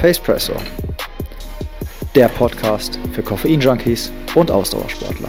[0.00, 0.54] Pacepresso,
[2.14, 5.28] der Podcast für Koffein-Junkies und Ausdauersportler.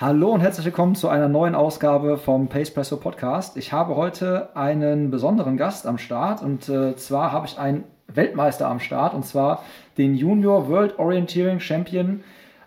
[0.00, 3.56] Hallo und herzlich willkommen zu einer neuen Ausgabe vom Pacepresso Podcast.
[3.56, 8.66] Ich habe heute einen besonderen Gast am Start und äh, zwar habe ich einen Weltmeister
[8.66, 9.62] am Start und zwar
[9.96, 12.24] den Junior World Orienteering Champion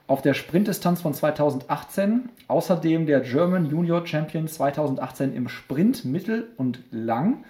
[0.07, 2.29] auf der Sprintdistanz von 2018.
[2.47, 7.43] Außerdem der German Junior Champion 2018 im Sprint Mittel und Lang.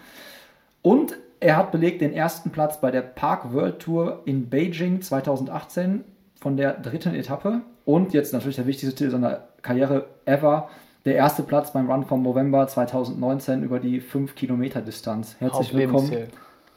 [0.81, 6.03] Und er hat belegt den ersten Platz bei der Park World Tour in Beijing 2018
[6.39, 7.61] von der dritten Etappe.
[7.85, 10.69] Und jetzt natürlich der wichtigste Titel seiner Karriere ever.
[11.05, 15.35] Der erste Platz beim Run vom November 2019 über die 5 Kilometer Distanz.
[15.39, 16.11] Herzlich willkommen,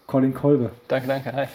[0.07, 0.71] Colin Kolbe.
[0.89, 1.33] Danke, danke.
[1.33, 1.47] Hi.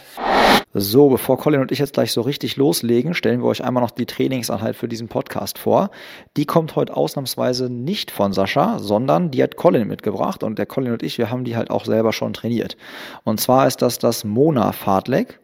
[0.73, 3.91] So, bevor Colin und ich jetzt gleich so richtig loslegen, stellen wir euch einmal noch
[3.91, 5.90] die Trainingseinheit für diesen Podcast vor.
[6.38, 10.93] Die kommt heute ausnahmsweise nicht von Sascha, sondern die hat Colin mitgebracht und der Colin
[10.93, 12.77] und ich, wir haben die halt auch selber schon trainiert.
[13.23, 15.40] Und zwar ist das das Mona Fahrtleck.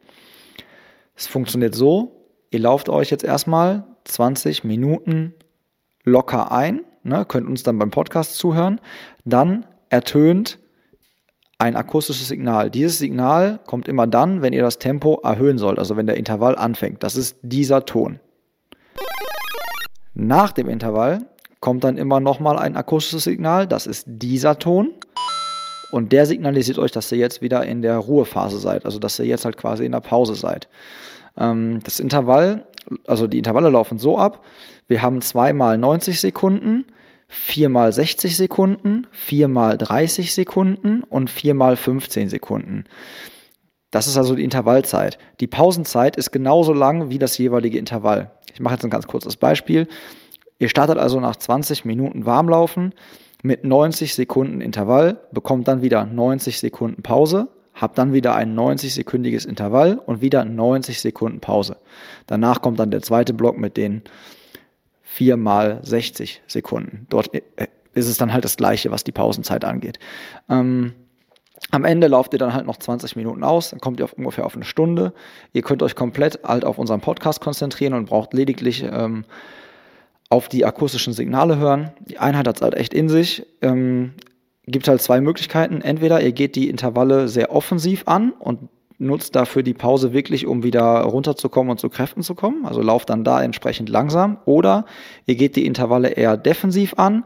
[1.16, 5.34] Es funktioniert so, ihr lauft euch jetzt erstmal 20 Minuten
[6.04, 8.80] locker ein, ne, könnt uns dann beim Podcast zuhören,
[9.24, 10.60] dann ertönt
[11.58, 12.70] ein akustisches Signal.
[12.70, 16.56] Dieses Signal kommt immer dann, wenn ihr das Tempo erhöhen sollt, also wenn der Intervall
[16.56, 17.04] anfängt.
[17.04, 18.20] Das ist dieser Ton.
[20.14, 21.26] Nach dem Intervall
[21.60, 24.92] kommt dann immer nochmal ein akustisches Signal, das ist dieser Ton.
[25.92, 29.26] Und der signalisiert euch, dass ihr jetzt wieder in der Ruhephase seid, also dass ihr
[29.26, 30.68] jetzt halt quasi in der Pause seid.
[31.38, 32.66] Ähm, das Intervall,
[33.08, 34.44] also die Intervalle laufen so ab,
[34.88, 36.86] wir haben zweimal 90 Sekunden,
[37.28, 42.86] 4 mal 60 Sekunden, 4 mal 30 Sekunden und 4 mal 15 Sekunden.
[43.92, 45.18] Das ist also die Intervallzeit.
[45.40, 48.32] Die Pausenzeit ist genauso lang wie das jeweilige Intervall.
[48.54, 49.88] Ich mache jetzt ein ganz kurzes Beispiel.
[50.60, 52.94] Ihr startet also nach 20 Minuten Warmlaufen
[53.42, 59.48] mit 90 Sekunden Intervall, bekommt dann wieder 90 Sekunden Pause, habt dann wieder ein 90-sekündiges
[59.48, 61.78] Intervall und wieder 90 Sekunden Pause.
[62.26, 64.02] Danach kommt dann der zweite Block mit den
[65.16, 67.08] 4 mal 60 Sekunden.
[67.10, 67.42] Dort äh,
[67.94, 69.98] ist es dann halt das Gleiche, was die Pausenzeit angeht.
[70.50, 70.92] Ähm,
[71.72, 74.46] am Ende lauft ihr dann halt noch 20 Minuten aus, dann kommt ihr auf ungefähr
[74.46, 75.14] auf eine Stunde.
[75.54, 79.24] Ihr könnt euch komplett halt auf unseren Podcast konzentrieren und braucht lediglich ähm,
[80.30, 81.92] auf die akustischen Signale hören.
[82.02, 83.46] Die Einheit hat es halt echt in sich.
[83.62, 84.16] Ähm,
[84.68, 85.80] gibt halt zwei Möglichkeiten.
[85.82, 88.68] Entweder ihr geht die Intervalle sehr offensiv an und
[88.98, 92.66] nutzt dafür die Pause wirklich, um wieder runterzukommen und zu Kräften zu kommen.
[92.66, 94.38] Also lauft dann da entsprechend langsam.
[94.46, 94.86] Oder
[95.26, 97.26] ihr geht die Intervalle eher defensiv an,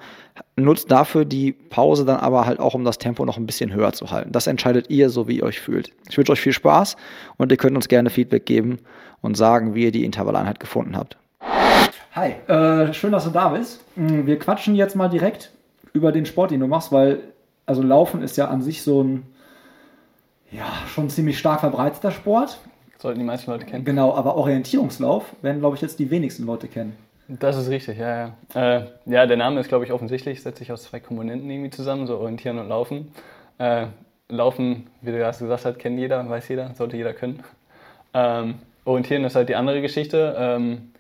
[0.56, 3.94] nutzt dafür die Pause dann aber halt auch, um das Tempo noch ein bisschen höher
[3.94, 4.31] zu halten.
[4.31, 5.91] Das entscheidet ihr, so wie ihr euch fühlt.
[6.09, 6.96] Ich wünsche euch viel Spaß
[7.38, 8.80] und ihr könnt uns gerne Feedback geben
[9.22, 11.18] und sagen, wie ihr die Intervalleinheit gefunden habt.
[12.13, 13.84] Hi, äh, schön, dass du da bist.
[13.96, 15.51] Mm, wir quatschen jetzt mal direkt
[15.94, 17.19] über den Sport, den du machst, weil
[17.66, 19.24] also Laufen ist ja an sich so ein
[20.52, 22.60] ja, schon ziemlich stark verbreiteter Sport.
[22.98, 23.86] Sollten die meisten Leute kennen.
[23.86, 26.98] Genau, aber Orientierungslauf werden, glaube ich, jetzt die wenigsten Leute kennen.
[27.30, 28.78] Das ist richtig, ja, ja.
[28.78, 32.08] Äh, ja, der Name ist, glaube ich, offensichtlich, setzt sich aus zwei Komponenten irgendwie zusammen,
[32.08, 33.12] so Orientieren und Laufen.
[33.60, 33.86] Äh,
[34.30, 37.44] Laufen, wie du erst gesagt hast, kennt jeder, weiß jeder, sollte jeder können.
[38.14, 40.36] Ähm, Orientieren ist halt die andere Geschichte.
[40.38, 40.92] Ähm,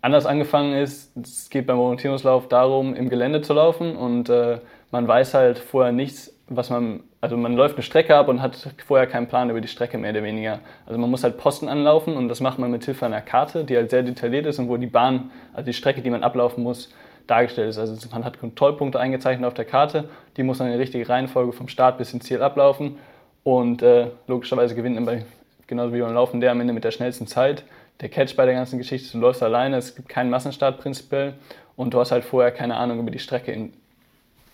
[0.00, 4.58] anders angefangen ist, es geht beim Orientierungslauf darum, im Gelände zu laufen und äh,
[4.90, 8.74] man weiß halt vorher nichts, was man also man läuft eine Strecke ab und hat
[8.84, 10.58] vorher keinen Plan über die Strecke mehr oder weniger.
[10.86, 13.76] Also man muss halt Posten anlaufen und das macht man mit Hilfe einer Karte, die
[13.76, 16.92] halt sehr detailliert ist und wo die Bahn, also die Strecke, die man ablaufen muss,
[17.28, 17.78] dargestellt ist.
[17.78, 21.52] Also man hat Kontrollpunkte eingezeichnet auf der Karte, die muss dann in der richtigen Reihenfolge
[21.52, 22.96] vom Start bis ins Ziel ablaufen
[23.44, 25.24] und äh, logischerweise gewinnt man bei,
[25.68, 27.62] genauso wie beim Laufen der am Ende mit der schnellsten Zeit.
[28.00, 31.34] Der Catch bei der ganzen Geschichte, du läufst alleine, es gibt keinen Massenstart prinzipiell
[31.76, 33.72] und du hast halt vorher keine Ahnung über die Strecke in,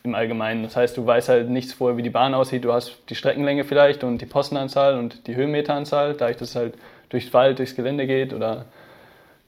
[0.05, 0.63] im Allgemeinen.
[0.63, 2.65] Das heißt, du weißt halt nichts vorher, wie die Bahn aussieht.
[2.65, 6.75] Du hast die Streckenlänge vielleicht und die Postenanzahl und die Höhenmeteranzahl, da ich das halt
[7.09, 8.67] durchs Wald, durchs Gelände geht oder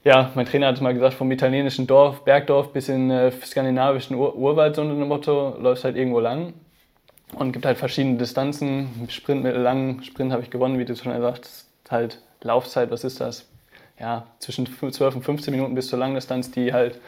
[0.03, 4.35] ja, mein Trainer hat mal gesagt, vom italienischen Dorf, Bergdorf bis in äh, skandinavischen Ur
[4.35, 6.53] Urwald, so ein Motto, läufst halt irgendwo lang
[7.35, 11.45] und gibt halt verschiedene Distanzen, Sprint, mittellang, Sprint habe ich gewonnen, wie du schon gesagt
[11.45, 13.47] hast, halt Laufzeit, was ist das?
[13.99, 16.99] Ja, zwischen 12 und 15 Minuten bis zur Langdistanz, die halt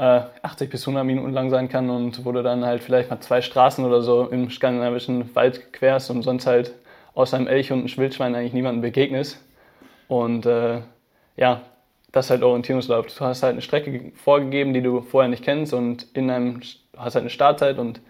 [0.00, 3.20] 80 äh, bis 100 Minuten lang sein kann und wo du dann halt vielleicht mal
[3.20, 6.72] zwei Straßen oder so im skandinavischen Wald querst und sonst halt
[7.14, 9.38] außer einem Elch und einem Schwildschwein eigentlich niemandem begegnest.
[10.08, 10.80] Und äh,
[11.36, 11.60] ja,
[12.12, 13.06] das ist halt Orientierungslauf.
[13.06, 16.60] Du hast halt eine Strecke vorgegeben, die du vorher nicht kennst und in einem
[16.96, 18.00] hast halt eine Startzeit und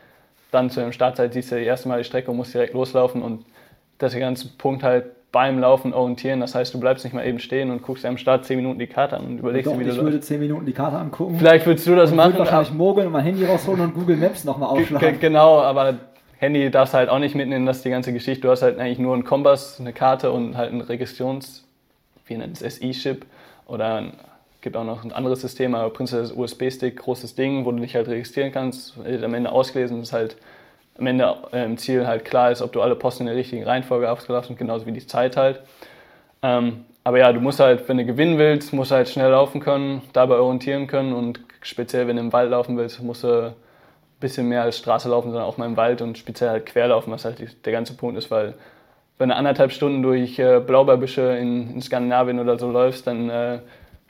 [0.53, 3.23] dann zu einer Startzeit siehst du das erste Mal die Strecke und musst direkt loslaufen
[3.23, 3.45] und
[3.99, 6.41] das ist der ganze Punkt halt beim Laufen orientieren.
[6.41, 8.79] Das heißt, du bleibst nicht mal eben stehen und guckst dir am Start 10 Minuten
[8.79, 10.99] die Karte an und überlegst Doch, dir, wie du Ich würde 10 Minuten die Karte
[10.99, 11.37] angucken.
[11.39, 12.31] Vielleicht würdest du das ich machen.
[12.31, 15.21] Ich würde wahrscheinlich mogeln und mein Handy rausholen und Google Maps nochmal aufschlagen.
[15.21, 15.95] Genau, aber
[16.39, 18.43] Handy darfst halt auch nicht mitnehmen, das ist die ganze Geschichte.
[18.43, 21.65] Du hast halt eigentlich nur einen Kompass, eine Karte und halt ein Registrations,
[22.27, 23.27] wie nennt es, SI-Chip
[23.67, 24.05] oder
[24.63, 27.95] gibt auch noch ein anderes System, aber prinzipiell ist USB-Stick, großes Ding, wo du dich
[27.95, 30.37] halt registrieren kannst, am Ende ausgelesen, ist halt
[31.01, 33.65] am Ende äh, im Ziel halt klar ist, ob du alle Posten in der richtigen
[33.65, 35.61] Reihenfolge ausgelaufen hast, genauso wie die Zeit halt.
[36.43, 39.61] Ähm, aber ja, du musst halt, wenn du gewinnen willst, musst du halt schnell laufen
[39.61, 43.55] können, dabei orientieren können und speziell, wenn du im Wald laufen willst, musst du ein
[44.21, 47.25] bisschen mehr als Straße laufen, sondern auch mal im Wald und speziell halt querlaufen, was
[47.25, 48.55] halt der ganze Punkt ist, weil
[49.19, 53.59] wenn du anderthalb Stunden durch äh, Blaubeerbüsche in, in, Skandinavien oder so läufst, dann äh,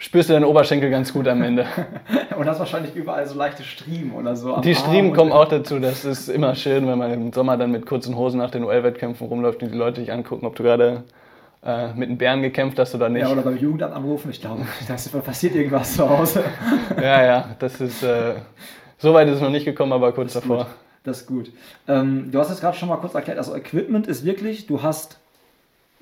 [0.00, 1.66] spürst du deinen Oberschenkel ganz gut am Ende.
[2.36, 4.56] und hast wahrscheinlich überall so leichte Striemen oder so.
[4.60, 5.78] Die Striemen kommen auch dazu.
[5.78, 9.26] Das ist immer schön, wenn man im Sommer dann mit kurzen Hosen nach den UL-Wettkämpfen
[9.28, 11.04] rumläuft und die Leute dich angucken, ob du gerade
[11.62, 13.22] äh, mit einem Bären gekämpft hast oder nicht.
[13.22, 14.30] Ja, oder beim Jugendamt anrufen.
[14.30, 16.44] Ich glaube, da passiert irgendwas zu Hause.
[16.96, 18.02] ja, ja, das ist.
[18.02, 18.36] Äh,
[18.96, 20.64] so weit ist es noch nicht gekommen, aber kurz das davor.
[20.64, 20.74] Gut.
[21.04, 21.50] Das ist gut.
[21.88, 23.38] Ähm, du hast es gerade schon mal kurz erklärt.
[23.38, 25.19] Also, Equipment ist wirklich, du hast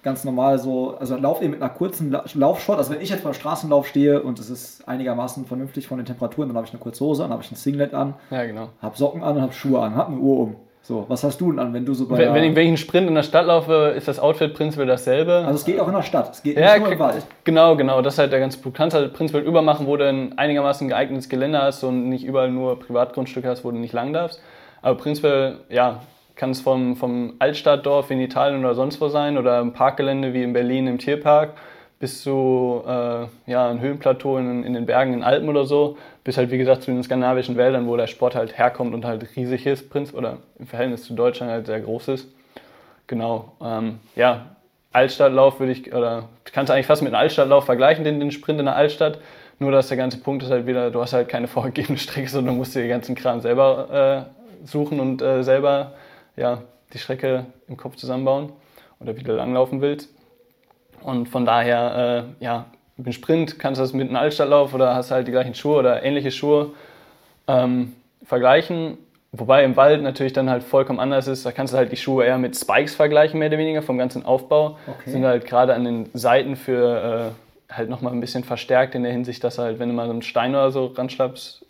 [0.02, 2.78] ganz normal so, also lauf eben mit einer kurzen Laufshort.
[2.78, 6.48] Also wenn ich jetzt beim Straßenlauf stehe und es ist einigermaßen vernünftig von den Temperaturen,
[6.48, 8.68] dann habe ich eine kurze Hose an, habe ich ein Singlet an, ja, genau.
[8.80, 10.56] habe Socken an und habe Schuhe an, habe eine Uhr um.
[10.88, 12.68] So, was hast du denn an, wenn du so bei Wenn, wenn ich, wenn ich
[12.68, 15.34] einen Sprint in der Stadt laufe, ist das Outfit prinzipiell dasselbe.
[15.34, 17.26] Also es geht auch in der Stadt, es geht ja, nicht nur im Wald.
[17.44, 20.38] Genau, genau, das ist halt der ganze Du kannst halt prinzipiell übermachen, wo du ein
[20.38, 24.40] einigermaßen geeignetes Gelände hast und nicht überall nur Privatgrundstücke hast, wo du nicht lang darfst.
[24.80, 26.00] Aber prinzipiell, ja,
[26.38, 30.42] kann es vom, vom Altstadtdorf in Italien oder sonst wo sein oder ein Parkgelände wie
[30.42, 31.54] in Berlin im Tierpark
[31.98, 36.36] bis zu äh, ja, ein Höhenplateau in, in, den Bergen in Alpen oder so, bis
[36.36, 39.66] halt wie gesagt zu den skandinavischen Wäldern, wo der Sport halt herkommt und halt riesig
[39.66, 42.28] ist, Prinz, oder im Verhältnis zu Deutschland halt sehr groß ist.
[43.08, 44.56] Genau, ähm, ja,
[44.92, 48.60] Altstadtlauf würde ich, oder kannst du eigentlich fast mit einem Altstadtlauf vergleichen, den, den Sprint
[48.60, 49.18] in der Altstadt,
[49.58, 52.56] nur dass der ganze Punkt ist halt wieder, du hast halt keine vorgegebene Strecke, sondern
[52.56, 54.26] musst dir den ganzen Kram selber
[54.62, 55.94] äh, suchen und äh, selber
[56.38, 56.62] ja,
[56.92, 58.52] die Strecke im Kopf zusammenbauen
[59.00, 60.08] oder wie du langlaufen willst.
[61.02, 64.94] Und von daher, äh, ja, mit dem Sprint kannst du das mit einem Altstadtlauf oder
[64.94, 66.70] hast halt die gleichen Schuhe oder ähnliche Schuhe
[67.46, 67.94] ähm,
[68.24, 68.98] vergleichen.
[69.30, 71.44] Wobei im Wald natürlich dann halt vollkommen anders ist.
[71.44, 74.24] Da kannst du halt die Schuhe eher mit Spikes vergleichen, mehr oder weniger, vom ganzen
[74.24, 74.78] Aufbau.
[74.86, 75.10] Okay.
[75.10, 77.34] Sind halt gerade an den Seiten für
[77.70, 80.12] äh, halt nochmal ein bisschen verstärkt in der Hinsicht, dass halt, wenn du mal so
[80.12, 81.64] einen Stein oder so ranschlappst,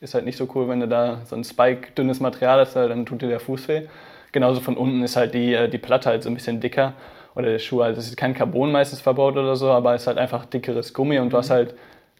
[0.00, 3.06] ist halt nicht so cool, wenn du da so ein Spike, dünnes Material hast, dann
[3.06, 3.82] tut dir der Fuß weh.
[4.32, 6.94] Genauso von unten ist halt die, äh, die Platte halt so ein bisschen dicker
[7.34, 10.06] oder der Schuh halt, das ist kein Carbon meistens verbaut oder so, aber es ist
[10.06, 11.54] halt einfach dickeres Gummi und du hast mhm.
[11.54, 11.74] halt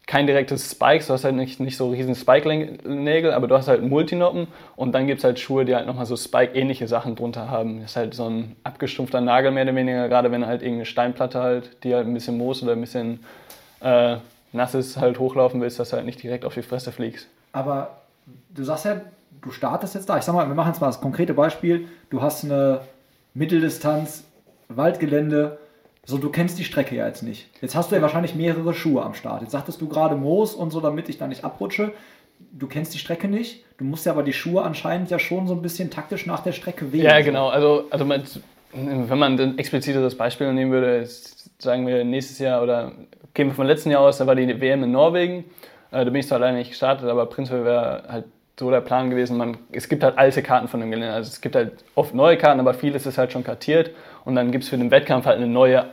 [0.05, 3.83] kein direktes Spikes, du hast halt nicht, nicht so riesen Spike-Nägel, aber du hast halt
[3.83, 7.81] Multinoppen und dann gibt es halt Schuhe, die halt nochmal so Spike-ähnliche Sachen drunter haben.
[7.81, 11.41] Das ist halt so ein abgestumpfter Nagel mehr oder weniger, gerade wenn halt irgendeine Steinplatte
[11.41, 13.23] halt, die halt ein bisschen Moos oder ein bisschen
[13.79, 14.17] äh,
[14.51, 17.27] nass ist, halt hochlaufen willst, dass du halt nicht direkt auf die Fresse fliegst.
[17.53, 18.01] Aber
[18.53, 19.01] du sagst ja,
[19.43, 20.17] du startest jetzt da.
[20.17, 21.87] Ich sag mal, wir machen jetzt mal das konkrete Beispiel.
[22.09, 22.81] Du hast eine
[23.33, 24.25] Mitteldistanz,
[24.69, 25.59] Waldgelände.
[26.05, 27.49] So, du kennst die Strecke ja jetzt nicht.
[27.61, 29.41] Jetzt hast du ja wahrscheinlich mehrere Schuhe am Start.
[29.41, 31.93] Jetzt sagtest du gerade Moos und so, damit ich da nicht abrutsche.
[32.51, 33.63] Du kennst die Strecke nicht.
[33.77, 36.51] Du musst ja aber die Schuhe anscheinend ja schon so ein bisschen taktisch nach der
[36.51, 37.05] Strecke wählen.
[37.05, 37.49] Ja, genau.
[37.49, 41.07] Also, also wenn man ein explizites Beispiel nehmen würde,
[41.59, 42.91] sagen wir nächstes Jahr oder
[43.33, 45.45] gehen wir vom letzten Jahr aus, da war die WM in Norwegen.
[45.91, 48.25] Äh, da bin ich zwar leider nicht gestartet, aber prinzipiell wäre halt
[48.59, 51.13] so der Plan gewesen, man, es gibt halt alte Karten von dem Gelände.
[51.13, 53.91] Also es gibt halt oft neue Karten, aber vieles ist halt schon kartiert.
[54.25, 55.85] Und dann gibt es für den Wettkampf halt eine neue,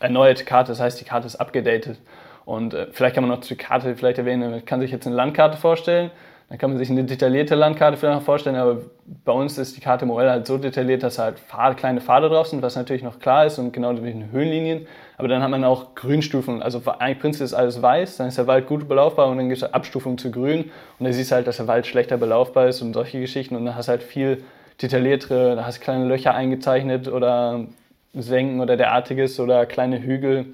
[0.00, 0.72] erneuerte Karte.
[0.72, 1.98] Das heißt, die Karte ist abgedatet.
[2.44, 5.14] Und äh, vielleicht kann man noch zur Karte vielleicht erwähnen, man kann sich jetzt eine
[5.14, 6.10] Landkarte vorstellen.
[6.48, 8.78] Dann kann man sich eine detaillierte Landkarte vielleicht vorstellen, aber
[9.22, 12.46] bei uns ist die Karte Morell halt so detailliert, dass halt Pfade, kleine Pfade drauf
[12.46, 14.86] sind, was natürlich noch klar ist und genau wie Höhenlinien.
[15.18, 16.62] Aber dann hat man auch Grünstufen.
[16.62, 19.62] Also eigentlich prinzipiell ist alles weiß, dann ist der Wald gut belaufbar und dann gibt
[19.62, 20.70] es Abstufungen zu grün.
[20.98, 23.54] Und dann siehst du halt, dass der Wald schlechter belaufbar ist und solche Geschichten.
[23.54, 24.42] Und dann hast du halt viel
[24.80, 27.66] detailliertere, da hast du kleine Löcher eingezeichnet oder
[28.14, 30.46] Senken oder derartiges oder kleine Hügel.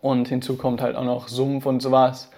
[0.00, 2.28] Und hinzu kommt halt auch noch Sumpf und sowas.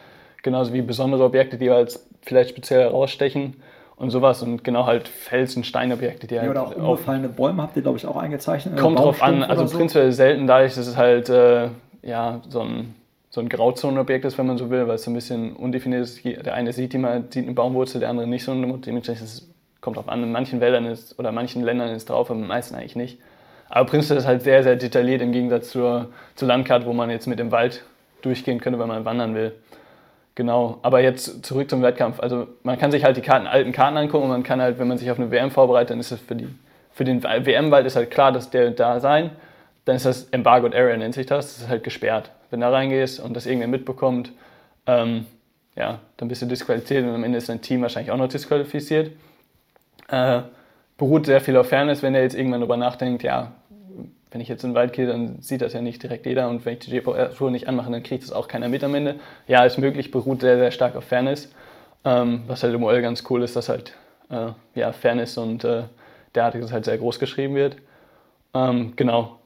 [0.42, 3.54] Genauso wie besondere Objekte, die als vielleicht speziell herausstechen
[3.96, 6.50] und sowas und genau halt Felsen, Steinobjekte, die ja, halt.
[6.50, 8.78] Oder auch umgefallene Bäume habt ihr, glaube ich, auch eingezeichnet.
[8.78, 9.76] Kommt drauf an, also so.
[9.76, 11.68] prinzipiell selten, dadurch, dass es halt äh,
[12.02, 12.94] ja, so ein,
[13.30, 16.24] so ein Grauzonenobjekt ist, wenn man so will, weil es so ein bisschen undefiniert ist.
[16.24, 18.52] Der eine sieht, die mal, sieht eine Baumwurzel, der andere nicht so.
[18.54, 19.42] Dementsprechend
[19.80, 20.22] kommt drauf an.
[20.22, 23.18] In manchen Wäldern ist oder manchen Ländern ist drauf, aber in den meisten eigentlich nicht.
[23.68, 27.26] Aber prinzipiell ist halt sehr, sehr detailliert im Gegensatz zur, zur Landkarte, wo man jetzt
[27.26, 27.84] mit dem Wald
[28.22, 29.52] durchgehen könnte, wenn man wandern will.
[30.38, 32.20] Genau, aber jetzt zurück zum Wettkampf.
[32.20, 34.86] Also man kann sich halt die Karten, alten Karten angucken und man kann halt, wenn
[34.86, 36.46] man sich auf eine WM vorbereitet, dann ist es für, die,
[36.92, 39.30] für den WM-Wald ist halt klar, dass der da sein.
[39.84, 41.54] Dann ist das Embargoed Area, nennt sich das.
[41.54, 42.30] Das ist halt gesperrt.
[42.50, 44.30] Wenn du da reingehst und das irgendwer mitbekommt,
[44.86, 45.26] ähm,
[45.74, 49.10] ja, dann bist du disqualifiziert und am Ende ist dein Team wahrscheinlich auch noch disqualifiziert.
[50.06, 50.42] Äh,
[50.98, 53.54] beruht sehr viel auf Fairness, wenn er jetzt irgendwann darüber nachdenkt, ja,
[54.30, 56.64] wenn ich jetzt in den Wald gehe, dann sieht das ja nicht direkt jeder und
[56.64, 59.16] wenn ich die GPR-Tour nicht anmache, dann kriegt das auch keiner mit am Ende.
[59.46, 61.50] Ja, ist möglich, beruht sehr, sehr stark auf Fairness.
[62.04, 63.94] Ähm, was halt im OL ganz cool ist, dass halt
[64.30, 65.84] äh, ja, Fairness und äh,
[66.34, 67.76] derartiges halt sehr groß geschrieben wird.
[68.54, 69.38] Ähm, genau.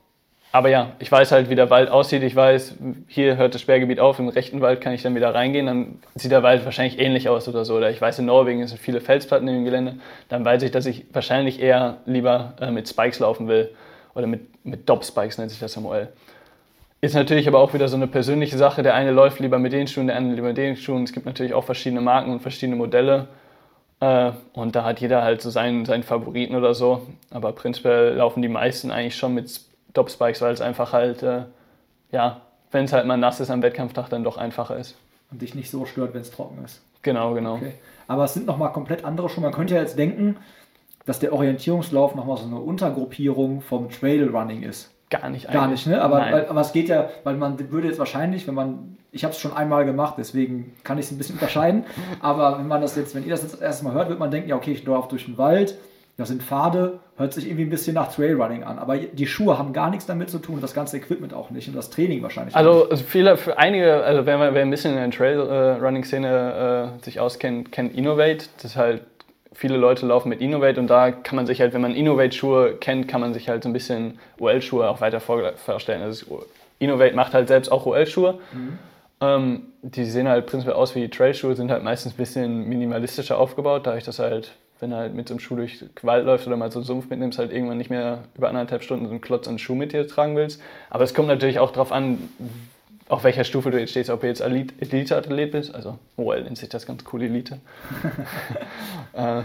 [0.54, 2.22] Aber ja, ich weiß halt, wie der Wald aussieht.
[2.22, 2.76] Ich weiß,
[3.08, 5.64] hier hört das Sperrgebiet auf, im rechten Wald kann ich dann wieder reingehen.
[5.64, 7.74] Dann sieht der Wald wahrscheinlich ähnlich aus oder so.
[7.74, 9.94] Oder ich weiß, in Norwegen sind viele Felsplatten im Gelände.
[10.28, 13.70] Dann weiß ich, dass ich wahrscheinlich eher lieber äh, mit Spikes laufen will.
[14.14, 16.08] Oder mit, mit Dop-Spikes nennt sich das im OL.
[17.00, 18.82] Ist natürlich aber auch wieder so eine persönliche Sache.
[18.82, 21.02] Der eine läuft lieber mit den Schuhen, der andere lieber mit den Schuhen.
[21.02, 23.26] Es gibt natürlich auch verschiedene Marken und verschiedene Modelle.
[23.98, 27.06] Äh, und da hat jeder halt so seinen, seinen Favoriten oder so.
[27.30, 29.60] Aber prinzipiell laufen die meisten eigentlich schon mit
[29.94, 31.42] Top-Spikes, weil es einfach halt, äh,
[32.12, 34.96] ja, wenn es halt mal nass ist am Wettkampftag, dann doch einfacher ist.
[35.32, 36.82] Und dich nicht so stört, wenn es trocken ist.
[37.02, 37.56] Genau, genau.
[37.56, 37.74] Okay.
[38.06, 39.42] Aber es sind nochmal komplett andere Schuhe.
[39.42, 40.36] Man könnte ja jetzt denken,
[41.04, 44.90] dass der Orientierungslauf nochmal so eine Untergruppierung vom Trailrunning ist.
[45.10, 45.60] Gar nicht eigentlich.
[45.60, 46.02] Gar nicht, ne?
[46.02, 49.34] Aber, weil, aber es geht ja, weil man würde jetzt wahrscheinlich, wenn man, ich habe
[49.34, 51.84] es schon einmal gemacht, deswegen kann ich es ein bisschen unterscheiden,
[52.20, 54.56] aber wenn man das jetzt, wenn ihr das jetzt erstmal hört, wird man denken, ja
[54.56, 55.76] okay, ich laufe durch den Wald,
[56.18, 58.78] das sind Pfade, hört sich irgendwie ein bisschen nach Trailrunning an.
[58.78, 61.74] Aber die Schuhe haben gar nichts damit zu tun, das ganze Equipment auch nicht und
[61.74, 65.10] das Training wahrscheinlich also, also viele, für einige, also wer, wer ein bisschen in der
[65.10, 68.46] Trailrunning-Szene äh, sich auskennt, kennt Innovate.
[68.56, 69.02] Das ist halt
[69.54, 73.08] viele Leute laufen mit Innovate und da kann man sich halt, wenn man Innovate-Schuhe kennt,
[73.08, 76.02] kann man sich halt so ein bisschen OL-Schuhe auch weiter vorstellen.
[76.02, 76.46] Also
[76.78, 78.38] Innovate macht halt selbst auch OL-Schuhe.
[78.52, 78.78] Mhm.
[79.20, 83.86] Ähm, die sehen halt prinzipiell aus wie Trail-Schuhe, sind halt meistens ein bisschen minimalistischer aufgebaut,
[83.86, 86.56] da ich das halt, wenn du halt mit so einem Schuh durch Wald läufst oder
[86.56, 89.46] mal so einen Sumpf mitnimmst, halt irgendwann nicht mehr über anderthalb Stunden so einen Klotz
[89.46, 90.60] an Schuh mit dir tragen willst.
[90.90, 92.28] Aber es kommt natürlich auch darauf an,
[93.12, 96.70] auf welcher Stufe du jetzt stehst, ob du jetzt Elite-Athlet bist, also OL nennt sich
[96.70, 97.58] das ganz cool Elite.
[99.12, 99.42] äh,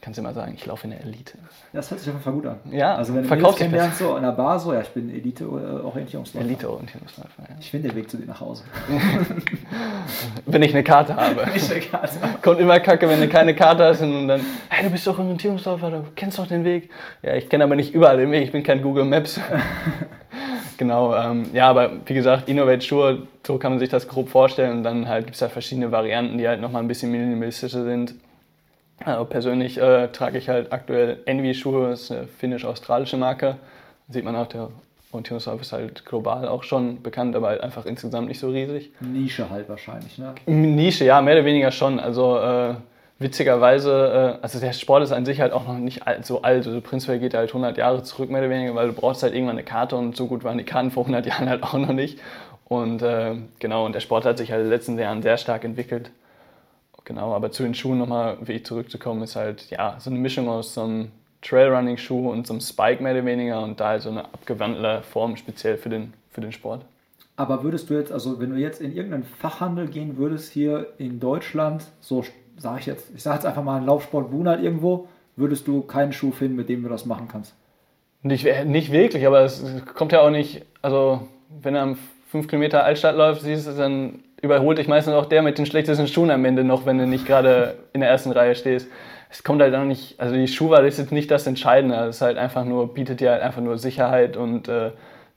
[0.00, 1.36] kannst du immer sagen, ich laufe in der Elite.
[1.74, 2.58] Das hört sich auf jeden Fall gut an.
[2.70, 6.46] Ja, also wenn du mich kennenlernst, so an der Bar, so, ja, ich bin Elite-Orientierungsläufer.
[6.46, 7.56] Elite-Orientierungsläufer, ja.
[7.60, 8.64] Ich finde den Weg zu dir nach Hause.
[10.46, 11.36] wenn ich eine Karte habe.
[11.44, 12.16] Wenn ich eine Karte.
[12.40, 14.40] Kommt immer Kacke, wenn du keine Karte hast und dann,
[14.70, 16.88] hey, du bist doch Orientierungsläufer, du kennst doch den Weg.
[17.22, 19.38] Ja, ich kenne aber nicht überall den Weg, ich bin kein Google Maps.
[20.82, 24.78] Genau, ähm, ja, aber wie gesagt, Innovate Schuhe, so kann man sich das grob vorstellen.
[24.78, 28.16] Und dann halt gibt es da verschiedene Varianten, die halt nochmal ein bisschen minimalistischer sind.
[29.04, 33.58] Also persönlich äh, trage ich halt aktuell Envy-Schuhe, das ist eine finnisch-australische Marke.
[34.08, 34.70] Sieht man auch, der
[35.12, 38.90] Orientierungslauf ist halt global auch schon bekannt, aber halt einfach insgesamt nicht so riesig.
[38.98, 40.34] Nische halt wahrscheinlich, ne?
[40.46, 42.00] Nische, ja, mehr oder weniger schon.
[42.00, 42.74] Also äh,
[43.22, 46.66] witzigerweise, äh, also der Sport ist an sich halt auch noch nicht so alt.
[46.66, 49.34] Also prinzipiell geht er halt 100 Jahre zurück, mehr oder weniger, weil du brauchst halt
[49.34, 51.92] irgendwann eine Karte und so gut waren die Karten vor 100 Jahren halt auch noch
[51.92, 52.18] nicht.
[52.64, 55.64] Und äh, genau, und der Sport hat sich halt in den letzten Jahren sehr stark
[55.64, 56.10] entwickelt.
[57.04, 60.48] Genau, aber zu den Schuhen nochmal, wie ich zurückzukommen, ist halt, ja, so eine Mischung
[60.48, 61.10] aus so einem
[61.42, 65.36] Trailrunning-Schuh und so einem Spike mehr oder weniger und da halt so eine abgewandelte Form
[65.36, 66.84] speziell für den, für den Sport.
[67.36, 71.18] Aber würdest du jetzt, also wenn du jetzt in irgendeinen Fachhandel gehen würdest hier in
[71.18, 72.24] Deutschland, so
[72.56, 76.12] sage ich jetzt, ich sage jetzt einfach mal einen Laufsport Brunert irgendwo, würdest du keinen
[76.12, 77.54] Schuh finden, mit dem du das machen kannst?
[78.22, 81.26] Nicht, nicht wirklich, aber es kommt ja auch nicht, also
[81.60, 85.42] wenn er am 5 Kilometer Altstadt läuft, siehst du, dann überholt dich meistens auch der
[85.42, 88.54] mit den schlechtesten Schuhen am Ende noch, wenn du nicht gerade in der ersten Reihe
[88.54, 88.88] stehst.
[89.30, 92.22] Es kommt halt auch nicht, also die Schuhwahl ist jetzt nicht das Entscheidende, es ist
[92.22, 94.92] halt einfach nur, bietet dir halt einfach nur Sicherheit und äh,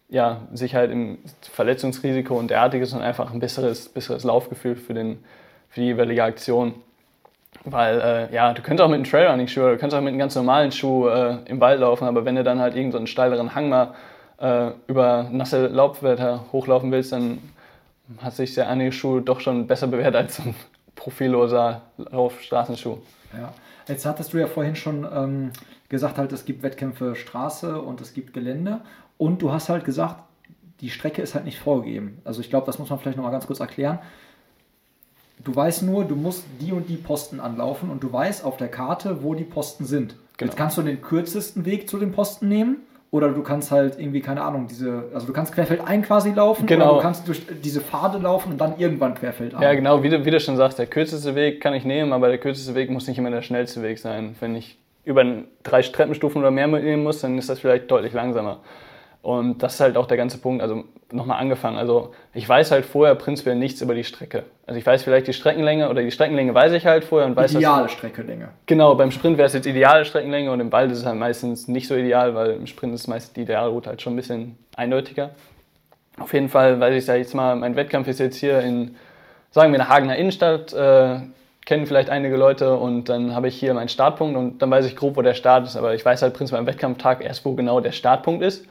[0.09, 5.23] ja, Sicherheit im Verletzungsrisiko und derartiges und einfach ein besseres, besseres Laufgefühl für, den,
[5.69, 6.75] für die jeweilige Aktion.
[7.65, 10.35] Weil, äh, ja, du könntest auch mit einem Trailrunning-Schuh, du könntest auch mit einem ganz
[10.35, 13.69] normalen Schuh äh, im Wald laufen, aber wenn du dann halt irgendeinen so steileren Hang
[13.69, 13.95] mal
[14.37, 17.39] äh, über nasse Laubwetter hochlaufen willst, dann
[18.19, 20.53] hat sich der einige Schuh doch schon besser bewährt als ein
[20.95, 22.97] profilloser Laufstraßenschuh.
[23.33, 23.51] Ja,
[23.87, 25.51] jetzt hattest du ja vorhin schon ähm,
[25.89, 28.81] gesagt, halt, es gibt Wettkämpfe Straße und es gibt Gelände
[29.17, 30.17] und du hast halt gesagt,
[30.81, 32.21] die Strecke ist halt nicht vorgegeben.
[32.25, 33.99] Also ich glaube, das muss man vielleicht nochmal ganz kurz erklären.
[35.43, 38.67] Du weißt nur, du musst die und die Posten anlaufen und du weißt auf der
[38.67, 40.15] Karte, wo die Posten sind.
[40.37, 40.49] Genau.
[40.49, 42.77] Jetzt kannst du den kürzesten Weg zu den Posten nehmen
[43.11, 46.85] oder du kannst halt irgendwie, keine Ahnung, diese, also du kannst querfeldein quasi laufen genau.
[46.85, 49.61] oder du kannst durch diese Pfade laufen und dann irgendwann querfeldein.
[49.61, 52.27] Ja, genau, wie du, wie du schon sagst, der kürzeste Weg kann ich nehmen, aber
[52.27, 54.35] der kürzeste Weg muss nicht immer der schnellste Weg sein.
[54.39, 55.23] Wenn ich über
[55.63, 58.59] drei Treppenstufen oder mehr mitnehmen muss, dann ist das vielleicht deutlich langsamer.
[59.25, 61.77] Und das ist halt auch der ganze Punkt, also nochmal angefangen.
[61.77, 64.43] Also ich weiß halt vorher prinzipiell nichts über die Strecke.
[64.67, 67.55] Also ich weiß vielleicht die Streckenlänge oder die Streckenlänge weiß ich halt vorher und weiß
[67.55, 68.49] Ideale Streckenlänge.
[68.67, 71.67] Genau, beim Sprint wäre es jetzt ideale Streckenlänge und im Wald ist es halt meistens
[71.67, 75.31] nicht so ideal, weil im Sprint ist meist die Idealroute halt schon ein bisschen eindeutiger.
[76.19, 78.95] Auf jeden Fall weiß ich, sag jetzt mal, mein Wettkampf ist jetzt hier in,
[79.49, 80.71] sagen wir, in der Hagener Innenstadt.
[80.71, 81.17] Äh,
[81.65, 84.95] kennen vielleicht einige Leute und dann habe ich hier meinen Startpunkt und dann weiß ich
[84.95, 85.75] grob, wo der Start ist.
[85.75, 88.67] Aber ich weiß halt prinzipiell am Wettkampftag erst, wo genau der Startpunkt ist.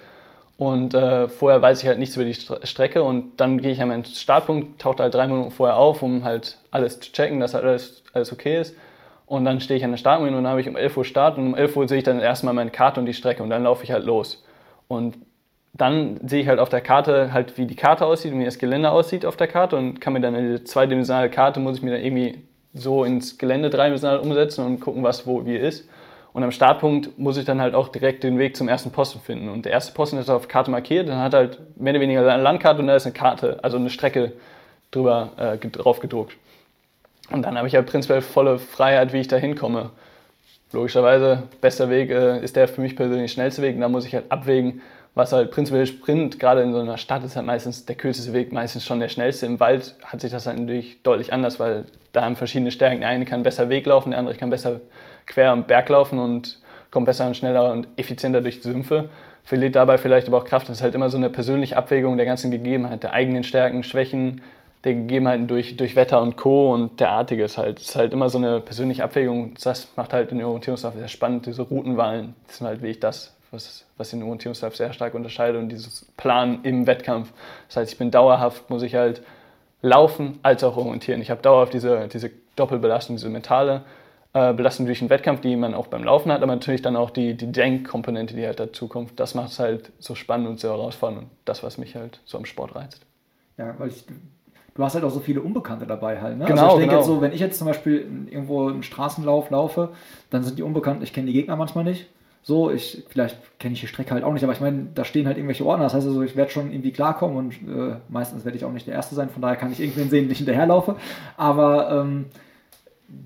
[0.56, 3.88] Und äh, vorher weiß ich halt nichts über die Strecke und dann gehe ich an
[3.88, 7.64] meinen Startpunkt, tauche halt drei Minuten vorher auf, um halt alles zu checken, dass halt
[7.64, 8.76] alles, alles okay ist.
[9.26, 11.38] Und dann stehe ich an der Startlinie und dann habe ich um 11 Uhr Start
[11.38, 13.64] und um 11 Uhr sehe ich dann erstmal meine Karte und die Strecke und dann
[13.64, 14.44] laufe ich halt los.
[14.86, 15.16] Und
[15.72, 18.58] dann sehe ich halt auf der Karte halt, wie die Karte aussieht und wie das
[18.58, 21.90] Gelände aussieht auf der Karte und kann mir dann eine zweidimensionale Karte, muss ich mir
[21.90, 22.44] dann irgendwie
[22.74, 25.88] so ins Gelände dreidimensional umsetzen und gucken, was wo wie ist.
[26.34, 29.48] Und am Startpunkt muss ich dann halt auch direkt den Weg zum ersten Posten finden.
[29.48, 32.42] Und der erste Posten ist auf Karte markiert, dann hat halt mehr oder weniger eine
[32.42, 34.32] Landkarte und da ist eine Karte, also eine Strecke
[34.90, 36.36] drüber äh, drauf gedruckt.
[37.30, 39.90] Und dann habe ich halt prinzipiell volle Freiheit, wie ich da hinkomme.
[40.72, 43.76] Logischerweise, bester Weg äh, ist der für mich persönlich schnellste Weg.
[43.76, 44.82] Und da muss ich halt abwägen,
[45.14, 48.52] was halt prinzipiell Sprint, gerade in so einer Stadt ist halt meistens der kürzeste Weg,
[48.52, 49.46] meistens schon der schnellste.
[49.46, 53.00] Im Wald hat sich das halt natürlich deutlich anders, weil da haben verschiedene Stärken.
[53.00, 54.80] Der eine kann besser Weg laufen, der andere kann besser
[55.26, 56.58] quer am Berg laufen und
[56.90, 59.08] kommt besser und schneller und effizienter durch die Sümpfe.
[59.42, 60.68] Verliert dabei vielleicht aber auch Kraft.
[60.68, 64.40] Das ist halt immer so eine persönliche Abwägung der ganzen Gegebenheiten, der eigenen Stärken, Schwächen,
[64.84, 66.72] der Gegebenheiten durch, durch Wetter und Co.
[66.72, 67.80] und derartiges halt.
[67.80, 69.54] Es ist halt immer so eine persönliche Abwägung.
[69.62, 72.34] Das macht halt den Orientierungslauf sehr spannend, diese Routenwahlen.
[72.46, 76.60] Das sind halt wirklich das, was, was den Orientierungslauf sehr stark unterscheidet und dieses Plan
[76.62, 77.32] im Wettkampf.
[77.68, 79.22] Das heißt, ich bin dauerhaft, muss ich halt
[79.82, 81.20] laufen als auch orientieren.
[81.20, 83.82] Ich habe dauerhaft diese, diese Doppelbelastung, diese mentale
[84.34, 87.10] äh, Belastung durch den Wettkampf, die man auch beim Laufen hat, aber natürlich dann auch
[87.10, 89.12] die, die Denkkomponente, die halt dazukommt.
[89.20, 92.36] Das macht es halt so spannend und so herausfordernd und das, was mich halt so
[92.36, 93.06] am Sport reizt.
[93.56, 94.04] Ja, weil ich,
[94.74, 96.36] du hast halt auch so viele Unbekannte dabei halt.
[96.36, 96.46] Ne?
[96.46, 96.98] Genau, also ich denke genau.
[96.98, 99.90] jetzt so, wenn ich jetzt zum Beispiel irgendwo einen Straßenlauf laufe,
[100.30, 102.08] dann sind die Unbekannten, ich kenne die Gegner manchmal nicht.
[102.42, 105.26] So, ich, vielleicht kenne ich die Strecke halt auch nicht, aber ich meine, da stehen
[105.26, 105.84] halt irgendwelche Ordner.
[105.84, 108.86] Das heißt also, ich werde schon irgendwie klarkommen und äh, meistens werde ich auch nicht
[108.86, 110.96] der Erste sein, von daher kann ich irgendwen sehen, wenn ich hinterherlaufe.
[111.36, 112.26] Aber ähm,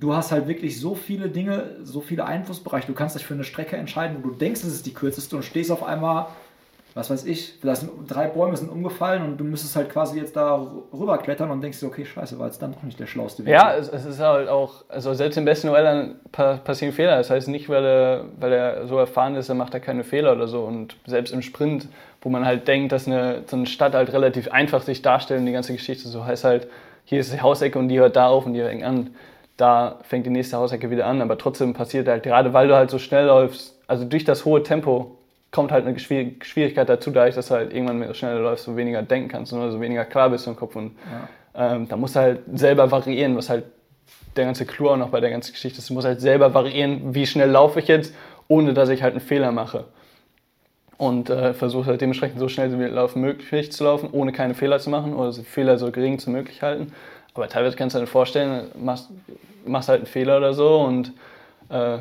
[0.01, 2.87] du hast halt wirklich so viele Dinge, so viele Einflussbereiche.
[2.87, 5.45] Du kannst dich für eine Strecke entscheiden, wo du denkst, es ist die kürzeste und
[5.45, 6.27] stehst auf einmal,
[6.95, 10.35] was weiß ich, vielleicht sind drei Bäume sind umgefallen und du müsstest halt quasi jetzt
[10.37, 13.53] da rüberklettern und denkst okay, scheiße, war jetzt dann doch nicht der schlauste Weg.
[13.53, 17.17] Ja, es, ist halt auch, also selbst im besten Duell passieren Fehler.
[17.17, 20.33] Das heißt nicht, weil er, weil er so erfahren ist, dann macht er keine Fehler
[20.33, 20.63] oder so.
[20.63, 21.89] Und selbst im Sprint,
[22.21, 25.47] wo man halt denkt, dass eine, so eine Stadt halt relativ einfach sich darstellt und
[25.47, 26.69] die ganze Geschichte so heißt halt,
[27.05, 29.11] hier ist die Hausecke und die hört da auf und die fängt an
[29.59, 32.91] da fängt die nächste Hausecke wieder an, aber trotzdem passiert halt, gerade weil du halt
[32.91, 35.19] so schnell läufst, also durch das hohe Tempo
[35.51, 39.03] kommt halt eine Schwierigkeit dazu, dadurch, dass du halt irgendwann mehr schneller läufst, so weniger
[39.03, 40.97] denken kannst, und so weniger klar bist im Kopf und
[41.55, 41.75] ja.
[41.75, 43.65] ähm, da musst du halt selber variieren, was halt
[44.37, 45.91] der ganze Clou auch noch bei der ganzen Geschichte ist.
[45.91, 48.15] Du musst halt selber variieren, wie schnell laufe ich jetzt,
[48.47, 49.85] ohne dass ich halt einen Fehler mache.
[50.97, 54.91] Und äh, versuche halt dementsprechend so schnell wie möglich zu laufen, ohne keine Fehler zu
[54.91, 56.93] machen oder Fehler so gering wie möglich halten.
[57.39, 59.09] Aber teilweise kannst du dir vorstellen, machst,
[59.65, 61.13] machst halt einen Fehler oder so und
[61.69, 61.99] äh,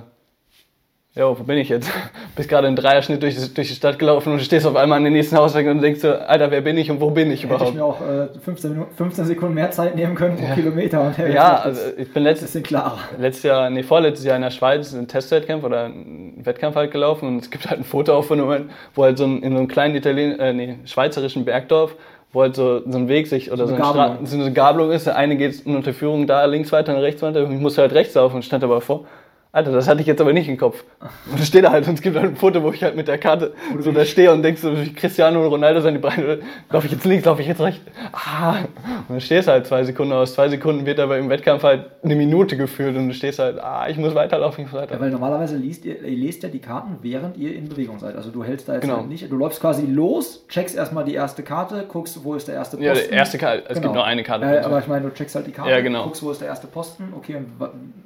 [1.13, 1.91] ja, wo bin ich jetzt?
[2.35, 5.13] Bist gerade in Dreierschnitt durch, durch die Stadt gelaufen und stehst auf einmal an den
[5.13, 7.65] nächsten Hausweg und denkst so, Alter, wer bin ich und wo bin ich überhaupt?
[7.65, 10.55] Hätte ich mir auch äh, 15, Minuten, 15 Sekunden mehr Zeit nehmen können pro ja.
[10.55, 11.01] Kilometer.
[11.01, 12.97] Und ja, also ich bin letztes, klarer.
[13.19, 17.27] letztes Jahr, nee, vorletztes Jahr in der Schweiz einen Testwettkampf oder einen Wettkampf halt gelaufen
[17.27, 19.57] und es gibt halt ein Foto auf von einem, wo halt so ein, in so
[19.59, 21.95] einem kleinen Italien, äh, nee, schweizerischen Bergdorf
[22.33, 25.07] wo halt so, so ein Weg sich oder so, so, eine, so eine Gabelung ist.
[25.07, 27.43] Der eine geht in Unterführung da links weiter und rechts weiter.
[27.43, 29.05] Ich muss halt rechts laufen und stand aber vor.
[29.57, 30.83] Alter, das hatte ich jetzt aber nicht im Kopf.
[31.31, 33.17] Und steht da halt und es gibt halt ein Foto, wo ich halt mit der
[33.17, 36.39] Karte so da stehe und denkst so, wie Cristiano Ronaldo seine Beine,
[36.69, 37.81] laufe ich jetzt links, laufe ich jetzt rechts.
[38.11, 38.59] Ah.
[38.59, 38.67] Und
[39.09, 40.35] dann stehst du halt zwei Sekunden aus.
[40.35, 43.87] Zwei Sekunden wird aber im Wettkampf halt eine Minute gefühlt und du stehst halt, ah,
[43.89, 44.93] ich muss weiterlaufen, ich muss weiter.
[44.93, 48.15] Ja, weil normalerweise liest ihr, ihr lest ja die Karten, während ihr in Bewegung seid.
[48.15, 48.97] Also du hältst da jetzt genau.
[48.97, 52.53] halt nicht, du läufst quasi los, checkst erstmal die erste Karte, guckst, wo ist der
[52.53, 52.95] erste Posten.
[52.95, 53.81] Ja, die erste Karte, es genau.
[53.81, 54.45] gibt nur eine Karte.
[54.45, 56.03] Äh, aber ich meine, du checkst halt die Karte, ja, genau.
[56.03, 57.47] guckst, wo ist der erste Posten, okay, und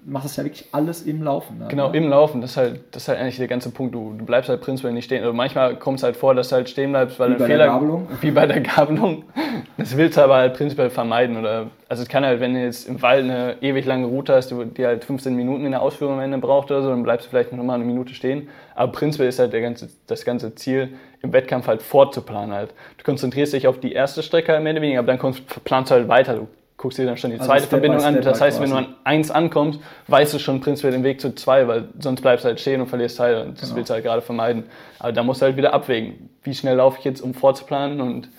[0.05, 1.59] machst das ja wirklich alles im Laufen.
[1.59, 1.67] Ne?
[1.69, 3.93] Genau, im Laufen, das ist halt, das ist halt eigentlich der ganze Punkt.
[3.95, 5.21] Du, du bleibst halt prinzipiell nicht stehen.
[5.21, 7.45] Also manchmal kommt es halt vor, dass du halt stehen bleibst, weil wie ein bei
[7.45, 7.63] Fehler.
[7.65, 8.07] Der Gabelung.
[8.21, 9.23] Wie bei der Gabelung.
[9.77, 11.37] Das willst du aber halt prinzipiell vermeiden.
[11.37, 14.51] Oder, also es kann halt, wenn du jetzt im Wald eine ewig lange Route hast,
[14.51, 17.31] die halt 15 Minuten in der Ausführung am Ende braucht oder so, dann bleibst du
[17.31, 18.49] vielleicht noch mal eine Minute stehen.
[18.75, 20.89] Aber prinzipiell ist halt der ganze, das ganze Ziel,
[21.21, 22.73] im Wettkampf halt vorzuplanen halt.
[22.97, 26.07] Du konzentrierst dich auf die erste Strecke mehr oder weniger, aber dann planst du halt
[26.07, 26.35] weiter.
[26.35, 26.47] Du
[26.81, 28.21] guckst dir dann schon die also zweite Verbindung an.
[28.21, 31.67] Das heißt, wenn du an 1 ankommst, weißt du schon prinzipiell den Weg zu 2,
[31.67, 33.43] weil sonst bleibst du halt stehen und verlierst Teile.
[33.43, 33.75] Und das genau.
[33.75, 34.63] willst du halt gerade vermeiden.
[34.97, 36.29] Aber da musst du halt wieder abwägen.
[36.43, 38.01] Wie schnell laufe ich jetzt, um vorzuplanen?
[38.01, 38.29] Und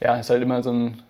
[0.00, 1.02] ja, ist halt immer so ein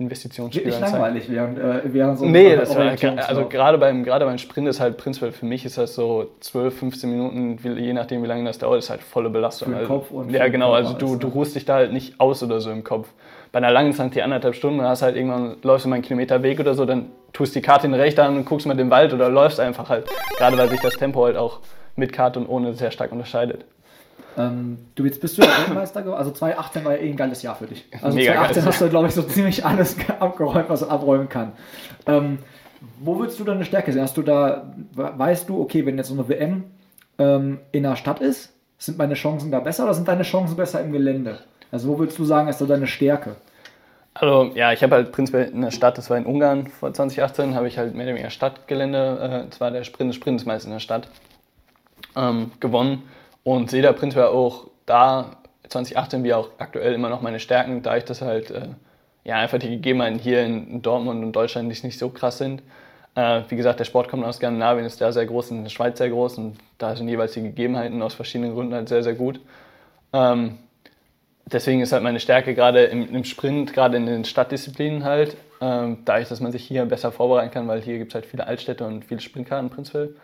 [0.00, 0.64] Investitionsspiel.
[0.64, 2.96] Nicht langweilig während, äh, während so Nee, das war,
[3.28, 6.78] also gerade beim, gerade beim Sprint ist halt prinzipiell für mich ist das so 12,
[6.78, 9.68] 15 Minuten, je nachdem wie lange das dauert, ist halt volle Belastung.
[9.68, 12.18] Für den also, Kopf und ja, genau, also du, du ruhst dich da halt nicht
[12.18, 13.08] aus oder so im Kopf.
[13.52, 16.42] Bei einer langen Distanz die anderthalb Stunden, hast halt irgendwann, läufst du mal einen Kilometer
[16.42, 19.12] Weg oder so, dann tust die Karte in recht an und guckst mal den Wald
[19.12, 20.08] oder läufst einfach halt.
[20.38, 21.60] Gerade weil sich das Tempo halt auch
[21.96, 23.64] mit Karte und ohne sehr stark unterscheidet.
[24.36, 26.18] Ähm, du jetzt bist du ja Weltmeister geworden.
[26.18, 27.84] Also 2018 war ja eh ein geiles Jahr für dich.
[28.00, 31.28] Also Mega 2018 geiles hast du, glaube ich, so ziemlich alles abgeräumt, was du abräumen
[31.28, 31.52] kann.
[32.06, 32.38] Ähm,
[33.00, 34.02] wo würdest du deine Stärke sehen?
[34.02, 36.64] Hast du da, weißt du, okay, wenn jetzt so eine WM
[37.18, 40.80] ähm, in der Stadt ist, sind meine Chancen da besser oder sind deine Chancen besser
[40.80, 41.40] im Gelände?
[41.70, 43.36] Also wo würdest du sagen, ist da deine Stärke?
[44.14, 47.54] Also ja, ich habe halt prinzipiell in der Stadt, das war in Ungarn vor 2018,
[47.54, 50.72] habe ich halt mehr oder weniger Stadtgelände, äh, zwar der Sprint, Sprint ist meist in
[50.72, 51.08] der Stadt,
[52.16, 53.04] ähm, gewonnen
[53.44, 55.36] und sehe da prinzipiell auch da
[55.68, 58.68] 2018 wie auch aktuell immer noch meine Stärken, da ich das halt, äh,
[59.24, 62.62] ja einfach die Gegebenheiten hier in Dortmund und Deutschland nicht, nicht so krass sind.
[63.14, 65.98] Äh, wie gesagt, der Sport kommt aus Skandinavien, ist da sehr groß, in der Schweiz
[65.98, 69.40] sehr groß und da sind jeweils die Gegebenheiten aus verschiedenen Gründen halt sehr, sehr gut.
[70.12, 70.58] Ähm,
[71.52, 75.98] deswegen ist halt meine Stärke gerade im, im Sprint, gerade in den Stadtdisziplinen halt, ähm,
[76.04, 78.84] dadurch, dass man sich hier besser vorbereiten kann, weil hier gibt es halt viele Altstädte
[78.86, 80.14] und viele Sprintkarten prinzipiell.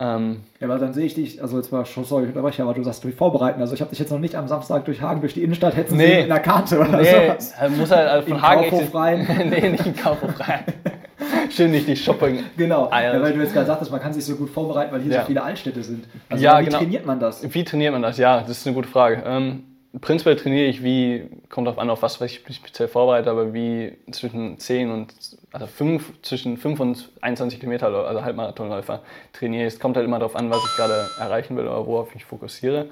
[0.00, 2.72] Ähm, Ja, aber dann sehe ich dich, also jetzt war schon, sorry, ich unterbreche, aber
[2.74, 3.60] du sagst durch Vorbereiten.
[3.60, 5.96] Also ich habe dich jetzt noch nicht am Samstag durch Hagen, durch die Innenstadt hetzen
[5.96, 6.06] Nee.
[6.06, 7.52] sehen mit einer Karte oder nee, sowas.
[7.58, 9.26] er muss halt also von In Hagen Kaufhof rein.
[9.50, 10.60] nee, nicht in Kaufhof rein.
[11.50, 12.44] Schön nicht die Shopping.
[12.56, 15.12] Genau, ja, weil du jetzt gerade sagtest, man kann sich so gut vorbereiten, weil hier
[15.12, 15.20] Ja.
[15.22, 16.04] so viele Altstädte sind.
[16.28, 16.78] Also Ja, wie genau.
[16.78, 17.42] trainiert man das?
[17.52, 18.18] Wie trainiert man das?
[18.18, 19.22] Ja, das ist eine gute Frage.
[19.26, 19.64] Ähm,
[20.00, 23.96] prinzipiell trainiere ich wie, kommt darauf an, auf was ich mich speziell vorbereite, aber wie
[24.10, 25.14] zwischen 10 und,
[25.52, 29.00] also 5, zwischen 5 und 21 Kilometer, also Halbmarathonläufer
[29.32, 29.74] trainiere ich.
[29.74, 32.24] Es kommt halt immer darauf an, was ich gerade erreichen will oder worauf ich mich
[32.24, 32.86] fokussiere.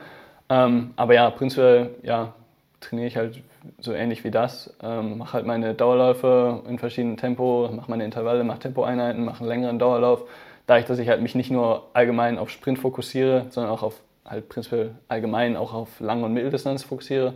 [0.49, 2.33] Ähm, aber ja, prinzipiell, ja,
[2.81, 3.43] trainiere ich halt
[3.81, 4.75] so ähnlich wie das.
[4.83, 9.49] Ähm, mache halt meine Dauerläufe in verschiedenen Tempo, mache meine Intervalle, mache Tempoeinheiten, mache einen
[9.49, 10.23] längeren Dauerlauf.
[10.67, 14.49] Dadurch, dass ich halt mich nicht nur allgemein auf Sprint fokussiere, sondern auch auf halt
[14.49, 17.35] prinzipiell allgemein auch auf Lang- und Mitteldistanz fokussiere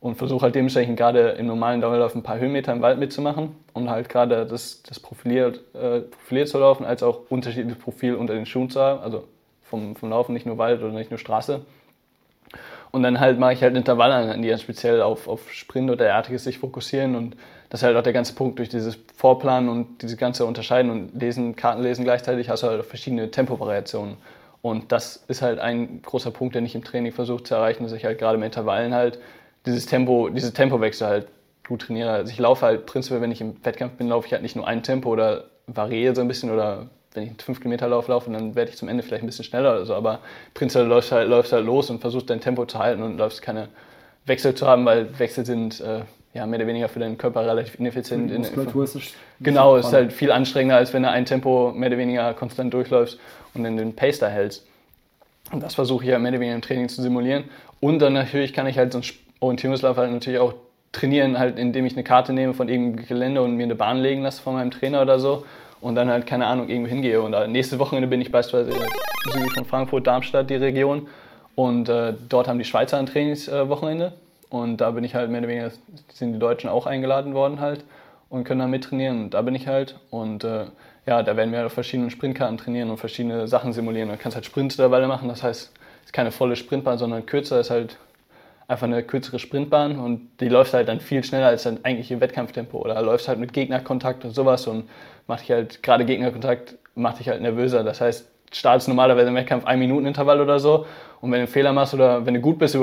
[0.00, 3.90] und versuche halt dementsprechend gerade im normalen Dauerlauf ein paar Höhenmeter im Wald mitzumachen und
[3.90, 8.46] halt gerade das, das profiliert, äh, profiliert zu laufen, als auch unterschiedliches Profil unter den
[8.46, 9.24] Schuhen zu haben, also
[9.62, 11.60] vom, vom Laufen nicht nur Wald oder nicht nur Straße.
[12.90, 16.44] Und dann halt mache ich halt Intervalleinheiten, die dann speziell auf, auf Sprint oder derartiges
[16.44, 17.14] sich fokussieren.
[17.14, 17.36] Und
[17.68, 21.20] das ist halt auch der ganze Punkt durch dieses Vorplanen und dieses ganze Unterscheiden und
[21.20, 24.16] Lesen, Kartenlesen gleichzeitig hast du halt verschiedene Tempovariationen.
[24.62, 27.92] Und das ist halt ein großer Punkt, den ich im Training versuche zu erreichen, dass
[27.92, 29.18] ich halt gerade mit Intervallen halt
[29.66, 31.28] dieses Tempo, diese Tempowechsel halt
[31.66, 32.10] gut trainiere.
[32.10, 34.66] Also ich laufe halt prinzipiell, wenn ich im Wettkampf bin, laufe ich halt nicht nur
[34.66, 38.30] ein Tempo oder variiere so ein bisschen oder wenn ich einen 5 Kilometer Lauf laufe,
[38.30, 40.20] dann werde ich zum Ende vielleicht ein bisschen schneller oder so, aber
[40.54, 43.68] prinzipiell läufst halt, läufst halt los und versuchst dein Tempo zu halten und läufst keine
[44.26, 46.02] Wechsel zu haben, weil Wechsel sind äh,
[46.34, 48.30] ja mehr oder weniger für deinen Körper relativ ineffizient.
[48.30, 51.24] Die in- Muskulatur ist es- Genau, ist ist halt viel anstrengender, als wenn du ein
[51.24, 53.18] Tempo mehr oder weniger konstant durchläufst
[53.54, 54.66] und in den Pace da hältst.
[55.50, 57.44] Und das versuche ich ja mehr oder weniger im Training zu simulieren.
[57.80, 59.06] Und dann natürlich kann ich halt so einen
[59.40, 60.54] Orientierungslauf halt natürlich auch
[60.92, 64.22] trainieren, halt indem ich eine Karte nehme von irgendeinem Gelände und mir eine Bahn legen
[64.22, 65.44] lasse von meinem Trainer oder so.
[65.80, 67.22] Und dann halt, keine Ahnung, irgendwo hingehe.
[67.22, 68.78] Und äh, nächste Wochenende bin ich beispielsweise
[69.32, 71.08] südlich von Frankfurt, Darmstadt, die Region.
[71.54, 74.12] Und äh, dort haben die Schweizer ein Trainingswochenende.
[74.50, 75.70] Und da bin ich halt mehr oder weniger,
[76.12, 77.84] sind die Deutschen auch eingeladen worden halt
[78.28, 79.24] und können da mittrainieren.
[79.24, 79.98] Und da bin ich halt.
[80.10, 80.66] Und äh,
[81.06, 84.08] ja, da werden wir halt auf verschiedenen Sprintkarten trainieren und verschiedene Sachen simulieren.
[84.08, 87.70] Du kannst halt Sprintintervalle machen, das heißt, es ist keine volle Sprintbahn, sondern kürzer, ist
[87.70, 87.96] halt
[88.66, 92.20] einfach eine kürzere Sprintbahn und die läuft halt dann viel schneller als dann eigentlich im
[92.20, 94.88] Wettkampftempo oder läufst halt mit Gegnerkontakt und sowas und
[95.26, 97.82] macht dich halt, gerade Gegnerkontakt macht dich halt nervöser.
[97.82, 100.86] Das heißt, startest normalerweise im Wettkampf ein Minuten Intervall oder so
[101.20, 102.76] und wenn du einen Fehler machst oder wenn du gut bist,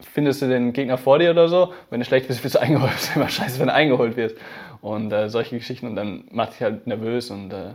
[0.00, 1.72] findest du den Gegner vor dir oder so.
[1.90, 2.92] Wenn du schlecht bist, wirst du eingeholt.
[2.92, 4.36] Das ist immer scheiße, wenn du eingeholt wirst.
[4.80, 7.74] Und äh, solche Geschichten und dann macht dich halt nervös und äh,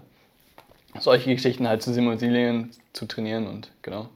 [0.99, 4.09] solche Geschichten halt zu simulieren, zu trainieren und genau.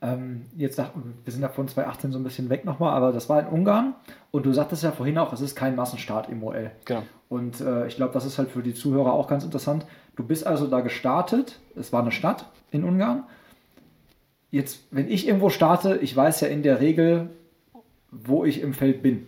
[0.00, 0.90] Ähm, jetzt nach,
[1.24, 3.94] wir sind ja von 2018 so ein bisschen weg nochmal, aber das war in Ungarn
[4.32, 6.70] und du sagtest ja vorhin auch, es ist kein Massenstart im OL.
[6.84, 7.02] Genau.
[7.28, 9.86] Und äh, ich glaube, das ist halt für die Zuhörer auch ganz interessant.
[10.16, 13.24] Du bist also da gestartet, es war eine Stadt in Ungarn.
[14.50, 17.30] Jetzt, wenn ich irgendwo starte, ich weiß ja in der Regel,
[18.12, 19.26] wo ich im Feld bin.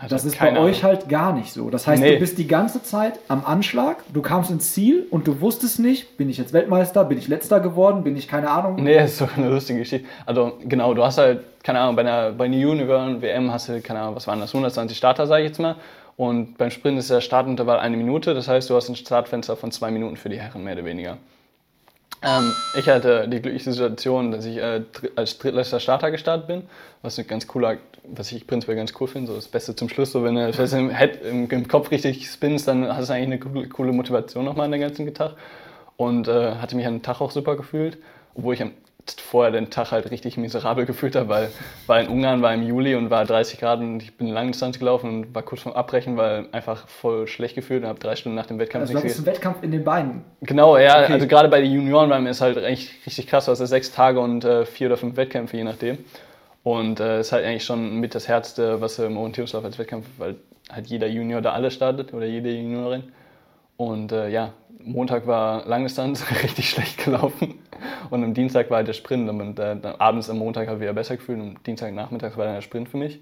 [0.00, 0.82] Also Das ist bei euch Ahnung.
[0.82, 1.68] halt gar nicht so.
[1.68, 2.14] Das heißt, Nee.
[2.14, 6.16] du bist die ganze Zeit am Anschlag, du kamst ins Ziel und du wusstest nicht,
[6.16, 8.76] bin ich jetzt Weltmeister, bin ich letzter geworden, bin ich keine Ahnung.
[8.82, 10.08] Nee, das ist so eine lustige Geschichte.
[10.24, 13.80] Also genau, du hast halt, keine Ahnung, bei einer, bei einer Unicorn WM hast du,
[13.82, 15.74] keine Ahnung, was waren das, 120 Starter, sage ich jetzt mal.
[16.20, 19.72] Und beim Sprint ist der Startintervall eine Minute, das heißt, du hast ein Startfenster von
[19.72, 21.16] zwei Minuten für die Herren, mehr oder weniger.
[22.22, 24.82] Ähm, ich hatte die glückliche Situation, dass ich äh,
[25.16, 26.64] als drittletzter Starter gestartet bin,
[27.00, 30.12] was ein ganz cooler, was ich prinzipiell ganz cool finde, so das Beste zum Schluss,
[30.12, 33.26] so wenn du das im, Head, im, im, Kopf richtig spinnst, dann hast du eigentlich
[33.26, 35.36] eine coole, coole Motivation nochmal an den ganzen Tag
[35.96, 37.96] und äh, hatte mich an den Tag auch super gefühlt,
[38.34, 38.72] obwohl ich am
[39.18, 41.48] vorher den Tag halt richtig miserabel gefühlt habe, weil
[41.86, 45.10] war in Ungarn, war im Juli und war 30 Grad und ich bin Langdistanz gelaufen
[45.10, 48.46] und war kurz vorm Abbrechen, weil einfach voll schlecht gefühlt und habe drei Stunden nach
[48.46, 49.18] dem Wettkampf also nichts.
[49.18, 50.24] Also ein Wettkampf in den Beinen.
[50.42, 51.12] Genau, ja, okay.
[51.14, 53.66] also gerade bei den Junioren war mir ist halt echt richtig krass, du hast ja
[53.66, 55.98] sechs Tage und äh, vier oder fünf Wettkämpfe, je nachdem.
[56.62, 60.36] Und äh, ist halt eigentlich schon mit das Herzste, was im Orientierungslauf als Wettkampf, weil
[60.70, 63.04] halt jeder Junior da alle startet oder jede Juniorin.
[63.80, 64.52] Und äh, ja,
[64.84, 67.54] Montag war Langdistanz richtig schlecht gelaufen
[68.10, 70.92] und am Dienstag war halt der Sprint und äh, abends am Montag habe ich wieder
[70.92, 73.20] besser gefühlt und Dienstagnachmittags war dann der Sprint für mich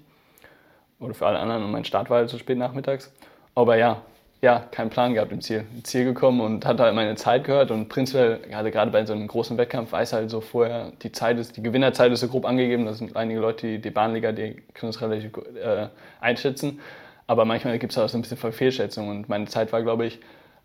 [0.99, 3.09] oder für alle anderen und mein Start war halt so spät nachmittags.
[3.55, 4.01] Aber ja,
[4.41, 5.63] ja, keinen Plan gehabt im Ziel.
[5.77, 9.13] Ins Ziel gekommen und hatte halt meine Zeit gehört und prinzipiell, gerade, gerade bei so
[9.13, 12.43] einem großen Wettkampf, weiß halt so vorher, die Zeit ist, die Gewinnerzeit ist so grob
[12.43, 12.85] angegeben.
[12.85, 15.87] Das sind einige Leute, die die Bahnliga, die können das relativ äh,
[16.19, 16.81] einschätzen.
[17.27, 20.19] Aber manchmal gibt es auch so ein bisschen Fehlschätzungen und meine Zeit war, glaube ich,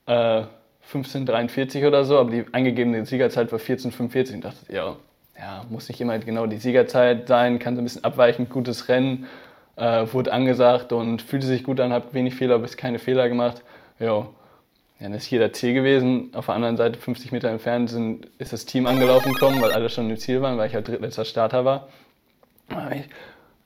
[0.07, 0.43] äh,
[0.93, 4.35] 15,43 oder so, aber die eingegebene Siegerzeit war 14,45.
[4.35, 4.97] Und dachte, ja,
[5.39, 9.27] ja, muss nicht immer genau die Siegerzeit sein, kann so ein bisschen abweichen, gutes Rennen,
[9.77, 13.63] äh, wurde angesagt und fühlte sich gut an, habe wenig Fehler bis keine Fehler gemacht.
[13.99, 14.29] Ja,
[15.01, 16.31] dann ist hier der Ziel gewesen.
[16.35, 19.89] Auf der anderen Seite, 50 Meter entfernt, sind, ist das Team angelaufen gekommen, weil alle
[19.89, 21.89] schon im Ziel waren, weil ich halt drittletzter Starter war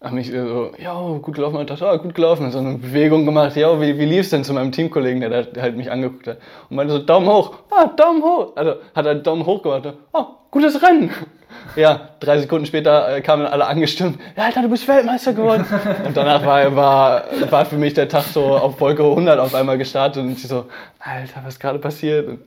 [0.00, 3.56] habe mich so, ja, gut gelaufen, und dachte, ah, gut gelaufen, so eine Bewegung gemacht,
[3.56, 6.38] ja, wie, wie lief's denn zu meinem Teamkollegen, der, der halt mich angeguckt hat?
[6.70, 10.26] Und meinte so, Daumen hoch, ah, Daumen hoch, also hat er Daumen hoch gemacht, ah,
[10.50, 11.10] gutes Rennen.
[11.76, 15.64] Ja, drei Sekunden später äh, kamen alle angestimmt, ja, Alter, du bist Weltmeister geworden.
[16.06, 19.78] Und danach war, war, war für mich der Tag so auf Wolke 100 auf einmal
[19.78, 20.66] gestartet und ich so,
[20.98, 22.28] Alter, was gerade passiert?
[22.28, 22.40] Und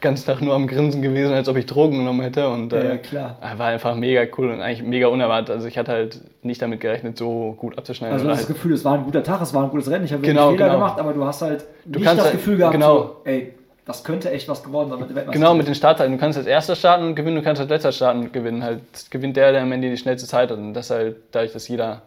[0.00, 2.48] ganz Tag nur am Grinsen gewesen, als ob ich Drogen genommen hätte.
[2.48, 3.38] Und äh, ja, klar.
[3.56, 5.50] war einfach mega cool und eigentlich mega unerwartet.
[5.50, 8.14] Also ich hatte halt nicht damit gerechnet, so gut abzuschneiden.
[8.14, 10.12] Also das halt Gefühl, es war ein guter Tag, es war ein gutes Rennen, ich
[10.12, 10.78] habe genau, Fehler genau.
[10.78, 12.98] gemacht, aber du hast halt du nicht das halt, Gefühl gehabt, genau.
[12.98, 13.54] so, ey,
[13.86, 15.34] das könnte echt was geworden sein mit Weltmeisterschaft.
[15.34, 16.12] Genau, mit den Startzeiten.
[16.12, 18.62] Du kannst als erster starten und gewinnen, du kannst als letzter starten und gewinnen.
[18.62, 20.58] Halt gewinnt der, der am Ende die schnellste Zeit hat.
[20.58, 22.00] Und das halt dadurch, dass jeder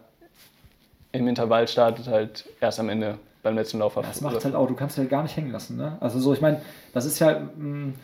[1.12, 4.04] im Intervall startet, halt erst am Ende beim letzten Lauf hat.
[4.08, 5.76] Das macht halt auch, du kannst halt gar nicht hängen lassen.
[5.76, 5.96] Ne?
[6.00, 6.60] Also so, ich meine,
[6.92, 7.94] das ist ja, mm,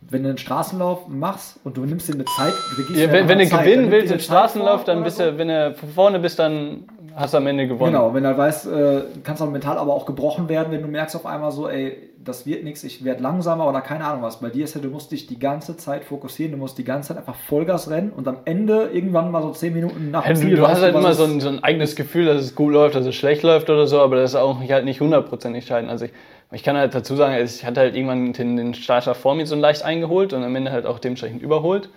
[0.00, 3.38] wenn du einen Straßenlauf machst und du nimmst dir eine Zeit, du ja, wenn, wenn
[3.38, 7.38] du gewinnen willst im Straßenlauf, dann bist du, wenn du vorne bist, dann hast du
[7.38, 7.92] am Ende gewonnen.
[7.92, 10.88] Genau, wenn du halt weißt, äh, kannst du mental aber auch gebrochen werden, wenn du
[10.88, 14.40] merkst auf einmal so, ey, das wird nichts, ich werde langsamer oder keine Ahnung was.
[14.40, 17.08] Bei dir ist ja, du musst dich die ganze Zeit fokussieren, du musst die ganze
[17.08, 20.50] Zeit einfach Vollgas rennen und am Ende irgendwann mal so 10 Minuten nach dem Ziel.
[20.50, 22.94] Du, du hast halt immer so ein, so ein, eigenes Gefühl, dass es gut läuft,
[22.94, 25.90] dass es schlecht läuft oder so, aber das ist auch nicht, halt nicht hundertprozentig entscheidend.
[25.90, 26.12] Also ich,
[26.52, 29.56] ich kann halt dazu sagen, ich hatte halt irgendwann den, den Starter vor mir so
[29.56, 31.88] leicht eingeholt und am Ende halt auch dementsprechend überholt.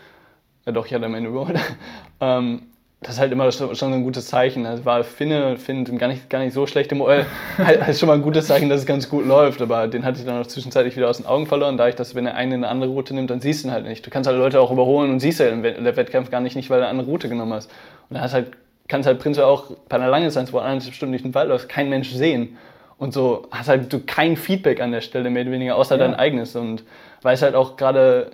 [0.66, 1.60] Ja doch, ich hatte am Ende überholt.
[2.22, 2.62] ähm,
[3.04, 4.66] das ist halt immer schon so ein gutes Zeichen.
[4.66, 7.26] Also war Finne, Finn gar nicht, gar nicht so schlecht im OL.
[7.58, 9.62] halt, ist schon mal ein gutes Zeichen, dass es ganz gut läuft.
[9.62, 12.16] Aber den hatte ich dann auch zwischenzeitlich wieder aus den Augen verloren, da ich das,
[12.16, 14.06] wenn der eine eine andere Route nimmt, dann siehst du ihn halt nicht.
[14.06, 16.80] Du kannst halt Leute auch überholen und siehst ja der Wettkampf gar nicht, nicht weil
[16.80, 17.70] er eine andere Route genommen hast.
[18.10, 18.48] Und dann hast halt,
[18.88, 21.50] kannst halt prinzipiell auch bei einer langen Distanz, wo du eineinhalb Stunden durch den Wald
[21.50, 22.58] läufst, kein Mensch sehen.
[22.98, 26.06] Und so hast halt du kein Feedback an der Stelle, mehr oder weniger, außer ja.
[26.06, 26.56] dein eigenes.
[26.56, 26.84] Und
[27.22, 28.32] weil es halt auch gerade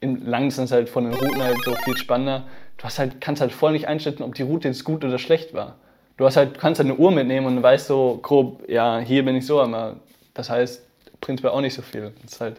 [0.00, 2.44] in Langdistanz halt von den Routen halt so viel spannender
[2.80, 5.52] du hast halt, kannst halt voll nicht einschätzen, ob die Route jetzt gut oder schlecht
[5.52, 5.76] war.
[6.16, 9.36] Du hast halt, kannst halt eine Uhr mitnehmen und weißt so grob, ja, hier bin
[9.36, 9.96] ich so, aber
[10.32, 10.86] das heißt
[11.20, 12.12] prinzipiell auch nicht so viel.
[12.22, 12.56] Das ist halt,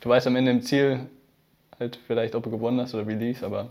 [0.00, 1.00] du weißt am Ende im Ziel
[1.78, 3.68] halt vielleicht, ob du gewonnen hast oder wie lief, aber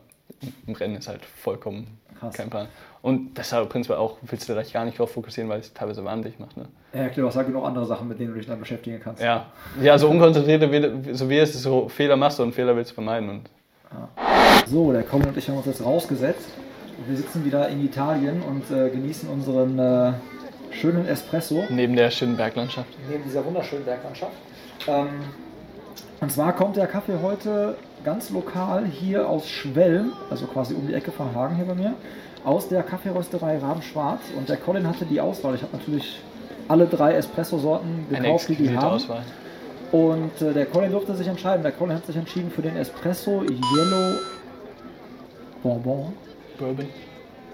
[0.67, 2.36] im Rennen ist halt vollkommen Krass.
[2.36, 2.67] kein Plan.
[3.02, 6.39] Und deshalb prinzipiell auch willst du vielleicht gar nicht darauf fokussieren, weil es teilweise wahnsinnig
[6.39, 6.56] macht.
[6.56, 6.65] Ne?
[6.93, 9.22] Ja, klar, was sagen noch andere Sachen, mit denen du dich dann beschäftigen kannst.
[9.22, 9.48] Ja,
[9.82, 10.62] ja so unkonzentriert,
[11.13, 13.30] so wie es ist, so Fehler machst du und Fehler willst du vermeiden.
[13.30, 13.50] Und
[14.67, 16.49] so, der Colin und ich haben uns jetzt rausgesetzt.
[17.08, 20.13] Wir sitzen wieder in Italien und äh, genießen unseren äh,
[20.71, 21.63] schönen Espresso.
[21.69, 22.89] Neben der schönen Berglandschaft.
[23.10, 24.34] Neben dieser wunderschönen Berglandschaft.
[24.88, 25.08] Ähm,
[26.21, 30.93] und zwar kommt der Kaffee heute ganz lokal hier aus Schwelm, also quasi um die
[30.93, 31.93] Ecke von Hagen hier bei mir,
[32.45, 34.21] aus der Kaffeerösterei Rabenschwarz.
[34.38, 35.56] Und der Colin hatte die Auswahl.
[35.56, 36.21] Ich habe natürlich
[36.67, 38.95] alle drei Espresso-Sorten gekauft, die die haben.
[38.95, 39.23] Auswahl.
[39.91, 41.63] Und äh, der Colin durfte sich entscheiden.
[41.63, 44.19] Der Colin hat sich entschieden für den Espresso Yellow
[45.63, 46.13] Bonbon.
[46.60, 46.88] Bourbon.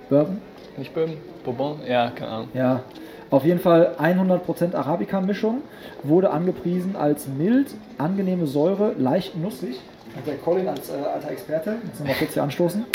[0.10, 0.42] Bourbon?
[0.78, 1.18] Nicht Bourbon?
[1.44, 1.80] Bourbon?
[1.88, 2.50] Ja, keine Ahnung.
[2.56, 2.82] Ja.
[3.30, 5.62] Auf jeden Fall 100% Arabica-Mischung.
[6.02, 7.68] Wurde angepriesen als mild,
[8.00, 9.80] angenehme Säure, leicht nussig.
[10.16, 12.86] Und der Colin als äh, alter Experte, jetzt nochmal kurz hier anstoßen.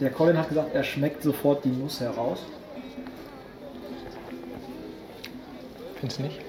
[0.00, 2.46] Der Colin hat gesagt, er schmeckt sofort die Nuss heraus.
[5.96, 6.40] Findest du nicht?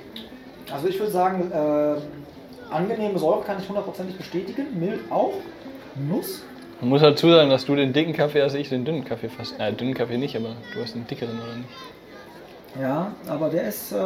[0.72, 4.80] Also ich würde sagen, äh, angenehme Säure kann ich hundertprozentig bestätigen.
[4.80, 5.34] Mild auch.
[5.96, 6.44] Nuss.
[6.82, 9.60] Man muss dazu sagen, dass du den dicken Kaffee hast, ich den dünnen Kaffee fast.
[9.60, 11.70] Äh, dünnen Kaffee nicht, aber du hast den dickeren oder nicht?
[12.82, 13.92] Ja, aber der ist.
[13.92, 13.98] Äh,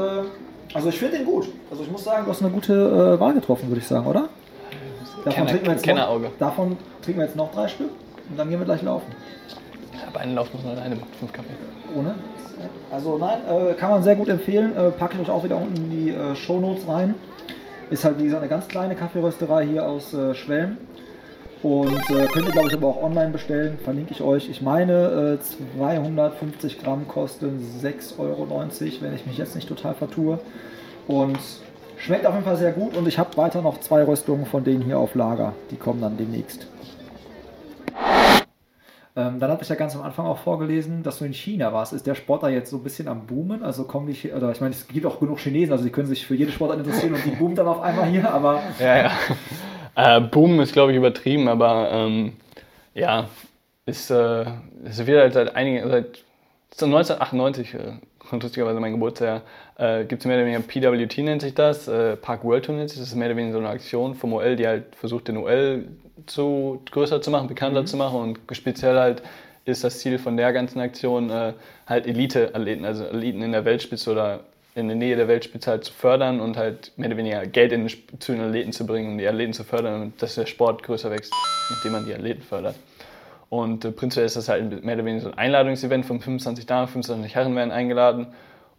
[0.74, 1.48] also ich finde den gut.
[1.72, 4.28] Also ich muss sagen, du hast eine gute äh, Wahl getroffen, würde ich sagen, oder?
[5.24, 6.24] Davon, Kenner- trinken wir jetzt Kennerauge.
[6.26, 7.90] noch, davon trinken wir jetzt noch drei Stück
[8.30, 9.08] und dann gehen wir gleich laufen.
[10.08, 11.50] Aber einen Lauf muss man alleine mit fünf Kaffee.
[11.96, 12.16] Ohne?
[12.92, 14.76] Also nein, äh, kann man sehr gut empfehlen.
[14.76, 17.16] Äh, packe ich euch auch wieder unten in die äh, Shownotes rein.
[17.90, 20.78] Ist halt wie gesagt eine ganz kleine Kaffeerösterei hier aus äh, Schwelm.
[21.66, 24.50] Und äh, könnt ihr glaube ich aber auch online bestellen, verlinke ich euch.
[24.50, 28.48] Ich meine, äh, 250 Gramm kosten 6,90 Euro,
[29.02, 30.38] wenn ich mich jetzt nicht total vertue.
[31.08, 31.40] Und
[31.98, 34.84] schmeckt auf jeden Fall sehr gut und ich habe weiter noch zwei Röstungen von denen
[34.84, 35.54] hier auf Lager.
[35.72, 36.68] Die kommen dann demnächst.
[39.16, 41.94] Ähm, dann hatte ich ja ganz am Anfang auch vorgelesen, dass du in China warst.
[41.94, 43.64] Ist der Sport da jetzt so ein bisschen am Boomen?
[43.64, 46.28] Also kommen die, oder ich meine, es gibt auch genug Chinesen, also die können sich
[46.28, 49.12] für jede Sportart interessieren und die boomen dann auf einmal hier, aber Ja, ja.
[49.96, 52.34] Äh, Boom ist, glaube ich, übertrieben, aber ähm,
[52.94, 53.30] ja,
[53.86, 54.46] ist, äh,
[54.84, 56.26] ist wieder seit einigen, seit
[56.78, 59.42] seit 1998, äh, lustigerweise mein Geburtsjahr,
[59.78, 62.90] äh, gibt es mehr oder weniger PWT nennt sich das, äh, Park World Tour nennt
[62.90, 65.38] sich das, ist mehr oder weniger so eine Aktion vom OL, die halt versucht, den
[65.38, 65.86] OL
[66.26, 69.22] zu, größer zu machen, bekannter zu machen und speziell halt
[69.66, 71.54] ist das Ziel von der ganzen Aktion äh,
[71.88, 74.42] halt Elite-Athleten, also Eliten in der Weltspitze oder
[74.76, 77.88] in der Nähe der Weltspitze halt zu fördern und halt mehr oder weniger Geld in,
[77.88, 81.10] zu den Athleten zu bringen, um die Athleten zu fördern und dass der Sport größer
[81.10, 81.34] wächst,
[81.78, 82.76] indem man die Athleten fördert.
[83.50, 86.90] Und äh, prinzipiell ist das halt mehr oder weniger so ein Einladungsevent von 25 Damen,
[86.90, 88.28] 25 Herren werden eingeladen.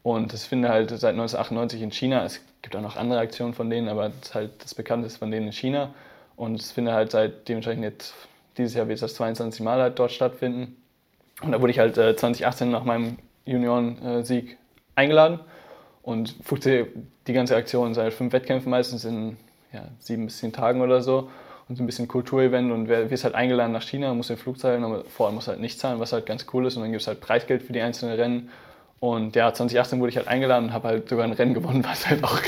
[0.03, 2.25] Und das findet halt seit 1998 in China.
[2.25, 5.47] Es gibt auch noch andere Aktionen von denen, aber das halt das bekannteste von denen
[5.47, 5.95] in China.
[6.37, 8.15] Und es findet halt seit dementsprechend jetzt,
[8.59, 10.77] dieses Jahr wird es das 22 Mal halt dort stattfinden.
[11.41, 14.59] Und da wurde ich halt äh, 2018 nach meinem Junioren-Sieg
[14.95, 15.41] eingeladen
[16.07, 16.87] und fuchte
[17.27, 19.37] die ganze Aktion seit fünf Wettkämpfen meistens in
[19.73, 21.29] ja, sieben bis zehn Tagen oder so.
[21.69, 24.57] Und so ein bisschen Kulturevent und wer wirst halt eingeladen nach China, muss den Flug
[24.57, 26.77] zahlen, aber vor allem muss halt nicht zahlen, was halt ganz cool ist.
[26.77, 28.51] Und dann gibt es halt Preisgeld für die einzelnen Rennen
[29.13, 32.09] und ja, 2018 wurde ich halt eingeladen und habe halt sogar ein Rennen gewonnen, was
[32.09, 32.39] halt auch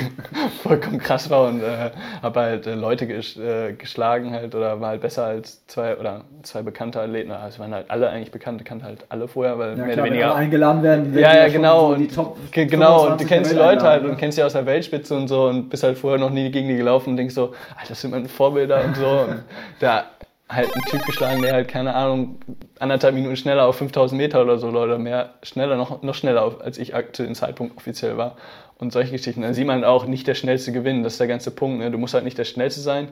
[0.62, 1.90] vollkommen krass war und äh,
[2.22, 6.22] habe halt äh, Leute ges äh, geschlagen halt oder war halt besser als zwei oder
[6.42, 7.30] zwei bekannte Athleten.
[7.30, 10.04] Also es waren halt alle eigentlich bekannt, kannte halt alle vorher, weil ja, mehr klar,
[10.04, 11.90] oder weniger eingeladen werden, die ja, ja, genau.
[11.90, 14.36] so die und, Top ge- genau, und 25 du kennst die Leute halt und kennst
[14.36, 17.10] sie aus der Weltspitze und so und bist halt vorher noch nie gegen die gelaufen
[17.10, 19.06] und denkst so, Alter, das sind meine Vorbilder und so.
[19.08, 19.42] Und
[19.80, 20.04] da
[20.48, 22.38] halt ein Typ geschlagen, der halt, keine Ahnung,
[22.78, 26.78] anderthalb Minuten schneller auf 5000 Meter oder so oder mehr, schneller, noch, noch schneller, als
[26.78, 28.36] ich zu dem Zeitpunkt offiziell war.
[28.78, 29.42] Und solche Geschichten.
[29.42, 31.80] Da sieht man auch nicht der schnellste gewinnen, das ist der ganze Punkt.
[31.80, 31.90] Ne?
[31.90, 33.08] Du musst halt nicht der schnellste sein,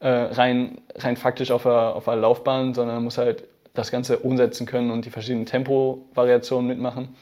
[0.00, 4.66] äh, rein, rein faktisch auf der, auf der Laufbahn, sondern musst halt das Ganze umsetzen
[4.66, 7.14] können und die verschiedenen Tempo-Variationen mitmachen.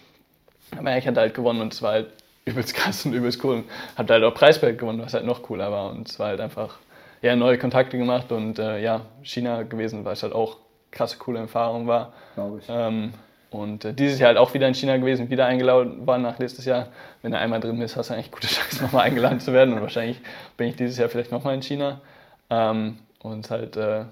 [0.77, 2.13] Aber ich hatte halt gewonnen und es war halt
[2.45, 3.57] übelst krass und übelst cool.
[3.57, 3.65] Und
[3.97, 5.91] hab halt auch Preisgeld gewonnen, was halt noch cooler war.
[5.91, 6.79] Und es war halt einfach,
[7.23, 10.57] ja, neue Kontakte gemacht und äh, ja, China gewesen, weil es halt auch
[10.91, 12.13] krasse, coole Erfahrung war.
[12.35, 12.67] glaube ich.
[12.69, 13.13] Ähm,
[13.51, 16.65] und äh, dieses Jahr halt auch wieder in China gewesen, wieder eingeladen war nach letztes
[16.65, 16.89] Jahr.
[17.23, 19.75] Wenn du einmal drin bist, hast du eigentlich gute Chance, nochmal eingeladen zu werden.
[19.75, 20.21] Und wahrscheinlich
[20.57, 22.01] bin ich dieses Jahr vielleicht nochmal in China.
[22.51, 24.05] Ähm, und halt, äh,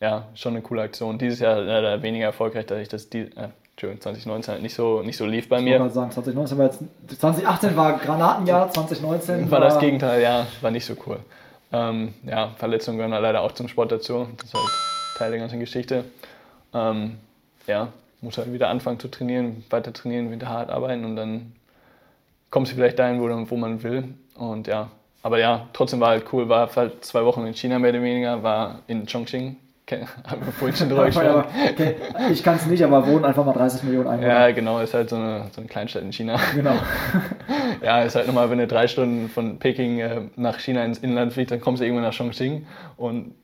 [0.00, 1.18] ja, schon eine coole Aktion.
[1.18, 5.02] Dieses Jahr leider weniger erfolgreich, da ich das, die, äh, Entschuldigung, 2019 halt nicht so,
[5.02, 5.78] nicht so lief bei Ich mir.
[5.78, 6.80] gerade sagen, 2019 war jetzt,
[7.18, 11.18] 2018 war Granatenjahr, 2019 War das Gegenteil, ja, war nicht so cool.
[11.74, 14.28] Ähm, ja, Verletzungen gehören leider auch zum Sport dazu.
[14.36, 14.70] Das ist halt
[15.18, 16.04] Teil der ganzen Geschichte.
[16.72, 17.18] Ähm,
[17.66, 21.52] ja, muss halt wieder anfangen zu trainieren, weiter trainieren, wieder hart arbeiten und dann
[22.50, 24.14] kommst du vielleicht dahin, wo, wo man will.
[24.36, 24.88] Und ja,
[25.24, 28.42] aber ja, trotzdem war halt cool, war halt zwei Wochen in China mehr oder weniger,
[28.44, 29.56] war in Chongqing,
[30.26, 31.44] haben wir vorhin schon drüber gesprochen.
[31.70, 31.96] Okay,
[32.32, 34.28] ich kann es nicht, aber wohnen einfach mal 30 Millionen Einwohner.
[34.28, 36.38] Ja, genau, ist halt so eine, so eine Kleinstadt in China.
[36.54, 36.74] Genau.
[37.82, 41.34] Ja, ist halt nochmal, wenn du drei Stunden von Peking äh, nach China ins Inland
[41.34, 42.66] fliegst, dann kommst du irgendwann nach Chongqing
[42.96, 43.34] und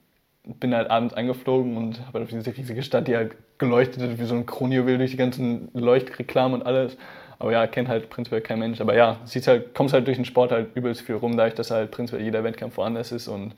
[0.44, 4.18] bin halt abends eingeflogen und habe halt auf diese riesige Stadt, die halt geleuchtet hat,
[4.18, 6.96] wie so ein Kronjuwel durch die ganzen Leuchtreklamen und alles.
[7.38, 8.80] Aber ja, kennt halt prinzipiell kein Mensch.
[8.80, 11.70] Aber ja, siehst halt, kommst halt durch den Sport halt übelst viel rum, dadurch, dass
[11.70, 13.54] halt prinzipiell jeder Wettkampf woanders ist und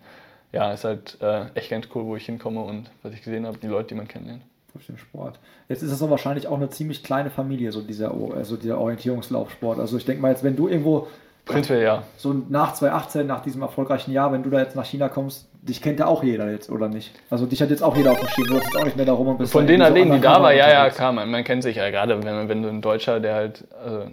[0.53, 3.59] ja, ist halt äh, echt ganz cool, wo ich hinkomme und was ich gesehen habe,
[3.59, 4.43] die Leute, die man kennenlernt.
[4.73, 5.38] Durch den Sport.
[5.69, 9.79] Jetzt ist das doch wahrscheinlich auch eine ziemlich kleine Familie, so dieser, also dieser Orientierungslaufsport.
[9.79, 11.09] Also ich denke mal jetzt, wenn du irgendwo
[11.45, 12.03] Prinzipiell ja.
[12.17, 15.83] so nach 2018, nach diesem erfolgreichen Jahr, wenn du da jetzt nach China kommst, dich
[15.83, 17.12] kennt ja auch jeder jetzt, oder nicht?
[17.31, 19.07] Also dich hat jetzt auch jeder auf dem Schirm, du hast jetzt auch nicht mehr
[19.07, 21.12] darum und bist Von da den irgendwie so Athleten, die da waren, ja, ja, klar,
[21.12, 24.07] man, man kennt sich ja gerade, wenn, wenn du ein Deutscher, der halt, also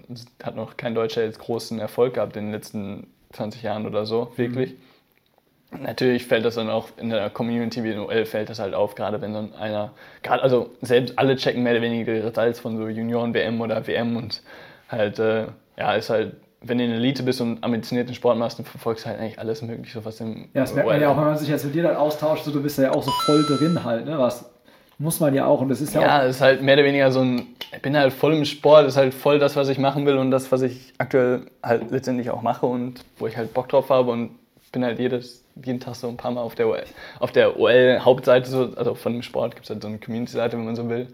[0.43, 4.31] hat noch kein Deutscher jetzt großen Erfolg gehabt in den letzten 20 Jahren oder so,
[4.35, 4.75] wirklich.
[5.71, 8.95] Natürlich fällt das dann auch in der Community wie in OL fällt das halt auf,
[8.95, 9.91] gerade wenn so einer,
[10.23, 14.17] gerade, also selbst alle checken mehr oder weniger die Results von so Junioren-WM oder WM
[14.17, 14.41] und
[14.89, 15.45] halt, äh,
[15.77, 19.05] ja, ist halt wenn du in der Elite bist und ambitionierten Sport machst, dann verfolgst
[19.05, 21.37] du halt eigentlich alles Mögliche, was im Ja, das merkt man ja auch, wenn man
[21.37, 24.05] sich jetzt mit dir dann austauscht, so, du bist ja auch so voll drin halt,
[24.05, 24.19] ne?
[24.19, 24.49] Was
[24.97, 27.21] muss man ja auch und das ist ja, Ja, ist halt mehr oder weniger so
[27.21, 30.17] ein, ich bin halt voll im Sport, ist halt voll das, was ich machen will
[30.17, 33.89] und das, was ich aktuell halt letztendlich auch mache und wo ich halt Bock drauf
[33.89, 34.31] habe und
[34.71, 36.83] bin halt jedes, jeden Tag so ein paar Mal auf der OL,
[37.19, 40.65] auf der OL-Hauptseite, so, also von dem Sport gibt es halt so eine Community-Seite, wenn
[40.65, 41.07] man so will,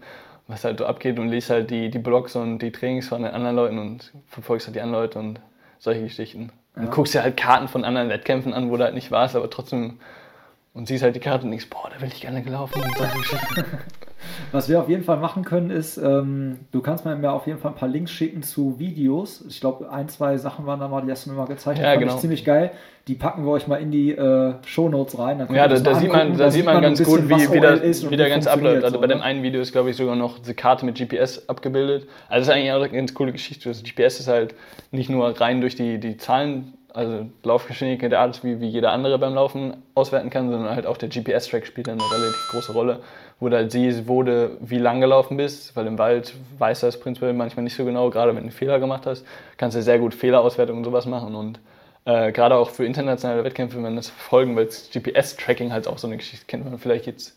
[0.46, 3.32] was halt so abgeht und liest halt die, die Blogs und die Trainings von den
[3.32, 5.40] anderen Leuten und verfolgst halt die anderen Leute und
[5.78, 6.50] solche Geschichten.
[6.74, 9.48] Und guckst dir halt Karten von anderen Wettkämpfen an, wo du halt nicht warst, aber
[9.48, 9.98] trotzdem
[10.76, 12.82] und siehst halt die Karte und denkst, boah, da will ich gerne gelaufen.
[14.52, 17.70] Was wir auf jeden Fall machen können, ist, ähm, du kannst mir auf jeden Fall
[17.70, 19.42] ein paar Links schicken zu Videos.
[19.48, 21.78] Ich glaube, ein, zwei Sachen waren da mal, die hast du mir mal gezeigt.
[21.78, 22.14] Ja, genau.
[22.14, 22.72] ich ziemlich geil.
[23.08, 25.38] Die packen wir euch mal in die äh, Shownotes rein.
[25.38, 26.38] Ja, da, das da sieht man, angucken.
[26.38, 28.84] da sieht man ganz gut, wie, wie und wie der ganze abläuft.
[28.84, 29.24] Also so, bei dem ne?
[29.24, 32.08] einen Video ist, glaube ich, sogar noch diese Karte mit GPS abgebildet.
[32.28, 33.68] Also das ist eigentlich auch eine ganz coole Geschichte.
[33.68, 34.54] Das GPS ist halt
[34.90, 39.34] nicht nur rein durch die, die Zahlen, also Laufgeschwindigkeit Art, wie, wie jeder andere beim
[39.34, 43.00] Laufen auswerten kann, sondern halt auch der GPS-Track spielt eine relativ große Rolle,
[43.38, 46.98] wo du halt siehst, wo du wie lang gelaufen bist, weil im Wald weiß das
[46.98, 49.26] prinzipiell manchmal nicht so genau, gerade wenn du einen Fehler gemacht hast,
[49.58, 51.60] kannst du sehr gut Fehlerauswertung und sowas machen und
[52.06, 56.06] äh, gerade auch für internationale Wettkämpfe, wenn das verfolgen, weil das GPS-Tracking halt auch so
[56.06, 57.36] eine Geschichte kennt man vielleicht jetzt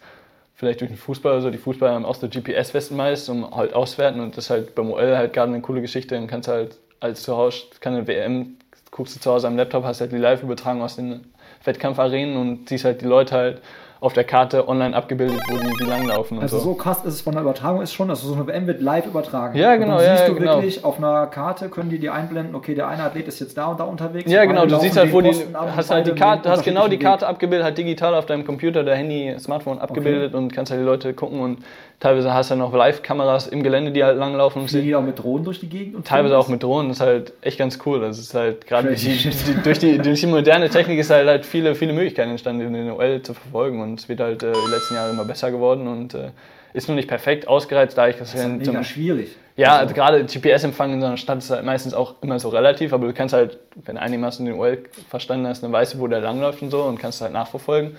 [0.55, 1.49] vielleicht durch den Fußball oder so.
[1.49, 4.91] Die Fußballer haben auch so GPS-Westen meist, um halt auswerten und das ist halt beim
[4.91, 6.15] OL halt gerade eine coole Geschichte.
[6.15, 7.33] Dann kannst du halt als zu
[7.79, 8.57] kann eine WM,
[8.91, 11.21] guckst du zu Hause am Laptop, hast halt die Live-Übertragung aus den
[11.63, 13.61] Wettkampfarenen und siehst halt die Leute halt
[14.01, 16.63] auf der Karte online abgebildet, wo die, die langlaufen und Also so.
[16.69, 19.05] so krass ist es von der Übertragung ist schon, also so eine WM wird live
[19.05, 19.57] übertragen.
[19.57, 20.55] Ja, Und genau, dann ja, siehst du genau.
[20.55, 23.65] wirklich auf einer Karte, können die dir einblenden, okay, der eine Athlet ist jetzt da
[23.65, 24.31] und da unterwegs.
[24.31, 26.87] Ja, und genau, du siehst halt, wo die, und hast halt die Karte, hast genau
[26.87, 30.79] die Karte abgebildet, halt digital auf deinem Computer, der Handy, Smartphone abgebildet und kannst halt
[30.79, 31.59] die Leute gucken und
[31.99, 34.65] teilweise hast du noch Live-Kameras im Gelände, die halt langlaufen.
[34.67, 35.95] Die auch mit Drohnen durch die Gegend?
[35.95, 37.99] Und Teilweise auch mit Drohnen, das ist halt echt ganz cool.
[37.99, 39.27] Das ist halt gerade durch
[39.63, 43.21] durch, die, durch die moderne Technik ist halt, halt viele, viele Möglichkeiten entstanden, den OL
[43.21, 46.29] zu verfolgen und es wird halt äh, die letzten Jahre immer besser geworden und äh,
[46.73, 49.35] ist noch nicht perfekt ausgereizt, da ich das, Das ist ja halt zum, mega schwierig.
[49.55, 52.93] ja, Also, gerade GPS-Empfang in so einer Stadt ist halt meistens auch immer so relativ,
[52.93, 56.21] aber du kannst halt, wenn einigermaßen den OL verstanden hast, dann weißt du, wo der
[56.21, 57.97] langläuft und so und kannst halt nachverfolgen.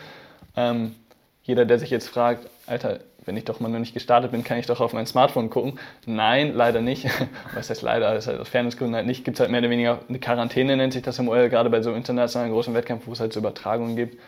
[0.56, 0.94] Ähm,
[1.42, 4.58] jeder, der sich jetzt fragt, Alter, wenn ich doch mal noch nicht gestartet bin, kann
[4.58, 5.78] ich doch auf mein Smartphone gucken.
[6.06, 7.06] Nein, leider nicht.
[7.54, 8.14] Was heißt leider?
[8.14, 9.24] Das ist halt aus Fairnessgründen halt nicht.
[9.24, 11.82] Gibt es halt mehr oder weniger eine Quarantäne, nennt sich das im OL, gerade bei
[11.82, 14.18] so internationalen großen Wettkämpfen, wo es halt so Übertragungen gibt.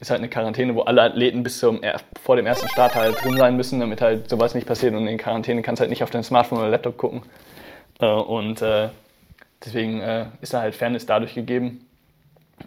[0.00, 1.80] Ist halt eine Quarantäne, wo alle Athleten bis zum,
[2.22, 4.94] vor dem ersten Start halt drin sein müssen, damit halt sowas nicht passiert.
[4.94, 7.22] Und in Quarantäne kannst du halt nicht auf dein Smartphone oder Laptop gucken.
[8.00, 8.90] Äh, und äh,
[9.64, 11.84] deswegen äh, ist da halt Fairness dadurch gegeben.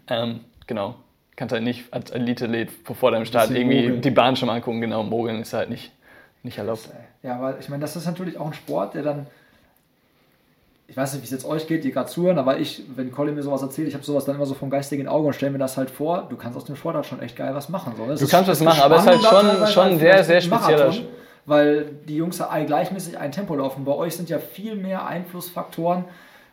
[0.10, 0.96] Ähm, genau.
[1.36, 2.70] Kannst halt nicht als Elite-Athlet
[3.00, 4.02] vor deinem Start irgendwie mogeln.
[4.02, 4.82] die Bahn schon mal angucken.
[4.82, 5.92] Genau, mogeln ist halt nicht,
[6.44, 6.90] nicht erlaubt.
[7.24, 9.28] Ja, aber ich meine, das ist natürlich auch ein Sport, der dann.
[10.88, 13.34] Ich weiß nicht, wie es jetzt euch geht, die gerade zuhören, aber ich, wenn Colin
[13.34, 15.58] mir sowas erzählt, ich habe sowas dann immer so vom geistigen Auge und stelle mir
[15.58, 17.94] das halt vor, du kannst aus dem Sport halt schon echt geil was machen.
[17.96, 18.06] So.
[18.06, 18.16] ne?
[18.16, 20.94] Du kannst was machen, aber es ist halt schon- schon sehr, sehr spezieller
[21.46, 23.86] Weil die Jungs alle gleichmäßig ein Tempo laufen.
[23.86, 26.04] Bei euch sind ja viel mehr Einflussfaktoren,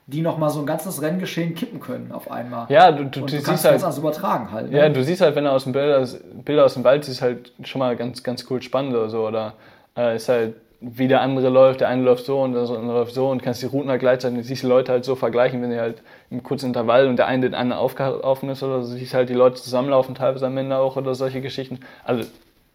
[0.09, 2.67] die nochmal so ein ganzes Renngeschehen kippen können auf einmal.
[2.71, 3.75] Ja, du, du, du du siehst kannst halt.
[3.75, 4.71] ganz anders übertragen halt.
[4.71, 4.79] Ne?
[4.79, 6.07] Ja, du siehst halt, wenn du aus dem Bilder,
[6.45, 9.27] Bilder aus dem Wald siehst, halt schon mal ganz, ganz cool spannend oder so.
[9.27, 9.53] Oder
[9.99, 13.13] äh, ist halt, wie der andere läuft, der eine läuft so und der andere läuft
[13.13, 15.71] so und kannst die Routen halt gleichzeitig, du siehst die Leute halt so vergleichen, wenn
[15.71, 19.13] die halt im kurzen Intervall und der eine den anderen aufgelaufen ist oder so, siehst
[19.13, 21.81] halt die Leute zusammenlaufen, teilweise am Ende auch oder solche Geschichten.
[22.05, 22.27] Also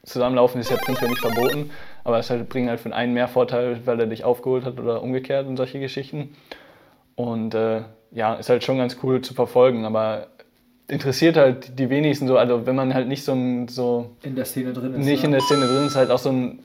[0.04, 1.72] zusammenlaufen ist ja prinzipiell nicht verboten,
[2.04, 4.80] aber es halt, bringt halt für den einen mehr Vorteil, weil er dich aufgeholt hat
[4.80, 6.36] oder umgekehrt und solche Geschichten.
[7.16, 10.28] Und äh, ja, ist halt schon ganz cool zu verfolgen, aber
[10.88, 13.36] interessiert halt die wenigsten so, also wenn man halt nicht so,
[13.68, 15.06] so in der Szene drin ist.
[15.06, 15.28] nicht ne?
[15.28, 16.60] in der Szene drin ist, halt auch so ein,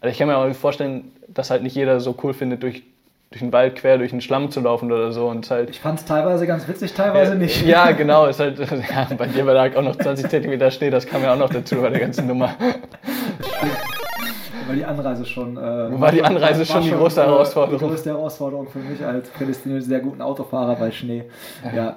[0.00, 2.82] also ich kann mir auch vorstellen, dass halt nicht jeder so cool findet, durch,
[3.30, 5.98] durch den Wald quer durch den Schlamm zu laufen oder so und halt Ich fand
[5.98, 7.64] es teilweise ganz witzig, teilweise nicht.
[7.66, 8.58] ja, genau, ist halt,
[8.90, 11.50] ja, bei dir war da auch noch 20 Zentimeter Schnee, das kam ja auch noch
[11.50, 12.54] dazu bei der ganzen Nummer.
[14.66, 15.56] War die Anreise schon.
[15.56, 17.78] Äh, War die Anreise schon die große äh, Herausforderung.
[17.78, 21.24] Die größte Herausforderung für mich als prädestiniert sehr guten Autofahrer bei Schnee.
[21.74, 21.96] Ja.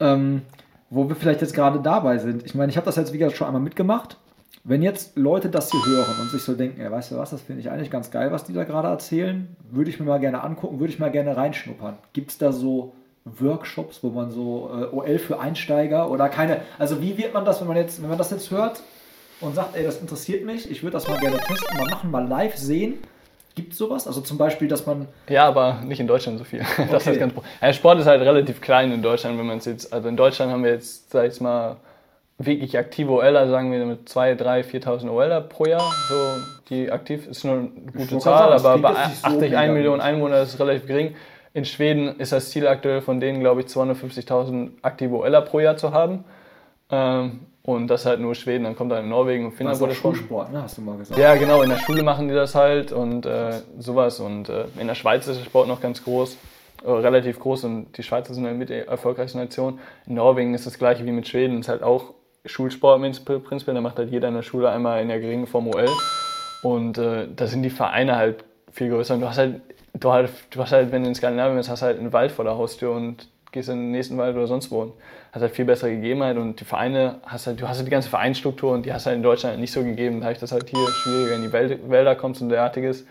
[0.00, 0.42] Ähm,
[0.90, 2.44] wo wir vielleicht jetzt gerade dabei sind.
[2.44, 4.16] Ich meine, ich habe das jetzt wie gesagt schon einmal mitgemacht.
[4.64, 7.40] Wenn jetzt Leute das hier hören und sich so denken, ja, weißt du was, das
[7.40, 10.42] finde ich eigentlich ganz geil, was die da gerade erzählen, würde ich mir mal gerne
[10.42, 11.96] angucken, würde ich mal gerne reinschnuppern.
[12.12, 12.92] Gibt es da so
[13.24, 17.60] Workshops, wo man so äh, OL für Einsteiger oder keine, also wie wird man das,
[17.60, 18.82] wenn man jetzt, wenn man das jetzt hört
[19.40, 22.26] und sagt, ey, das interessiert mich, ich würde das mal gerne testen, mal machen, mal
[22.26, 22.94] live sehen.
[23.54, 24.06] Gibt es sowas?
[24.06, 26.60] Also zum Beispiel, dass man Ja, aber nicht in Deutschland so viel.
[26.90, 27.12] Das Okay.
[27.14, 30.08] ist ganz, ja, Sport ist halt relativ klein in Deutschland, wenn man es jetzt, also
[30.08, 31.76] in Deutschland haben wir jetzt, sag ich mal,
[32.38, 36.14] wirklich aktive OLer, sagen wir mit 2.000, 3.000, 4.000 OLer pro Jahr, so
[36.70, 39.26] die aktiv ist nur eine gute wollte Zahl, sagen, aber bei klingt jetzt nicht so
[39.28, 40.00] 80, mega 1 Million.
[40.00, 41.16] Einwohner ist es relativ gering.
[41.52, 45.76] in Schweden ist das Ziel aktuell von denen, glaube ich, 250.000 aktive OLer pro Jahr
[45.76, 46.24] zu haben.
[46.90, 50.14] Ähm, und das halt nur Schweden, dann kommt dann in Norwegen und Finnland wurde schon.
[50.14, 51.20] Schulsport, ne, hast du mal gesagt.
[51.20, 54.20] Ja, genau, in der Schule machen die das halt und äh, sowas.
[54.20, 56.38] Und äh, in der Schweiz ist der Sport noch ganz groß,
[56.86, 59.80] äh, relativ groß und die Schweizer sind eine mit der erfolgreichsten Nation.
[60.06, 62.14] In Norwegen ist das gleiche wie mit Schweden, ist halt auch
[62.46, 65.90] Schulsport prinzipiell, da macht halt jeder in der Schule einmal in der geringen Form OL.
[66.62, 69.12] Und äh, da sind die Vereine halt viel größer.
[69.12, 69.60] Und du hast halt,
[69.92, 72.46] du hast, du hast halt, wenn du in Skandinavien bist, hast halt einen Wald vor
[72.46, 74.92] der Haustür und gehst in den nächsten Wald oder sonst wo.
[75.32, 78.08] Hast halt viel bessere Gegebenheit und die Vereine, hast halt, du hast halt die ganze
[78.08, 80.20] Vereinsstruktur und die hast halt in Deutschland nicht so gegeben.
[80.20, 81.52] Da ich das halt hier schwieriger in die
[81.90, 83.04] Wälder kommst und derartiges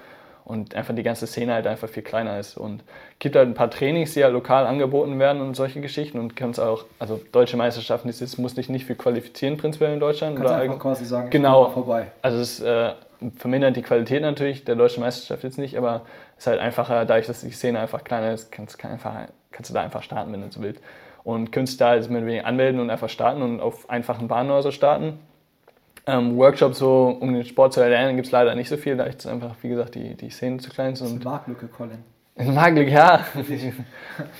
[0.48, 2.56] und einfach die ganze Szene halt einfach viel kleiner ist.
[2.56, 2.82] Und
[3.12, 6.38] es gibt halt ein paar Trainings, die halt lokal angeboten werden und solche Geschichten und
[6.38, 10.38] kannst auch, also deutsche Meisterschaften, das muss dich nicht viel qualifizieren prinzipiell in Deutschland.
[10.38, 12.08] Kannst oder einfach quasi sagen, genau, vorbei.
[12.22, 12.94] Also es äh,
[13.36, 16.04] vermindert die Qualität natürlich der deutschen Meisterschaft jetzt nicht, aber
[16.38, 19.28] es ist halt einfacher, dadurch, dass die Szene einfach kleiner ist, kannst, kann einfach,
[19.58, 20.82] kannst du da einfach starten, wenn du so willst.
[21.24, 24.62] Und könntest da jetzt mit wenig anmelden und einfach starten und auf einfachen Bahnen oder
[24.62, 25.20] so starten.
[26.05, 29.03] Ähm, Workshops, so, um den Sport zu erlernen, gibt es leider nicht so viel, da
[29.03, 31.01] ist einfach, wie gesagt, die, die Szene zu klein ist.
[31.01, 31.97] Das ist eine Marktlücke, Colin.
[32.38, 33.18] Eine Marktlücke, ja.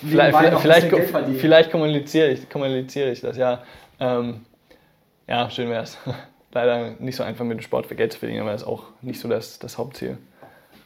[0.02, 0.96] vielleicht, vielleicht,
[1.40, 3.64] vielleicht kommuniziere, ich, kommuniziere ich das, ja.
[4.00, 4.46] Ähm,
[5.28, 5.98] ja, schön wäre es.
[6.54, 8.86] leider nicht so einfach mit dem Sport für Geld zu verdienen, aber das ist auch
[9.02, 10.18] nicht so das, das Hauptziel.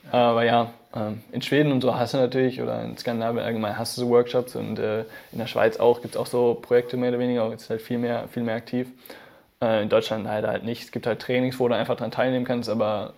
[0.09, 3.97] Aber ja, ähm, in Schweden und so hast du natürlich, oder in Skandinavien allgemein hast
[3.97, 7.09] du so Workshops und äh, in der Schweiz auch, gibt es auch so Projekte mehr
[7.09, 8.87] oder weniger, jetzt halt viel mehr, viel mehr aktiv.
[9.61, 10.83] Äh, in Deutschland leider halt nicht.
[10.83, 13.13] Es gibt halt Trainings, wo du einfach daran teilnehmen kannst, aber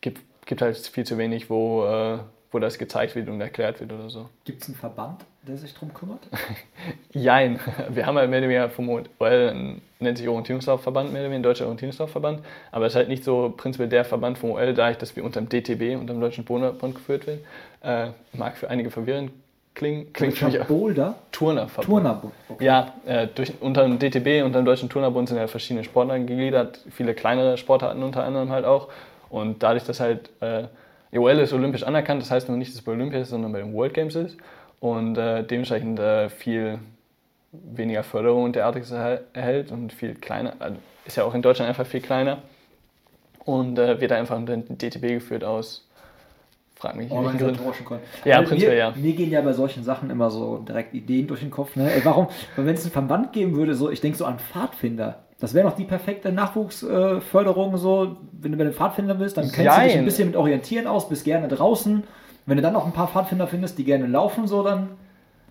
[0.00, 2.18] gibt, gibt halt viel zu wenig, wo, äh,
[2.56, 4.30] wo das gezeigt wird und erklärt wird oder so.
[4.46, 6.20] Gibt es einen Verband, der sich darum kümmert?
[7.12, 7.60] Jein.
[7.90, 11.66] Wir haben halt mehr oder weniger vom OL, nennt sich Orientierungslaufverband, mehr oder weniger, Deutscher
[11.66, 12.40] Orientierungslaufverband,
[12.72, 15.22] aber es ist halt nicht so prinzipiell der Verband vom OL, da ich, dass wir
[15.22, 17.40] unter dem DTB, unter dem Deutschen Boulderbund geführt werden.
[17.82, 19.32] Äh, mag für einige verwirrend
[19.74, 20.10] klingen.
[20.14, 21.16] Klingt für mich Boulder?
[21.30, 21.86] Turnerverband.
[21.86, 22.32] Turnerbund.
[22.48, 22.64] Okay.
[22.64, 26.80] Ja, äh, durch, unter dem DTB, unter dem Deutschen Turnerbund sind ja verschiedene Sportarten gegliedert,
[26.90, 28.88] viele kleinere Sportarten unter anderem halt auch.
[29.28, 30.64] Und dadurch, dass halt äh,
[31.12, 33.60] EOL ist olympisch anerkannt, das heißt nur nicht, dass es bei Olympia ist, sondern bei
[33.60, 34.36] den World Games ist
[34.80, 36.78] und äh, dementsprechend äh, viel
[37.52, 41.86] weniger Förderung und derartiges erhält und viel kleiner, also ist ja auch in Deutschland einfach
[41.86, 42.42] viel kleiner
[43.44, 45.86] und äh, wird einfach unter den DTB geführt aus
[46.76, 47.16] Frag mich nicht.
[47.16, 48.04] Organisatorischen Gründen.
[48.26, 48.92] Ja, also prinzipiell, ja.
[48.94, 51.74] Mir gehen ja bei solchen Sachen immer so direkt Ideen durch den Kopf.
[51.74, 51.90] Ne?
[51.90, 52.28] Ey, warum?
[52.54, 55.24] Weil wenn es einen Verband geben würde, so, ich denke so an Pfadfinder.
[55.38, 57.76] Das wäre noch die perfekte Nachwuchsförderung.
[57.76, 59.80] so, wenn du bei den Pfadfindern bist, dann kennst Jein.
[59.80, 62.04] du dich ein bisschen mit Orientieren aus, bist gerne draußen.
[62.46, 64.90] Wenn du dann noch ein paar Pfadfinder findest, die gerne laufen, so dann.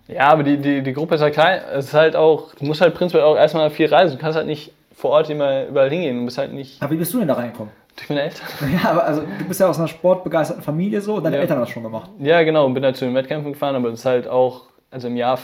[0.08, 1.60] Ja, aber die, die, die Gruppe ist halt klein.
[1.72, 4.16] Es ist halt auch, du musst halt prinzipiell auch erstmal viel reisen.
[4.16, 6.18] Du kannst halt nicht vor Ort immer überall hingehen.
[6.18, 6.82] Du bist halt nicht.
[6.82, 7.72] Aber wie bist du denn da reingekommen?
[7.96, 8.46] Durch meine Eltern.
[8.82, 11.42] Ja, aber also du bist ja aus einer sportbegeisterten Familie so und deine ja.
[11.42, 12.10] Eltern haben das schon gemacht.
[12.18, 14.64] Ja, genau, und bin halt zu den Wettkämpfen gefahren, aber das ist halt auch,
[14.96, 15.38] also im Jahr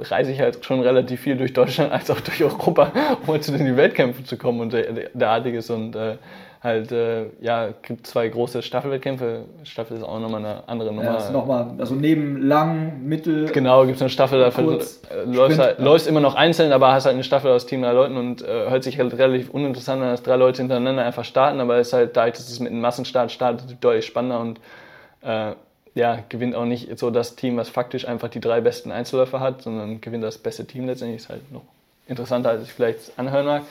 [0.00, 2.92] reise ich halt schon relativ viel durch Deutschland als auch durch Europa,
[3.26, 4.74] um zu den Wettkämpfen zu kommen und
[5.14, 6.16] derartiges und äh,
[6.60, 9.44] halt, äh, ja, gibt zwei große Staffelwettkämpfe.
[9.62, 11.04] Staffel ist auch nochmal eine andere Nummer.
[11.04, 13.46] Ja, das ist nochmal, also neben lang, mittel.
[13.52, 16.92] Genau, gibt es eine Staffel, dafür kurz, äh, läufst, halt, läufst immer noch einzeln, aber
[16.92, 20.02] hast halt eine Staffel aus Team drei Leuten und äh, hört sich halt relativ uninteressant
[20.02, 22.72] an, dass drei Leute hintereinander einfach starten, aber es ist halt dadurch, dass es mit
[22.72, 24.58] einem Massenstart startet, deutlich spannender und
[25.22, 25.52] äh,
[25.98, 29.62] ja, gewinnt auch nicht so das Team, was faktisch einfach die drei besten Einzelläufer hat,
[29.62, 31.22] sondern gewinnt das beste Team letztendlich.
[31.22, 31.62] Ist halt noch
[32.06, 33.62] interessanter, als ich vielleicht anhören mag.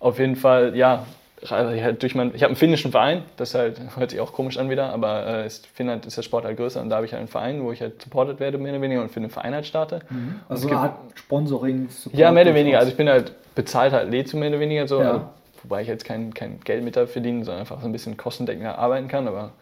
[0.00, 1.06] Auf jeden Fall, ja,
[1.50, 4.70] halt durch mein, ich habe einen finnischen Verein, das halt, hört sich auch komisch an
[4.70, 7.20] wieder, aber äh, ist, Finnland ist der Sport halt größer und da habe ich halt
[7.20, 9.66] einen Verein, wo ich halt supported werde, mehr oder weniger, und für den Verein halt
[9.66, 10.00] starte.
[10.08, 10.40] Mhm.
[10.48, 12.78] Also eine Art Sponsoring, Support Ja, mehr oder weniger.
[12.78, 15.12] Also ich bin halt bezahlt halt Lezu mehr oder weniger so, ja.
[15.12, 15.28] also,
[15.62, 18.78] wobei ich jetzt kein, kein Geld mit da verdiene, sondern einfach so ein bisschen kostendeckender
[18.78, 19.52] arbeiten kann, aber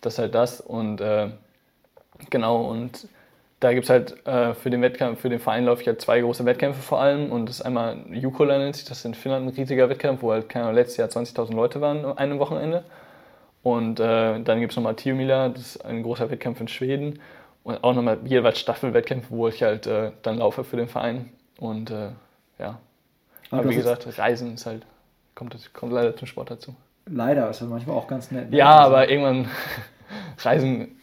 [0.00, 1.28] das ist halt das und äh,
[2.30, 3.08] genau und
[3.60, 6.20] da gibt es halt äh, für den Wettkampf, für den Verein läuft ich halt zwei
[6.20, 7.32] große Wettkämpfe vor allem.
[7.32, 10.32] Und das ist einmal Jukola nennt sich, das ist in Finnland ein riesiger Wettkampf, wo
[10.32, 12.84] halt keine letztes Jahr 20.000 Leute waren an einem Wochenende.
[13.62, 17.18] Und äh, dann gibt es nochmal Tiomila, das ist ein großer Wettkampf in Schweden.
[17.64, 21.30] Und auch nochmal jeweils Staffelwettkämpfe, wo ich halt äh, dann laufe für den Verein.
[21.58, 22.10] Und äh,
[22.58, 22.78] ja.
[23.50, 24.86] Aber, Aber wie gesagt, Reisen ist halt,
[25.34, 26.76] kommt, kommt leider zum Sport dazu.
[27.06, 28.50] Leider, ist ja manchmal auch ganz nett.
[28.50, 28.58] Ne?
[28.58, 29.48] Ja, also, aber irgendwann
[30.38, 30.95] Reisen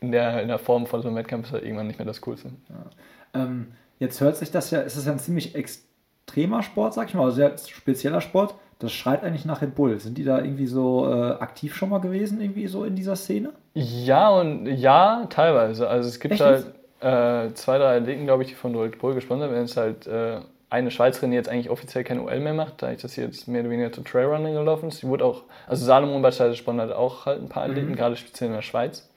[0.00, 2.20] in der, in der Form von so einem Wettkampf ist halt irgendwann nicht mehr das
[2.20, 2.50] Coolste.
[2.68, 3.42] Ja.
[3.42, 3.68] Ähm,
[3.98, 7.24] jetzt hört sich das ja, ist das ja ein ziemlich extremer Sport, sag ich mal,
[7.24, 8.54] also sehr spezieller Sport.
[8.78, 9.98] Das schreit eigentlich nach Red Bull.
[9.98, 13.52] Sind die da irgendwie so äh, aktiv schon mal gewesen, irgendwie so in dieser Szene?
[13.74, 15.88] Ja und ja, teilweise.
[15.88, 16.66] Also es gibt Echt halt
[17.00, 19.64] äh, zwei, drei Athleten, glaube ich, die von Red Bull gesponsert werden.
[19.64, 20.40] Es ist halt äh,
[20.70, 23.62] eine Schweizerin, die jetzt eigentlich offiziell kein UL mehr macht, da ich das jetzt mehr
[23.62, 25.02] oder weniger zu Trailrunning gelaufen ist.
[25.02, 27.96] Die wurde auch, also Salomon beispielsweise sponsert auch halt ein paar Athleten, mhm.
[27.96, 29.07] gerade speziell in der Schweiz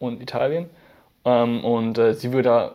[0.00, 0.68] und Italien.
[1.24, 2.72] Ähm, und äh, sie wird da,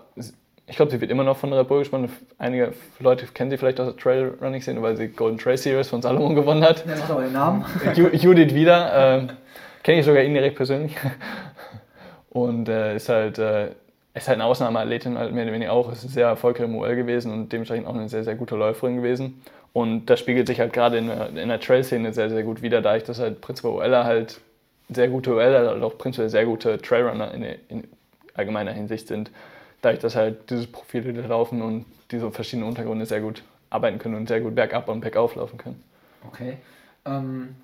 [0.67, 2.09] ich glaube, sie wird immer noch von Red Bull gespannt.
[2.38, 6.36] Einige Leute kennen sie vielleicht aus der Trailrunning-Szene, weil sie Golden Trail Series von Salomon
[6.36, 6.84] gewonnen hat.
[6.88, 7.65] Sag doch den Namen.
[7.95, 9.28] Ju Judith wieder, äh,
[9.84, 10.95] kenne ich sogar indirekt persönlich.
[12.30, 13.69] Und äh, ist halt äh,
[14.13, 15.91] ist halt eine Ausnahmeathletin, halt mehr oder weniger auch.
[15.91, 19.41] Ist sehr erfolgreich im UL gewesen und dementsprechend auch eine sehr, sehr gute Läuferin gewesen.
[19.73, 22.82] Und das spiegelt sich halt gerade in, der- in der Trail-Szene sehr, sehr gut wider,
[22.82, 24.39] da ich das halt prinzipiell ULer halt
[24.90, 27.84] sehr gute ULer, halt auch prinzipiell sehr gute Trailrunner in, in
[28.34, 29.32] allgemeiner Hinsicht sind,
[29.82, 34.16] da ich das halt dieses Profil laufen und diese verschiedenen Untergründe sehr gut arbeiten können
[34.16, 35.84] und sehr gut bergab und bergauf laufen können.
[36.28, 36.58] Okay.
[37.06, 37.56] Ähm,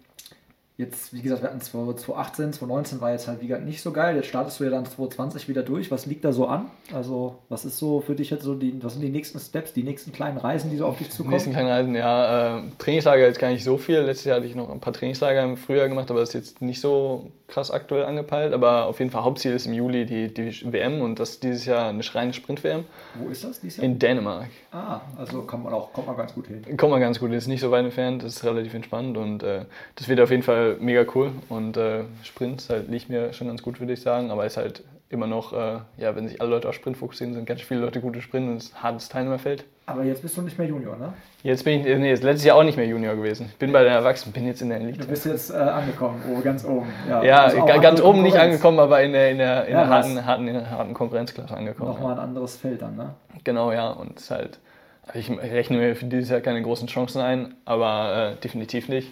[0.81, 4.15] jetzt, wie gesagt, wir hatten 2018, 2019 war jetzt halt wie gesagt nicht so geil.
[4.17, 5.91] Jetzt startest du ja dann 2020 wieder durch.
[5.91, 6.65] Was liegt da so an?
[6.93, 9.83] Also, was ist so für dich jetzt so die, was sind die nächsten Steps, die
[9.83, 11.33] nächsten kleinen Reisen, die so auf dich Die zukommen?
[11.33, 13.99] nächsten kleinen Reisen, ja, äh, Trainingslager jetzt gar nicht so viel.
[13.99, 16.61] Letztes Jahr hatte ich noch ein paar Trainingslager im Frühjahr gemacht, aber das ist jetzt
[16.61, 18.53] nicht so krass aktuell angepeilt.
[18.53, 21.65] Aber auf jeden Fall Hauptziel ist im Juli die, die WM und das ist dieses
[21.65, 22.85] Jahr eine reine Sprint-WM
[23.15, 23.85] Wo ist das dieses Jahr?
[23.85, 24.49] in Dänemark.
[24.71, 26.63] ah, also kann man auch, kommt man ganz gut hin.
[26.77, 30.07] Kommt man ganz gut, ist nicht so weit entfernt, ist relativ entspannt und äh, das
[30.07, 31.31] wird auf jeden Fall mega cool.
[31.49, 34.83] Und äh, Sprint halt, liegt mir schon ganz gut, würde ich sagen, aber ist halt
[35.11, 37.99] immer noch, äh, ja, wenn sich alle Leute auf Sprint fokussieren, sind ganz viele Leute
[38.01, 39.65] gute Sprint und es ist ein hartes Teilnehmerfeld.
[39.85, 41.11] Aber jetzt bist du nicht mehr Junior, ne?
[41.43, 43.47] Jetzt bin ich, äh, nee, letztes Jahr auch nicht mehr Junior gewesen.
[43.49, 45.05] Ich bin bei den Erwachsenen, bin jetzt in der Du Elite.
[45.07, 46.87] bist jetzt äh, angekommen, oh, ganz oben.
[47.09, 49.79] Ja, Also auch ga- ganz oben nicht angekommen, aber in der, in der, in Ja,
[49.81, 51.89] der harten, harten, in der harten Konkurrenzklasse angekommen.
[51.91, 53.13] Nochmal ein anderes Feld dann, ne?
[53.43, 53.89] Genau, ja.
[53.89, 54.59] Und es ist halt,
[55.07, 59.11] also ich rechne mir für dieses Jahr keine großen Chancen ein, aber äh, definitiv nicht.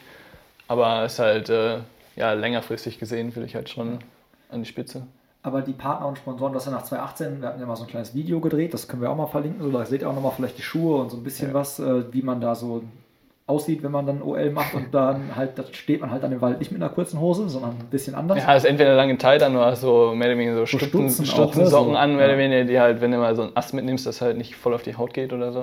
[0.69, 1.77] Aber es ist halt, äh,
[2.15, 3.99] ja, längerfristig gesehen will ich halt schon
[4.51, 5.01] an die Spitze.
[5.49, 7.83] Aber die Partner und Sponsoren, das ist ja nach 2018, wir hatten ja mal so
[7.85, 9.63] ein kleines Video gedreht, das können wir auch mal verlinken.
[9.63, 11.53] So, da seht ihr auch nochmal vielleicht die Schuhe und so ein bisschen Ja.
[11.55, 12.83] was, äh, wie man da so
[13.47, 16.39] aussieht, wenn man dann OL macht und dann halt, da steht man halt an dem
[16.39, 18.37] Wald nicht mit einer kurzen Hose, sondern ein bisschen anders.
[18.37, 21.27] Ja, ist entweder lange Tight an oder so mehr oder weniger so Stutzen, Stutzen auch,
[21.33, 21.97] Stutzen ne, Socken so.
[21.97, 22.33] an, mehr Ja.
[22.33, 24.75] oder weniger, die halt, wenn du mal so einen Ast mitnimmst, das halt nicht voll
[24.75, 25.61] auf die Haut geht oder so.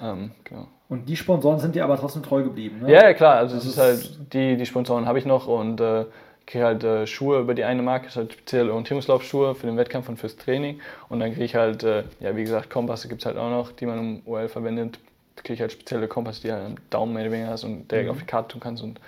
[0.00, 0.12] Ja.
[0.12, 0.66] Ähm, genau.
[0.88, 2.90] Und die Sponsoren sind dir aber trotzdem treu geblieben, ne?
[2.90, 3.36] Ja, ja, klar.
[3.36, 6.06] Also es ist halt, die, die Sponsoren habe ich noch und äh,
[6.50, 9.76] kriege halt äh, Schuhe über die eine Marke, das ist halt spezielle Orientierungslaufschuhe für den
[9.76, 10.80] Wettkampf und fürs Training.
[11.08, 13.72] Und dann kriege ich halt, äh, ja wie gesagt, Kompasse gibt es halt auch noch,
[13.72, 14.98] die man im OL verwendet.
[15.36, 18.06] Kriege ich halt spezielle Kompasse, die halt am Daumen mehr oder weniger hast und direkt
[18.06, 18.12] Mhm.
[18.12, 19.00] auf die Karte tun kannst und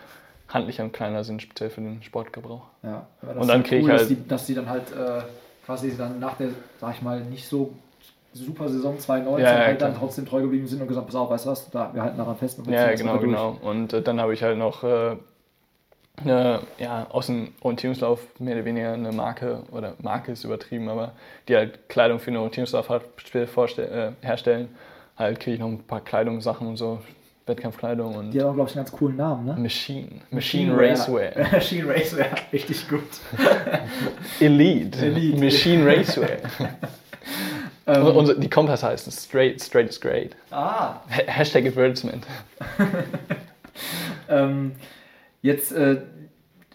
[0.49, 2.62] handlich am kleiner sind, speziell für den Sportgebrauch.
[2.82, 4.68] Ja, aber das Und dann ist krieg ich cool, dass halt- die, dass die dann
[4.68, 5.22] halt äh,
[5.66, 6.49] quasi dann nach der,
[6.80, 7.72] sag ich mal, nicht so
[8.34, 11.28] super Saison 2019 Ja, ja, halt dann trotzdem treu geblieben sind und gesagt, pass auf,
[11.30, 13.59] weißt du was, da, wir halten daran fest und Ja, genau, genau.
[13.62, 15.16] Und äh, dann habe ich halt noch äh,
[16.16, 21.12] eine, ja, aus dem Orientierungslauf mehr oder weniger eine Marke, oder Marke ist übertrieben, aber
[21.48, 23.02] die halt Kleidung für den Orientierungslauf halt
[23.78, 24.68] äh, herstellen.
[25.16, 27.00] Halt kriege ich noch ein paar Kleidungssachen und so,
[27.46, 29.54] Wettkampfkleidung und Die haben auch, glaube ich, einen ganz coolen Namen, ne?
[29.58, 30.08] Machine.
[30.30, 31.32] Machine Racewear.
[31.52, 33.02] Machine Racewear, richtig gut.
[34.40, 34.98] Elite.
[35.06, 35.38] Elite.
[35.38, 36.38] Machine Racewear.
[37.84, 40.36] Ähm, und die Kompass heißen Straight, Straight is Great.
[40.52, 42.24] ah, Ha- Hashtag Advertisement.
[44.28, 44.72] ähm,
[45.43, 46.01] jetzt äh,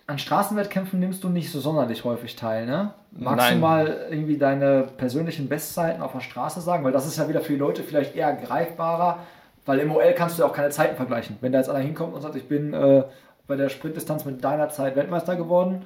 [0.05, 2.93] an Straßenwettkämpfen nimmst du nicht so sonderlich häufig teil, ne?
[3.11, 3.55] Magst Nein.
[3.55, 6.83] du mal irgendwie deine persönlichen Bestzeiten auf der Straße sagen?
[6.83, 9.19] Weil das ist ja wieder für die Leute vielleicht eher greifbarer,
[9.65, 11.37] weil im OL kannst du ja auch keine Zeiten vergleichen.
[11.41, 13.03] Wenn da jetzt einer hinkommt und sagt, ich bin äh,
[13.47, 15.85] bei der Sprintdistanz mit deiner Zeit Weltmeister geworden,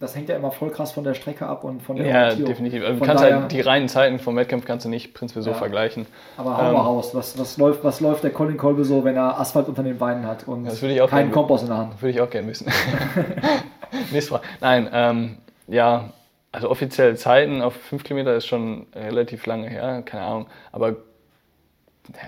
[0.00, 2.80] das hängt ja immer voll krass von der Strecke ab und von der Ja, definitiv.
[2.82, 5.42] Also, du Von kannst daher- halt die reinen Zeiten vom Wettkampf kannst du nicht prinzipiell
[5.44, 5.56] so Ja.
[5.56, 6.06] vergleichen.
[6.36, 9.16] Aber hau Ähm, mal raus, was, was, läuft, was läuft der Colin Kolbe so, wenn
[9.16, 12.00] er Asphalt unter den Beinen hat und keinen gerne- Kompass in der Hand?
[12.02, 12.66] Würde ich auch gerne wissen.
[14.12, 14.44] Nächste Frage.
[14.60, 15.36] Nein, ähm,
[15.68, 16.10] ja,
[16.52, 20.46] also offiziell Zeiten auf 5 Kilometer ist schon relativ lange her, keine Ahnung.
[20.72, 20.96] Aber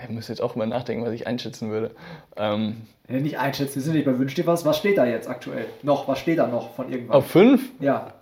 [0.03, 1.91] ich muss jetzt auch mal nachdenken, was ich einschätzen würde.
[2.37, 4.65] Ähm, Ja, nicht einschätzen, wir sind nicht bei Wünsch dir was.
[4.65, 5.65] Was steht da jetzt aktuell?
[5.81, 7.15] Noch, was steht da noch von irgendwas?
[7.17, 7.61] auf 5?
[7.79, 8.13] Ja.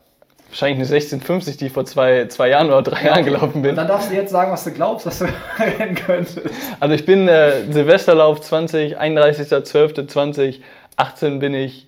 [0.49, 3.75] Wahrscheinlich eine 1650, die ich vor zwei, zwei Jahren oder drei Jahren gelaufen Und bin.
[3.75, 5.25] dann darfst du jetzt sagen, was du glaubst, was du
[5.59, 6.41] rennen könntest.
[6.81, 11.87] Also ich bin äh, Silvesterlauf 20, 31.12.2018 bin ich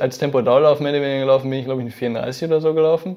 [0.00, 3.16] als Tempo-Dauerlauf mehr oder weniger gelaufen, bin ich glaube ich eine 34 oder so gelaufen.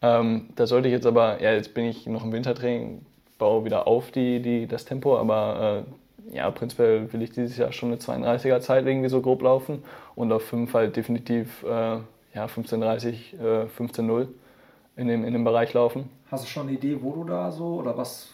[0.00, 3.04] Ähm, da sollte ich jetzt aber, ja jetzt bin ich noch im Wintertraining,
[3.38, 5.84] baue wieder auf die, die, das Tempo, aber
[6.32, 9.82] äh, ja prinzipiell will ich dieses Jahr schon eine 32er Zeit irgendwie so grob laufen
[10.14, 11.98] und auf 5 halt definitiv äh,
[12.34, 13.06] ja, 15.30,
[13.40, 14.28] äh, 15.0
[14.96, 16.10] in dem, in dem Bereich laufen.
[16.30, 18.28] Hast du schon eine Idee, wo du da so oder was?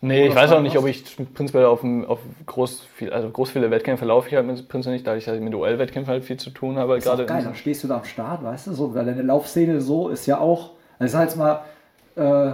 [0.00, 1.02] Nee, ich weiß auch nicht, ob ich
[1.34, 5.06] prinzipiell auf, auf groß, viel, also groß viele Wettkämpfe laufe ich halt mit prinzipiell nicht,
[5.06, 6.94] da ich halt mit Duellwettkämpfen halt viel zu tun habe.
[6.94, 9.22] Das ist gerade geil, dann stehst du da am Start, weißt du, so, weil deine
[9.22, 10.70] Laufszene so ist ja auch,
[11.00, 11.64] also ich sag jetzt mal,
[12.14, 12.52] äh,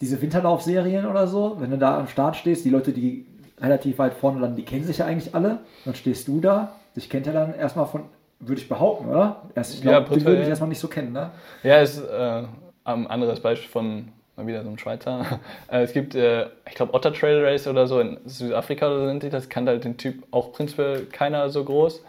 [0.00, 3.26] diese Winterlaufserien oder so, wenn du da am Start stehst, die Leute, die
[3.60, 7.08] relativ weit vorne landen, die kennen sich ja eigentlich alle, dann stehst du da, dich
[7.08, 8.02] kennt ja dann erstmal von,
[8.40, 9.42] würde ich behaupten, oder?
[9.54, 10.50] Erst, ich Ja, glaube, die prinzipiell, würde ich ja.
[10.50, 11.30] erstmal nicht so kennen, ne?
[11.62, 12.42] Ja, es, äh,
[12.84, 15.40] ein anderes Beispiel von mal wieder so einem Schweizer.
[15.70, 19.06] Äh, es gibt, äh, ich glaube, Otter Trail Race oder so in Südafrika oder so
[19.08, 19.30] sind die.
[19.30, 22.02] Das kannte halt den Typ auch prinzipiell keiner so groß.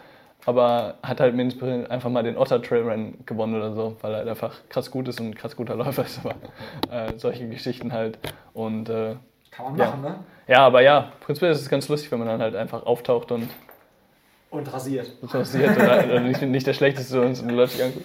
[0.46, 4.18] Aber hat halt mit einfach mal den Otter Trail Run gewonnen oder so, weil er
[4.18, 6.20] halt einfach krass gut ist und ein krass guter Läufer ist.
[6.24, 6.34] Aber
[6.90, 8.18] äh, solche Geschichten halt.
[8.54, 9.16] Und, äh,
[9.50, 9.86] Kann man ja.
[9.86, 10.14] machen, ne?
[10.48, 13.50] Ja, aber ja, prinzipiell ist es ganz lustig, wenn man dann halt einfach auftaucht und
[14.50, 15.20] Und rasiert.
[15.20, 18.04] passiert oder, oder nicht, nicht der schlechteste und Leute sich angucken.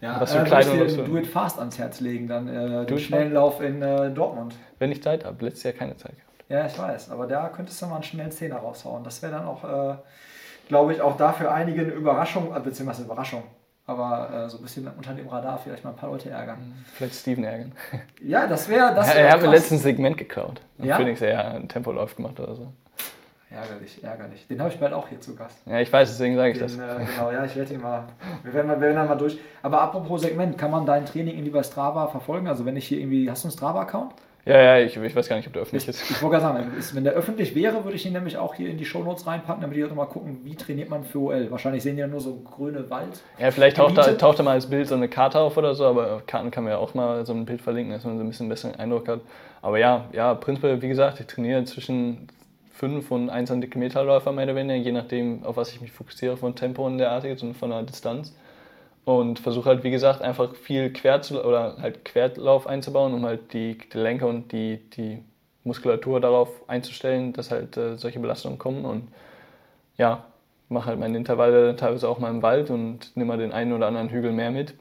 [0.00, 2.46] Ja, Was für äh, und ich was dir Do It Fast ans Herz legen, dann
[2.46, 4.54] äh, den schnellen Lauf in äh, Dortmund.
[4.78, 6.44] Wenn ich Zeit habe, letztes Jahr keine Zeit gehabt.
[6.48, 9.02] Ja, ich weiß, aber da könntest du mal einen schnellen Zehner raushauen.
[9.02, 9.96] Das wäre dann auch, äh,
[10.68, 13.42] glaube ich, auch da für einige eine Überraschung, äh, beziehungsweise Überraschung,
[13.86, 16.74] aber äh, so ein bisschen unter dem Radar vielleicht mal ein paar Leute ärgern.
[16.94, 17.72] Vielleicht Steven ärgern.
[18.22, 20.60] Ja, das wäre das Ja, wär er hat mir letztens ein Segment geklaut.
[20.78, 20.96] Ja?
[20.96, 22.72] Phoenix, ja, ein Tempolauf gemacht oder so.
[23.50, 24.46] Ärgerlich, ärgerlich.
[24.46, 25.58] Den habe ich bald auch hier zu Gast.
[25.66, 26.78] Ja, ich weiß, deswegen sage ich Den, das.
[26.78, 28.04] äh, genau, ja, ich werde ihn mal.
[28.44, 29.38] Wir werden, mal- wir werden dann mal durch.
[29.62, 32.48] Aber apropos Segment, kann man dein Training irgendwie bei Strava verfolgen?
[32.48, 34.14] Also wenn ich hier irgendwie, hast du einen Strava-Account?
[34.44, 36.10] Ja, ja, ich, ich weiß gar nicht, ob der öffentlich ist.
[36.10, 38.76] Ich wollte gerade sagen, wenn der öffentlich wäre, würde ich ihn nämlich auch hier in
[38.76, 41.50] die Shownotes reinpacken, damit die Leute mal gucken, wie trainiert man für OL.
[41.52, 43.22] Wahrscheinlich sehen die ja nur so grüne Wald.
[43.38, 45.86] Ja, vielleicht taucht da, taucht da mal als Bild so eine Karte auf oder so,
[45.86, 48.28] aber Karten kann man ja auch mal so ein Bild verlinken, dass man so ein
[48.28, 49.20] bisschen besseren Eindruck hat.
[49.60, 52.26] Aber ja, ja, prinzipiell, wie gesagt, ich trainiere zwischen
[52.72, 56.56] 5 und 21 Kilometerläufer mehr oder weniger, je nachdem, auf was ich mich fokussiere, von
[56.56, 58.34] Tempo und derartiges und von der Distanz.
[59.04, 63.52] Und versuche halt, wie gesagt, einfach viel Quer zu, oder halt Querlauf einzubauen, um halt
[63.52, 65.22] die Gelenke und die, die
[65.64, 68.84] Muskulatur darauf einzustellen, dass halt äh, solche Belastungen kommen.
[68.84, 69.08] Und
[69.98, 70.24] ja,
[70.68, 73.88] mache halt meine Intervalle teilweise auch mal im Wald und nehme mal den einen oder
[73.88, 74.74] anderen Hügel mehr mit.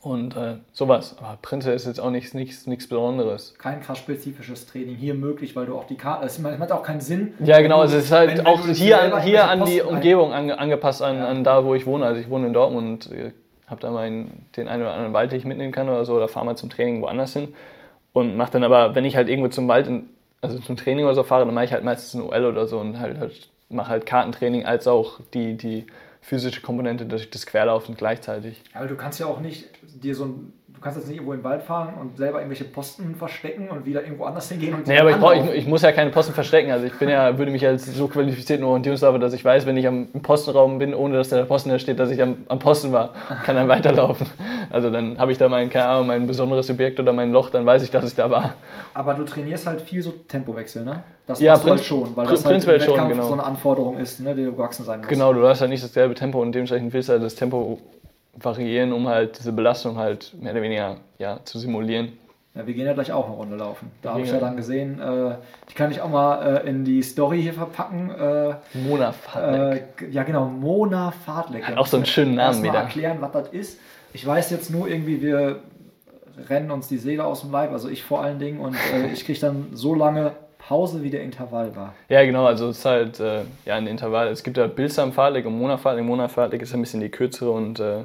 [0.00, 1.16] Und äh, sowas.
[1.18, 3.54] Aber Prinze ist jetzt auch nichts, nichts, nichts Besonderes.
[3.58, 6.24] Kein krass spezifisches Training hier möglich, weil du auch die Karte.
[6.24, 7.34] Es hat auch keinen Sinn.
[7.40, 9.82] Ja, genau, also es ist halt Wenn- wenn auch du hier, an, hier an die
[9.82, 11.26] Umgebung ange, angepasst, an, Ja.
[11.26, 12.06] an da, wo ich wohne.
[12.06, 13.32] Also ich wohne in Dortmund und äh,
[13.66, 14.08] habe da mal
[14.56, 16.70] den einen oder anderen Wald, den ich mitnehmen kann oder so, oder fahre mal zum
[16.70, 17.48] Training woanders hin.
[18.12, 20.08] Und mache dann aber, wenn ich halt irgendwo zum Wald, in,
[20.40, 22.78] also zum Training oder so fahre, dann mache ich halt meistens ein OL oder so
[22.78, 25.86] und halt, halt mache halt Kartentraining als auch die, die
[26.20, 28.62] physische Komponente durch das Querlaufen gleichzeitig.
[28.74, 30.52] Aber du kannst ja auch nicht dir so ein.
[30.78, 33.84] Du kannst jetzt nicht irgendwo in den Wald fahren und selber irgendwelche Posten verstecken und
[33.84, 36.34] wieder irgendwo anders hingehen und Nee, aber ich, brauch, ich, ich muss ja keine Posten
[36.34, 36.70] verstecken.
[36.70, 39.88] Also ich bin ja, würde mich als so qualifizierten Orientierungsläufer, dass ich weiß, wenn ich
[39.88, 42.92] am im Postenraum bin, ohne dass der Posten da steht, dass ich am, am Posten
[42.92, 43.12] war,
[43.44, 44.28] kann dann weiterlaufen.
[44.70, 47.66] Also dann habe ich da mein, keine Ahnung, mein besonderes Objekt oder mein Loch, dann
[47.66, 48.54] weiß ich, dass ich da war.
[48.94, 51.02] Aber du trainierst halt viel so Tempowechsel, ne?
[51.26, 53.24] Das Ja, du halt prinz- schon, weil das halt im schon, genau.
[53.26, 55.10] so eine Anforderung ist, ne, die du gewachsen sein musst.
[55.10, 57.80] Genau, du hast halt nicht dasselbe Tempo und dementsprechend willst du halt das Tempo
[58.40, 62.12] variieren, um halt diese Belastung halt mehr oder weniger ja, zu simulieren.
[62.54, 63.90] Ja, wir gehen ja gleich auch eine Runde laufen.
[64.02, 65.36] Da habe ich ja dann gesehen, äh,
[65.70, 68.10] die kann ich auch mal äh, in die Story hier verpacken.
[68.10, 70.02] Äh, Mona Fahrtleck.
[70.02, 71.68] äh, ja, genau, Mona Fahrtleck.
[71.68, 72.80] Hat auch so einen schönen Namen Erst mal wieder.
[72.80, 73.78] erklären, was das ist.
[74.12, 75.60] Ich weiß jetzt nur irgendwie, wir
[76.48, 79.24] rennen uns die Seele aus dem Leib, also ich vor allen Dingen, und äh, ich
[79.24, 81.94] kriege dann so lange Pause, wie der Intervall war.
[82.08, 84.28] Ja, genau, also es ist halt äh, ja, ein Intervall.
[84.28, 86.04] Es gibt ja Bilsam Fahrtleck und Mona Fahrtleck.
[86.04, 88.04] Mona Fahrtleck ist ein bisschen die kürzere und, äh,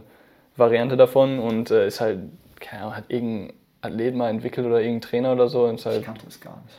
[0.57, 2.19] Variante davon und äh, ist halt,
[2.59, 5.63] keine Ahnung, hat irgendein Athlet mal entwickelt oder irgendein Trainer oder so.
[5.65, 6.75] Und ist Ich halt, kannte es gar nicht.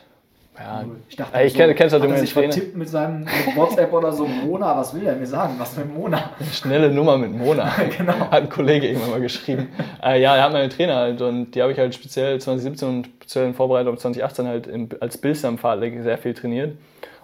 [0.57, 2.53] ja, Ich dachte, ich kenn- kenn's halt hat er sich Trainer.
[2.53, 4.25] vertippt mit seinem mit WhatsApp oder so.
[4.25, 5.55] Mona, was will er mir sagen?
[5.57, 6.31] Was für Mona?
[6.53, 7.71] schnelle Nummer mit Mona.
[7.97, 8.13] Genau.
[8.13, 9.67] Hat ein Kollege irgendwann mal geschrieben.
[10.03, 13.05] äh, ja, er hat meine Trainer halt und die habe ich halt speziell 2017 und
[13.19, 16.77] speziell in Vorbereitung auf 2018 halt im, als Bilsam Fahrtleck sehr viel trainiert.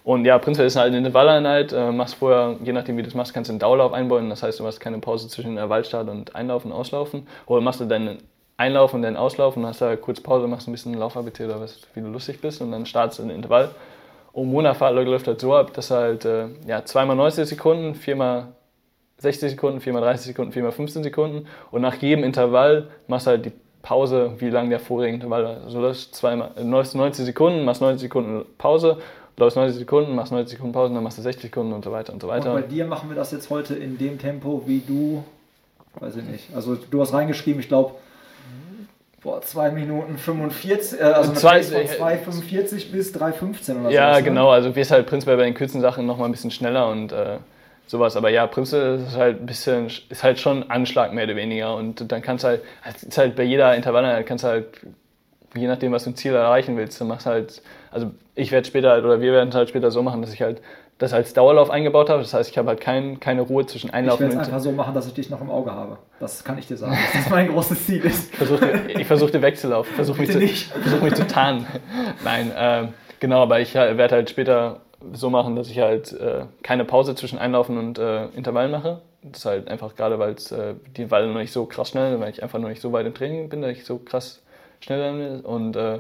[0.04, 1.74] Und ja, prinzipiell ist halt eine Intervalleinheit.
[1.74, 4.30] Äh, machst vorher, je nachdem wie du das machst, kannst du einen Dauerlauf einbauen.
[4.30, 7.28] Das heißt, du hast keine Pause zwischen Intervallstart und Einlaufen und Auslaufen.
[7.46, 8.20] Oder machst du deinen
[8.62, 11.80] Einlauf und dann Auslauf und hast da kurz Pause, machst ein bisschen Lauf-ABT oder was,
[11.96, 13.72] wie du lustig bist und dann startest du in den Intervall.
[14.34, 18.50] Und Mona-Fahrtleck läuft halt so ab, dass halt äh, ja, zweimal 90 Sekunden, viermal
[19.18, 23.46] 60 Sekunden, viermal 30 Sekunden, viermal 15 Sekunden und nach jedem Intervall machst du halt
[23.46, 25.64] die Pause, wie lang der vorherige Intervall war.
[25.64, 28.98] Also das äh, 90 Sekunden, machst 90 Sekunden Pause,
[29.38, 32.14] läufst 90 Sekunden, machst 90 Sekunden Pause, dann machst du 60 Sekunden und so weiter
[32.14, 32.54] und so Und weiter.
[32.54, 35.24] bei dir machen wir das jetzt heute in dem Tempo, wie du,
[36.00, 36.50] weiß ich nicht.
[36.56, 37.96] Also du hast reingeschrieben, ich glaube,
[39.24, 43.90] boah, 2 Minuten 45, äh, also Zwei- von 2,45 bis 3,15 oder so.
[43.90, 44.50] Ja, genau.
[44.50, 47.12] Also wir ist halt prinzipiell bei den kurzen Sachen noch mal ein bisschen schneller und
[47.12, 47.38] äh,
[47.88, 48.16] sowas.
[48.16, 51.76] Aber ja, prinzipiell ist halt ein bisschen, ist halt schon Anschlag mehr oder weniger.
[51.76, 52.62] Und dann kannst du halt,
[53.02, 54.66] ist halt bei jeder Intervalleinheit kannst du halt,
[55.56, 57.62] je nachdem, was du ein Ziel erreichen willst, dann machst du halt,
[57.92, 60.62] also ich werde später oder wir werden es halt später so machen, dass ich halt
[60.98, 62.22] das als Dauerlauf eingebaut habe.
[62.22, 64.60] Das heißt, ich habe halt kein, keine Ruhe zwischen Ich Einlaufen werde es und einfach
[64.64, 65.98] so machen, dass ich dich noch im Auge habe.
[66.20, 66.94] Das kann ich dir sagen.
[67.14, 68.32] dass Das mein großes Ziel ist.
[68.32, 70.54] Ich versuche ich versuch den Wechsellauf, ich versuche mich, zu- nicht.
[70.76, 71.66] ich versuch mich zu tarnen.
[72.24, 72.88] Nein, ähm,
[73.20, 74.82] genau, aber ich werde halt später
[75.14, 79.02] so machen, dass ich halt äh, keine Pause zwischen Einlaufen und äh, Intervallen mache.
[79.24, 82.30] Das ist halt einfach gerade, weil äh, die Weile noch nicht so krass schnell, weil
[82.30, 84.40] ich einfach noch nicht so weit im Training bin, dass ich so krass
[84.80, 85.42] schnell bin.
[85.42, 86.00] Und äh,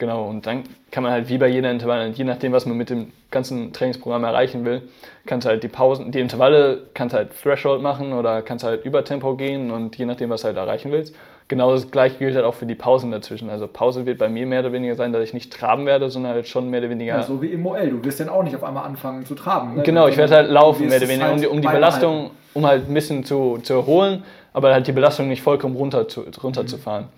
[0.00, 2.90] genau, und dann kann man halt wie bei jeder Intervalle, je nachdem, was man mit
[2.90, 4.82] dem ganzen Trainingsprogramm erreichen will,
[5.26, 9.36] kannst halt die Pausen, die Intervalle kannst halt Threshold machen oder kannst halt über Tempo
[9.36, 11.14] gehen und je nachdem, was du halt erreichen willst.
[11.46, 13.50] Genau das gleiche gilt halt auch für die Pausen dazwischen.
[13.50, 16.32] Also Pause wird bei mir mehr oder weniger sein, dass ich nicht traben werde, sondern
[16.32, 17.16] halt schon mehr oder weniger.
[17.16, 17.90] Ja, so wie im OL.
[17.90, 19.74] Du wirst dann auch nicht auf einmal anfangen zu traben.
[19.74, 19.82] Ne?
[19.82, 22.88] Genau, ich werde halt laufen, mehr oder weniger, halt um, um die Belastung, um halt
[22.88, 24.22] ein bisschen zu, zu erholen,
[24.52, 27.04] aber halt die Belastung nicht vollkommen runter zu, runterzufahren.
[27.04, 27.08] Mhm.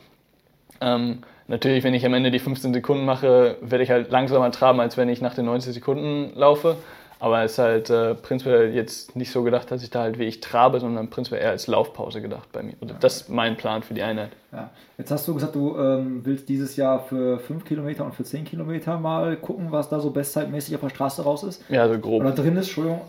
[0.80, 1.18] Ähm,
[1.52, 4.96] natürlich, wenn ich am Ende die 15 Sekunden mache, werde ich halt langsamer traben, als
[4.96, 6.76] wenn ich nach den 90 Sekunden laufe.
[7.20, 10.24] Aber es ist halt äh, prinzipiell jetzt nicht so gedacht, dass ich da halt wie
[10.24, 12.74] ich trabe, sondern prinzipiell eher als Laufpause gedacht bei mir.
[12.80, 14.30] Oder das ist mein Plan für die Einheit.
[14.50, 14.70] Ja.
[14.98, 18.44] Jetzt hast du gesagt, du ähm, willst dieses Jahr für 5 Kilometer und für 10
[18.44, 21.64] Kilometer mal gucken, was da so bestzeitmäßig auf der Straße raus ist.
[21.68, 22.22] Ja, so grob.
[22.22, 23.02] Oder drin ist, Entschuldigung,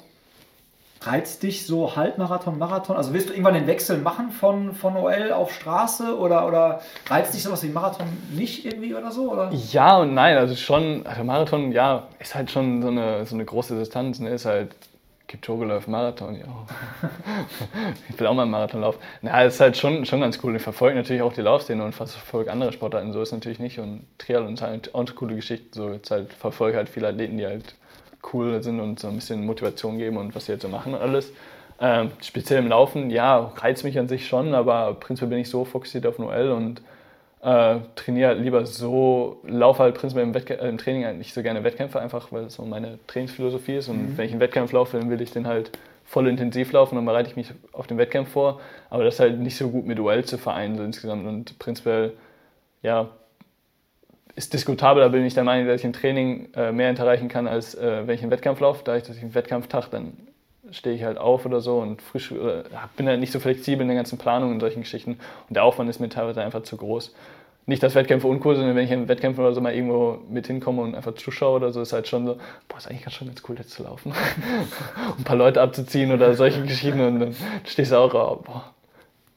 [1.06, 2.96] reizt dich so Halbmarathon, Marathon?
[2.96, 7.34] Also willst du irgendwann den Wechsel machen von, von OL auf Straße oder, oder reizt
[7.34, 9.32] dich sowas wie Marathon nicht irgendwie oder so?
[9.32, 9.52] Oder?
[9.52, 13.46] Ja und nein, also schon, also Marathon, ja, ist halt schon so eine, so eine
[13.46, 14.30] große Distanz, ne?
[14.30, 14.76] ist halt
[15.34, 16.46] Kipchoge läuft Marathon, ja.
[18.10, 19.00] ich will auch mal einen Marathon laufen.
[19.24, 20.56] Na, ist halt schon, schon ganz cool.
[20.56, 23.12] Ich verfolge natürlich auch die Laufszene und verfolge andere Sportarten.
[23.14, 23.80] So ist es natürlich nicht.
[23.80, 25.68] Und Triathlon ist halt auch eine coole Geschichte.
[25.72, 27.74] So jetzt halt verfolge halt viele Athleten, die halt
[28.32, 31.02] cool sind und so ein bisschen Motivation geben und was sie jetzt so machen und
[31.02, 31.32] alles.
[31.80, 35.66] Ähm, speziell im Laufen, ja, reizt mich an sich schon, aber prinzipiell bin ich so
[35.66, 36.82] fokussiert auf Noel und
[37.44, 41.44] äh, trainiere halt lieber so, laufe halt prinzipiell im, Wettkä im Training halt nicht so
[41.44, 43.90] gerne Wettkämpfe, einfach weil es so meine Trainingsphilosophie ist.
[43.90, 44.18] Und mhm.
[44.18, 45.72] wenn ich einen Wettkampf laufe, dann will ich den halt
[46.06, 48.62] voll intensiv laufen, dann bereite ich mich auf den Wettkampf vor.
[48.90, 51.28] Aber das ist halt nicht so gut mit Duell zu vereinen so insgesamt.
[51.28, 52.14] Und prinzipiell,
[52.82, 53.10] ja,
[54.36, 57.48] ist diskutabel, da bin ich der Meinung, dass ich im Training äh, mehr erreichen kann,
[57.48, 58.84] als äh, wenn ich einen Wettkampf laufe.
[58.84, 60.14] Da ich, dass einen Wettkampftag, dann
[60.72, 62.64] stehe ich halt auf oder so und frisch, äh,
[62.98, 65.20] bin halt nicht so flexibel in der ganzen Planung und solchen Geschichten.
[65.48, 67.14] Und der Aufwand ist mir teilweise einfach zu groß.
[67.66, 70.82] Nicht, dass Wettkämpfe uncool sind, wenn ich in Wettkämpfen oder so mal irgendwo mit hinkomme
[70.82, 73.42] und einfach zuschaue oder so, ist halt schon so, boah, ist eigentlich ganz schon ganz
[73.48, 74.12] cool, jetzt zu laufen.
[75.18, 78.74] ein paar Leute abzuziehen oder solche Geschichten und dann stehst du auch, oh, boah,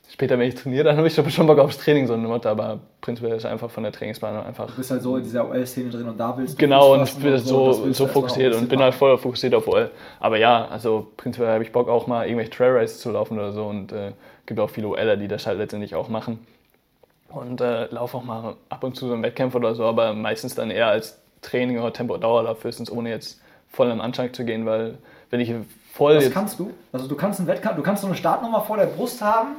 [0.09, 2.79] später, wenn ich trainiere, dann habe ich schon Bock aufs Training, so eine Motto, aber
[3.01, 4.67] prinzipiell ist einfach von der Trainingsplanung einfach.
[4.67, 6.59] Du bist halt so in dieser OL-Szene drin und da willst du.
[6.59, 9.91] Genau, und ich bin so, so, so fokussiert und bin halt voll fokussiert auf OL.
[10.21, 13.53] Aber ja, also prinzipiell habe ich Bock auch mal irgendwelche Trail Races zu laufen oder
[13.53, 14.13] so und äh,
[14.47, 16.39] gibt auch viele OLer, die das halt letztendlich auch machen.
[17.29, 20.55] Und äh, laufe auch mal ab und zu so einen Wettkampf oder so, aber meistens
[20.55, 24.97] dann eher als Training oder Tempo-Dauerlauf höchstens, ohne jetzt voll am Anschlag zu gehen, weil
[25.31, 25.53] wenn ich
[25.93, 26.15] voll.
[26.15, 26.71] Das kannst du.
[26.93, 29.57] Also du kannst einen Wettkampf, du kannst so eine Startnummer vor der Brust haben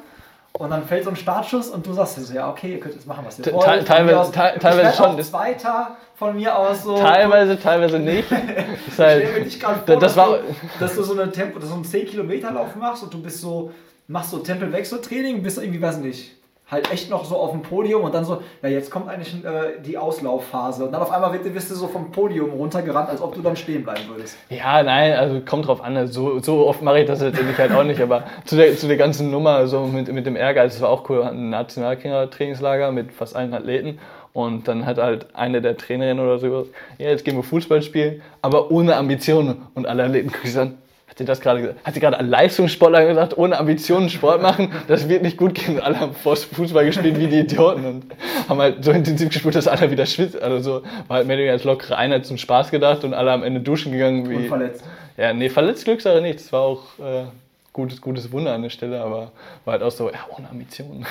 [0.57, 3.05] und dann fällt so ein Startschuss und du sagst so, ja, okay, ihr könnt jetzt
[3.05, 3.63] machen, was ihr wollt.
[3.63, 5.21] Te teilweise, aus, te teilweise schon.
[5.21, 6.97] Zweiter von mir aus so.
[6.97, 8.31] Teilweise, teilweise nicht.
[8.87, 10.43] ich halt, stelle mir dich gerade vor, das dass, war, du,
[10.79, 13.71] dass du so eine Tempo, so einen 10 Kilometer Lauf machst und du bist so,
[14.07, 16.36] machst so Tempelwechseltraining, bist irgendwie, weiß nicht,
[16.69, 19.81] halt echt noch so auf dem Podium und dann so, ja, jetzt kommt eigentlich äh,
[19.81, 20.85] die Auslaufphase.
[20.85, 23.83] Und dann auf einmal wirst du so vom Podium runtergerannt, als ob du dann stehen
[23.83, 24.37] bleiben würdest.
[24.49, 26.07] Ja, nein, also kommt drauf an.
[26.07, 28.97] So, so oft mache ich das letztendlich halt auch nicht, aber zu der, zu der
[28.97, 33.35] ganzen Nummer, so mit, mit dem Ehrgeiz, das war auch cool, ein Nationalkinder-Trainingslager mit fast
[33.35, 33.99] allen Athleten.
[34.33, 38.21] Und dann hat halt eine der Trainerinnen oder so, ja, jetzt gehen wir Fußball spielen,
[38.41, 39.67] aber ohne Ambitionen.
[39.73, 40.77] Und alle Athleten gucken dann,
[41.17, 41.83] hat sie das gerade gesagt?
[41.83, 44.71] Hat sie gerade an Leistungssportler gesagt, ohne Ambitionen Sport machen?
[44.87, 45.79] Das wird nicht gut gehen.
[45.79, 48.05] Alle haben Fußball gespielt wie die Idioten und
[48.47, 50.39] haben halt so intensiv gespielt, dass alle wieder schwitzt.
[50.39, 53.31] Also so war halt mehr oder weniger als lockere Einheit zum Spaß gedacht und alle
[53.31, 54.29] am Ende duschen gegangen.
[54.29, 54.83] Wie, und verletzt.
[55.17, 56.39] Ja, nee, verletzt Glückssache nicht.
[56.39, 57.23] Das war auch äh,
[57.73, 59.31] gutes, gutes Wunder an der Stelle, aber
[59.65, 61.03] war halt auch so, ja, ohne Ambitionen.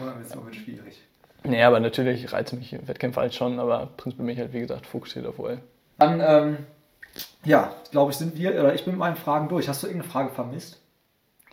[0.00, 1.02] Ohne Ambitionen wird schwierig.
[1.42, 4.86] Nee, aber natürlich reizt mich Wettkämpfe halt schon, aber prinzipiell bin ich halt, wie gesagt,
[4.86, 5.58] fokussiert auf OL.
[5.98, 6.58] Dann, ähm
[7.44, 9.68] ja, glaube ich, sind wir, oder ich bin mit meinen Fragen durch.
[9.68, 10.80] Hast du irgendeine Frage vermisst?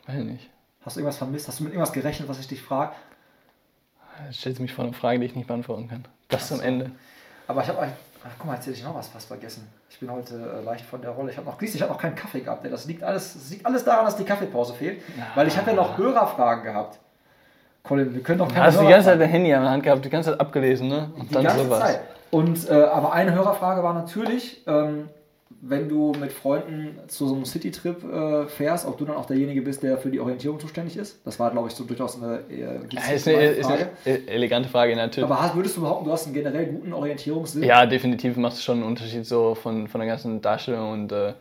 [0.08, 0.50] Weiß nicht.
[0.84, 1.48] Hast du irgendwas vermisst?
[1.48, 2.94] Hast du mit irgendwas gerechnet, was ich dich frage?
[4.28, 6.06] Jetzt stellst du mich vor eine Frage, die ich nicht beantworten kann.
[6.30, 6.92] Das zum Ende.
[7.48, 7.90] Aber ich habe euch.
[8.28, 9.68] Ach, guck mal, jetzt hätte ich noch was fast vergessen.
[9.90, 11.32] Ich bin heute äh, leicht von der Rolle.
[11.32, 12.66] Ich habe noch, ich habe noch keinen Kaffee gehabt.
[12.66, 15.02] Das liegt alles, das liegt alles daran, dass die Kaffeepause fehlt.
[15.16, 15.28] Ja.
[15.36, 16.98] Weil ich habe ja noch Hörerfragen gehabt.
[17.84, 19.84] Colin, wir können doch keine Hast du die ganze Zeit dein Handy an der Hand
[19.84, 21.12] gehabt, die ganze Zeit abgelesen, ne?
[21.16, 21.80] Und die dann ganze sowas.
[21.80, 22.02] Zeit.
[22.32, 25.08] Und, äh, aber eine Hörerfrage war natürlich, ähm,
[25.62, 29.62] wenn du mit Freunden zu so einem Citytrip äh, fährst, ob du dann auch derjenige
[29.62, 31.26] bist, der für die Orientierung zuständig ist?
[31.26, 33.90] Das war, glaube ich, so durchaus eine, äh, ja, ist eine, ist eine
[34.28, 35.30] elegante Frage, natürlich.
[35.30, 37.64] Aber würdest du behaupten, du hast einen generell guten Orientierungssinn?
[37.64, 41.34] Ja, definitiv macht es schon einen Unterschied so von, von der ganzen Darstellung und äh,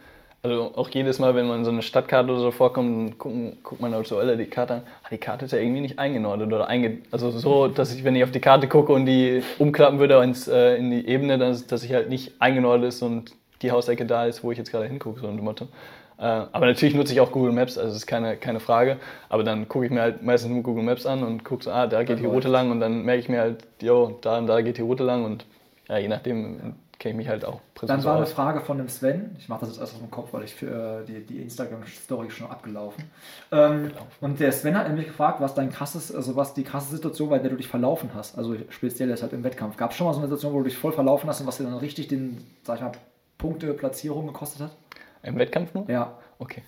[0.45, 3.95] also auch jedes Mal, wenn man so eine Stadtkarte oder so vorkommt, gucken, guckt man
[3.95, 4.83] halt so alle die Karte an.
[5.03, 8.15] Ah, die Karte ist ja irgendwie nicht eingenordet oder einge also so, dass ich, wenn
[8.15, 11.67] ich auf die Karte gucke und die umklappen würde ins, äh, in die Ebene, dass,
[11.67, 13.33] dass ich halt nicht eingenordet ist und
[13.63, 15.69] die Hausecke da ist, wo ich jetzt gerade hingucke, so ein Motto.
[16.17, 18.99] Äh, aber natürlich nutze ich auch Google Maps, also das ist keine, keine Frage.
[19.29, 21.87] Aber dann gucke ich mir halt meistens nur Google Maps an und gucke so, ah,
[21.87, 24.61] da geht die Route lang und dann merke ich mir halt, jo, da und da
[24.61, 25.45] geht die Route lang und
[25.89, 29.37] ja, je nachdem kenne ich mich halt auch Dann war eine Frage von dem Sven.
[29.39, 32.31] Ich mache das jetzt erst aus dem Kopf, weil ich für äh, die, die Instagram-Story
[32.31, 33.05] schon abgelaufen.
[33.53, 33.91] Ähm,
[34.21, 37.37] und der Sven hat nämlich gefragt, was dein krasses, also was die krasse Situation war,
[37.37, 38.39] in der du dich verlaufen hast.
[38.39, 39.77] Also speziell jetzt halt im Wettkampf.
[39.77, 41.57] Gab es schon mal so eine Situation, wo du dich voll verlaufen hast und was
[41.57, 42.93] dir dann richtig den, sag ich mal,
[43.39, 44.77] Punkte, Platzierung gekostet hat?
[45.23, 45.89] Im Wettkampf nur?
[45.89, 46.19] Ja.
[46.39, 46.63] Okay.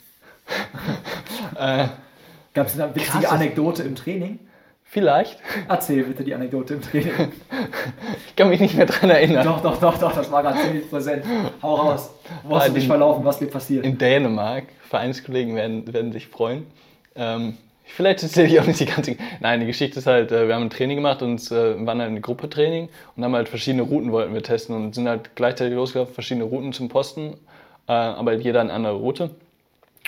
[1.58, 1.88] äh,
[2.54, 4.38] Gab es eine witzige Anekdote im Training?
[4.88, 5.38] Vielleicht.
[5.68, 7.32] Erzähl bitte die Anekdote im Training.
[8.28, 9.44] ich kann mich nicht mehr daran erinnern.
[9.44, 11.24] Doch, doch, doch, doch, das war gerade ziemlich präsent.
[11.60, 12.10] Hau raus.
[12.44, 13.24] Wo hast du dich verlaufen?
[13.24, 13.84] Was dir passiert?
[13.84, 14.64] In Dänemark.
[14.88, 16.66] Vereinskollegen werden, werden sich freuen.
[17.16, 19.16] Ähm, vielleicht erzähle ich auch nicht die ganze.
[19.40, 22.10] Nein, die Geschichte ist halt, äh, wir haben ein Training gemacht und äh, waren halt
[22.10, 26.14] ein Gruppetraining und haben halt verschiedene Routen wollten wir testen und sind halt gleichzeitig losgelaufen,
[26.14, 27.34] verschiedene Routen zum Posten,
[27.88, 29.30] äh, aber jeder eine andere Route.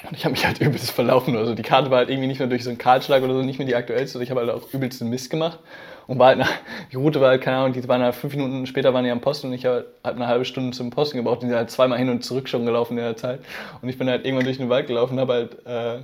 [0.04, 1.36] Und ich habe mich halt übelst verlaufen.
[1.36, 3.58] Also die Karte war halt irgendwie nicht nur durch so einen Kahlschlag oder so nicht
[3.58, 4.22] mehr die aktuellste.
[4.22, 5.58] Ich habe halt auch übelst einen Mist gemacht.
[6.06, 6.50] Und war halt nach,
[6.92, 9.20] die Route war halt, keine Ahnung, die waren halt fünf Minuten später waren die am
[9.20, 11.42] Posten und ich habe halt eine halbe Stunde zum Posten gebraucht.
[11.42, 13.40] Die sind halt zweimal hin und zurück schon gelaufen in der Zeit.
[13.82, 16.02] Und ich bin halt irgendwann durch den Wald gelaufen und habe halt, äh,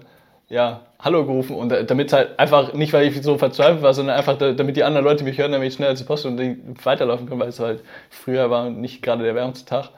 [0.48, 1.54] ja, Hallo gerufen.
[1.54, 5.04] Und damit halt einfach, nicht weil ich so verzweifelt war, sondern einfach, damit die anderen
[5.04, 8.50] Leute mich hören, damit ich schneller zur Post und weiterlaufen kann, weil es halt früher
[8.50, 9.90] war und nicht gerade der wärmste Tag.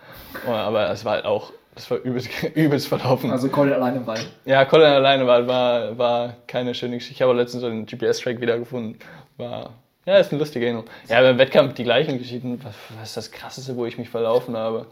[0.46, 3.30] Aber es war halt auch das war übelst, übelst verlaufen.
[3.30, 4.26] Also Colin alleine im Wald.
[4.46, 7.14] Ja, Colin alleine im Wald war, war keine schöne Geschichte.
[7.14, 8.98] Ich habe letztens so den GPS-Track wiedergefunden.
[9.36, 9.74] War,
[10.06, 10.88] ja, ist ein lustiger Erinnerung.
[11.08, 12.58] Ja, beim Wettkampf die gleichen Geschichten.
[12.64, 14.86] Was, was ist das Krasseste, wo ich mich verlaufen habe?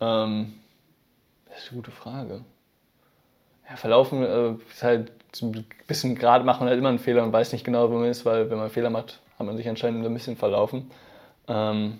[0.00, 0.54] Ähm,
[1.48, 2.40] das ist eine gute Frage.
[3.70, 5.12] Ja, verlaufen äh, ist halt
[5.42, 8.08] ein bisschen gerade macht man halt immer einen Fehler und weiß nicht genau, wo man
[8.08, 10.90] ist, weil wenn man einen Fehler macht, hat man sich anscheinend ein bisschen verlaufen.
[11.48, 11.98] Ähm,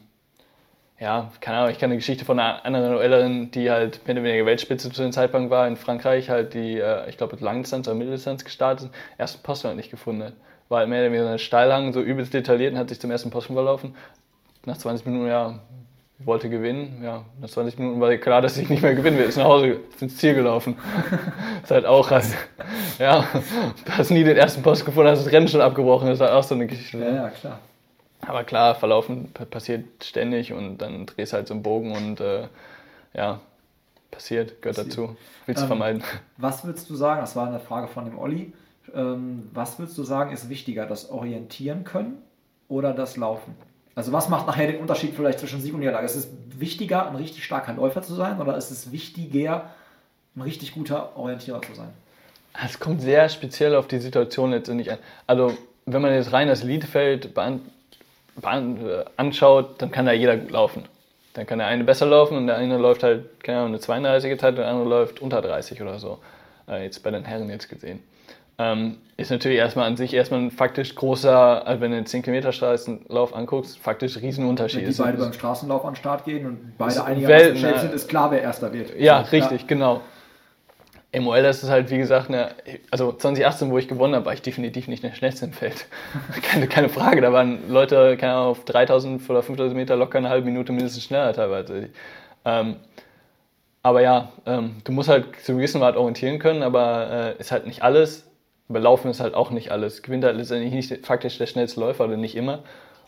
[1.00, 4.24] ja, keine Ahnung, ich kenne eine Geschichte von einer anderen Duellerin, die halt mehr oder
[4.24, 7.96] weniger Weltspitze zu dem Zeitpunkt war in Frankreich, halt die, äh, ich glaube, Langdistanz oder
[7.96, 10.32] Mitteldistanz gestartet, ersten Posten halt nicht gefunden hat.
[10.68, 13.30] War halt mehr oder weniger ein Steilhang, so übelst detailliert und hat sich zum ersten
[13.30, 13.94] Posten verlaufen.
[14.64, 15.58] Nach 20 Minuten, ja,
[16.18, 17.00] wollte gewinnen.
[17.02, 19.26] Ja, nach 20 Minuten war klar, dass ich nicht mehr gewinnen will.
[19.26, 20.76] Ist nach Hause, ist ins Ziel gelaufen.
[21.62, 22.34] ist halt auch krass.
[22.98, 23.26] Ja,
[23.84, 26.08] du hast nie den ersten Posten gefunden, hast das Rennen schon abgebrochen.
[26.08, 26.98] Das ist halt auch so eine Geschichte.
[26.98, 27.58] Ja, ja, klar.
[28.26, 32.48] Aber klar, Verlaufen passiert ständig und dann drehst du halt so einen Bogen und äh,
[33.12, 33.40] ja,
[34.10, 34.98] passiert, gehört passiert.
[34.98, 35.16] dazu.
[35.46, 36.04] Willst du ähm, vermeiden.
[36.38, 38.52] Was würdest du sagen, das war eine Frage von dem Olli,
[38.94, 42.22] ähm, was würdest du sagen, ist wichtiger, das Orientieren können
[42.68, 43.54] oder das Laufen?
[43.96, 46.06] Also was macht nachher den Unterschied vielleicht zwischen Sieg und Niederlage?
[46.06, 49.70] Ist es wichtiger, ein richtig starker Läufer zu sein oder ist es wichtiger,
[50.34, 51.88] ein richtig guter Orientierer zu sein?
[52.64, 54.98] Es kommt sehr speziell auf die Situation letztendlich an.
[55.26, 57.58] Also wenn man jetzt rein das Liedfeld äh,
[59.16, 60.84] anschaut, dann kann da jeder gut laufen.
[61.34, 64.38] Dann kann der eine besser laufen und der eine läuft halt, keine Ahnung, eine 32er
[64.38, 66.18] Zeit und der andere läuft unter 30 oder so.
[66.68, 68.02] Äh, jetzt bei den Herren jetzt gesehen.
[68.58, 72.22] Ähm, ist natürlich erstmal an sich erstmal ein faktisch großer, also wenn du den 10
[72.22, 74.82] Kilometer Straßenlauf anguckst, faktisch Riesenunterschied.
[74.82, 78.08] Wenn die beide beim Straßenlauf an den Start gehen und beide einigermaßen schnell sind, ist
[78.08, 78.98] klar, wer Erster wird.
[78.98, 79.66] Ja, so, richtig, ja.
[79.66, 80.00] genau.
[81.16, 82.50] MOL ist es halt, wie gesagt, eine,
[82.90, 85.86] also 2018, wo ich gewonnen habe, war ich definitiv nicht der Schnellste im Feld.
[86.42, 90.28] keine, keine Frage, da waren Leute, keine Ahnung, auf 3000 oder 5000 Meter locker eine
[90.28, 91.90] halbe Minute mindestens schneller teilweise.
[92.44, 92.76] Ähm,
[93.82, 97.66] aber ja, ähm, du musst halt zu gewissen Grad orientieren können, aber äh, ist halt
[97.66, 98.24] nicht alles.
[98.68, 100.02] Aber Laufen ist halt auch nicht alles.
[100.02, 102.60] Gewinnt halt letztendlich nicht faktisch der schnellste Läufer oder nicht immer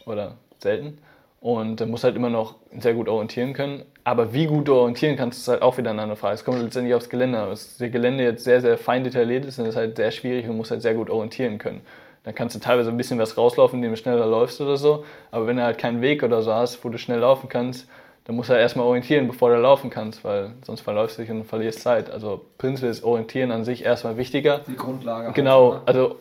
[0.04, 0.98] oder selten.
[1.40, 3.84] Und muss halt immer noch sehr gut orientieren können.
[4.04, 6.34] Aber wie gut du orientieren kannst, ist halt auch wieder eine andere Frage.
[6.34, 7.40] Es kommt letztendlich aufs Gelände.
[7.40, 10.56] Wenn das Gelände jetzt sehr, sehr fein detailliert ist, dann ist halt sehr schwierig und
[10.56, 11.82] musst halt sehr gut orientieren können.
[12.24, 15.04] Dann kannst du teilweise ein bisschen was rauslaufen, indem du schneller läufst oder so.
[15.30, 17.88] Aber wenn du halt keinen Weg oder so hast, wo du schnell laufen kannst,
[18.26, 21.30] dann musst du halt erstmal orientieren, bevor du laufen kannst, weil sonst verläufst du dich
[21.30, 22.10] und verlierst Zeit.
[22.10, 24.62] Also prinzipiell ist Orientieren an sich erstmal wichtiger.
[24.66, 25.30] Die Grundlage.
[25.32, 26.16] Genau, halt, also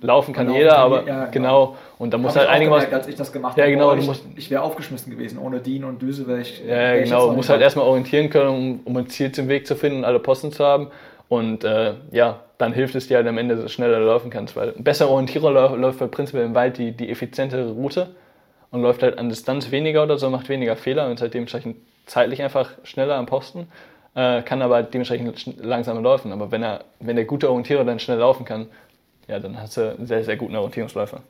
[0.00, 1.30] laufen kann laufen jeder, kann aber ja, genau.
[1.30, 1.76] genau.
[1.98, 2.90] Und da muss halt einigermaßen.
[2.94, 5.38] als ich das gemacht ja, genau, ich, ich wäre aufgeschmissen gewesen.
[5.38, 6.60] Ohne Dean und Düse wäre ich.
[6.60, 7.28] Ja, wär genau.
[7.28, 10.04] Du musst halt erstmal orientieren können, um, um ein Ziel zum Weg zu finden und
[10.06, 10.86] alle Posten zu haben.
[11.28, 14.56] Und äh, ja, dann hilft es dir halt am Ende, dass du schneller laufen kannst.
[14.56, 18.08] Weil ein besserer Orientierer läuft halt prinzipiell im Wald die, die effizientere Route
[18.70, 21.76] und läuft halt an Distanz weniger oder so, macht weniger Fehler und ist halt dementsprechend
[22.06, 23.68] zeitlich einfach schneller am Posten,
[24.14, 26.32] äh, kann aber dementsprechend langsamer laufen.
[26.32, 28.68] Aber wenn er, wenn der gute Orientierer dann schnell laufen kann,
[29.28, 31.22] ja, dann hast du einen sehr, sehr guten Orientierungsläufer.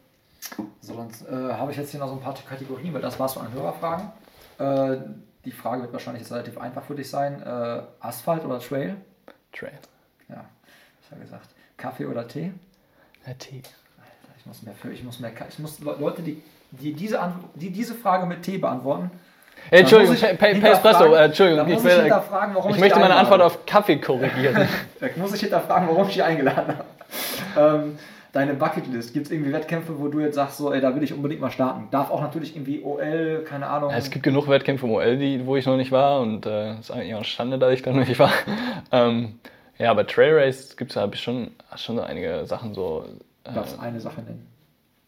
[0.80, 1.11] So, dann
[1.51, 4.11] äh, habe ich jetzt hier noch so ein paar Kategorien, weil das war's von Hörerfragen.
[4.59, 4.97] Äh,
[5.45, 7.43] die Frage wird wahrscheinlich jetzt relativ einfach für dich sein.
[7.43, 8.97] Äh, Asphalt oder Trail?
[9.53, 9.78] Trail.
[10.28, 10.45] Ja,
[11.03, 11.49] ich habe gesagt.
[11.76, 12.53] Kaffee oder Tee?
[13.26, 13.62] Ja, Tee.
[13.99, 17.18] Alter, ich muss mehr für, ich muss mehr, ich muss Leute, die, die, diese,
[17.55, 19.11] die diese Frage mit Tee beantworten,
[19.71, 23.66] Äh, Entschuldigung, ich Espresso, äh, Entschuldigung, ich, will, ich ich ich möchte meine Antwort auf
[23.66, 24.68] Kaffee korrigieren.
[25.01, 27.79] Da muss ich hinterfragen, warum ich dich eingeladen habe.
[27.83, 27.99] ähm,
[28.33, 31.12] deine Bucketlist, gibt es irgendwie Wettkämpfe, wo du jetzt sagst, so, ey, da will ich
[31.12, 31.89] unbedingt mal starten?
[31.91, 33.91] Darf auch natürlich irgendwie OL, keine Ahnung.
[33.91, 36.73] Ja, es gibt genug Wettkämpfe im OL, die, wo ich noch nicht war und äh,
[36.73, 38.33] es ist eigentlich auch eine Schande, dass ich da noch nicht war.
[38.93, 39.39] Ähm,
[39.79, 43.07] ja, aber Trail Race gibt es da schon, schon so einige Sachen so.
[43.45, 44.50] Du darfst eine Sache nennen.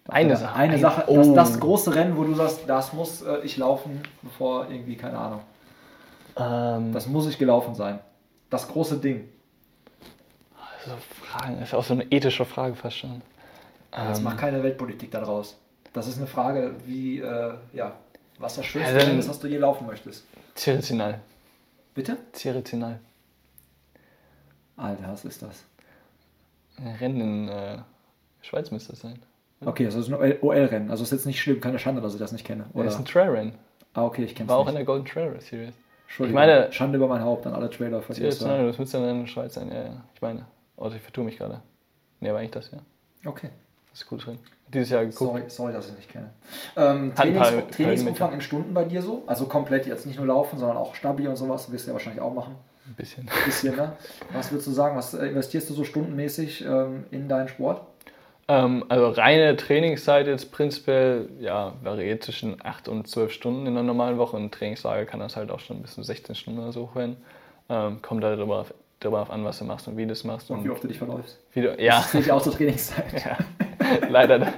[0.09, 0.55] Eine Sache.
[0.55, 1.05] Eine Ein- Sache.
[1.09, 1.17] oh.
[1.17, 5.19] Das, das große Rennen, wo du sagst, das muss äh, ich laufen, bevor irgendwie, keine
[5.19, 5.41] Ahnung.
[6.37, 8.01] Ähm, Das muss ich gelaufen sein.
[8.51, 9.29] Das große Ding.
[10.85, 10.91] so
[11.25, 13.23] Fragen, das ist auch so eine ethische Frage fast schon.
[14.09, 15.57] Jetzt Ähm, macht keine Weltpolitik daraus.
[15.93, 17.93] Das ist eine Frage, wie, äh, ja,
[18.39, 20.25] was das schönste Rennen ist, was du je laufen möchtest.
[20.55, 21.21] Zirizinal.
[21.95, 22.17] Bitte?
[22.33, 22.99] Zirizinal.
[24.77, 25.65] Alter, was ist das?
[26.79, 27.79] Ein Rennen in äh,
[28.41, 29.19] Schweiz müsste es sein.
[29.65, 30.91] Okay, also es ist ein OL-Rennen.
[30.91, 32.67] Also ist jetzt nicht schlimm, keine Schande, dass ich das nicht kenne.
[32.75, 32.85] Oder?
[32.85, 33.55] Das ist ein Trailrennen.
[33.95, 34.79] Ah, okay, ich kenne War es auch in nicht.
[34.79, 35.75] der Golden Trail Series.
[36.19, 38.01] Ich meine- Schande über mein Haupt an alle Trailer.
[38.07, 38.67] das Zirizinal, hören.
[38.67, 40.05] das müsste dann in der Schweiz sein, ja, ja.
[40.15, 40.45] Ich meine.
[40.77, 41.61] Also ich vertue mich gerade.
[42.21, 42.79] Nee, aber eigentlich das, ja.
[43.25, 43.49] Okay,
[43.91, 44.39] Das ist gut drin.
[44.73, 45.19] Dieses Jahr geguckt.
[45.19, 46.31] sorry, sorry, dass ich nicht kenne.
[46.77, 49.23] Ähm, paar Trainings, Trainingsumfang in Stunden bei dir so?
[49.27, 51.71] Also komplett jetzt nicht nur laufen, sondern auch Stabi und sowas.
[51.71, 52.57] Wirst du ja wahrscheinlich auch machen.
[52.87, 53.29] Ein bisschen.
[53.29, 53.93] Ein bisschen, ne?
[54.33, 54.97] Was würdest du sagen?
[54.97, 57.83] Was äh, investierst du so stundenmäßig ähm, in deinen Sport?
[58.53, 63.83] Ähm, also reine Trainingszeit jetzt prinzipiell ja, variiert zwischen 8 und 12 Stunden in einer
[63.83, 64.37] normalen Woche.
[64.37, 67.17] Und Trainingslager kann das halt auch schon bis zu 16 Stunden oder so hoch werden.
[67.71, 70.51] Ähm, kommt halt darüber auf, darüber an, was du machst und wie du es machst.
[70.51, 71.39] Und wie oft du dich verläufst?
[71.53, 73.25] wie du, ja, Das zählt ja auch zur Trainingszeit.
[73.25, 73.39] ja.
[74.11, 74.53] leider,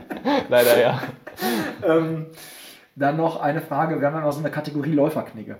[0.48, 1.02] leider ja.
[1.86, 2.26] Ähm,
[2.96, 5.56] dann noch eine Frage, wir haben ja noch so eine Kategorie Läuferknigge.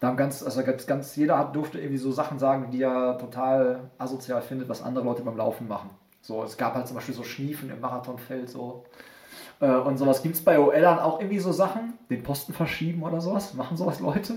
[0.00, 3.16] Da haben ganz, also ganz, ganz jeder hat, durfte irgendwie so Sachen sagen, die er
[3.18, 5.90] total asozial findet, was andere Leute beim Laufen machen.
[6.26, 8.84] So, es gab halt zum Beispiel so Schniefen im Marathonfeld so.
[9.60, 10.22] Äh, und sowas.
[10.22, 11.94] Gibt es bei OLern auch irgendwie so Sachen?
[12.10, 13.54] Den Posten verschieben oder sowas?
[13.54, 14.34] Machen sowas Leute?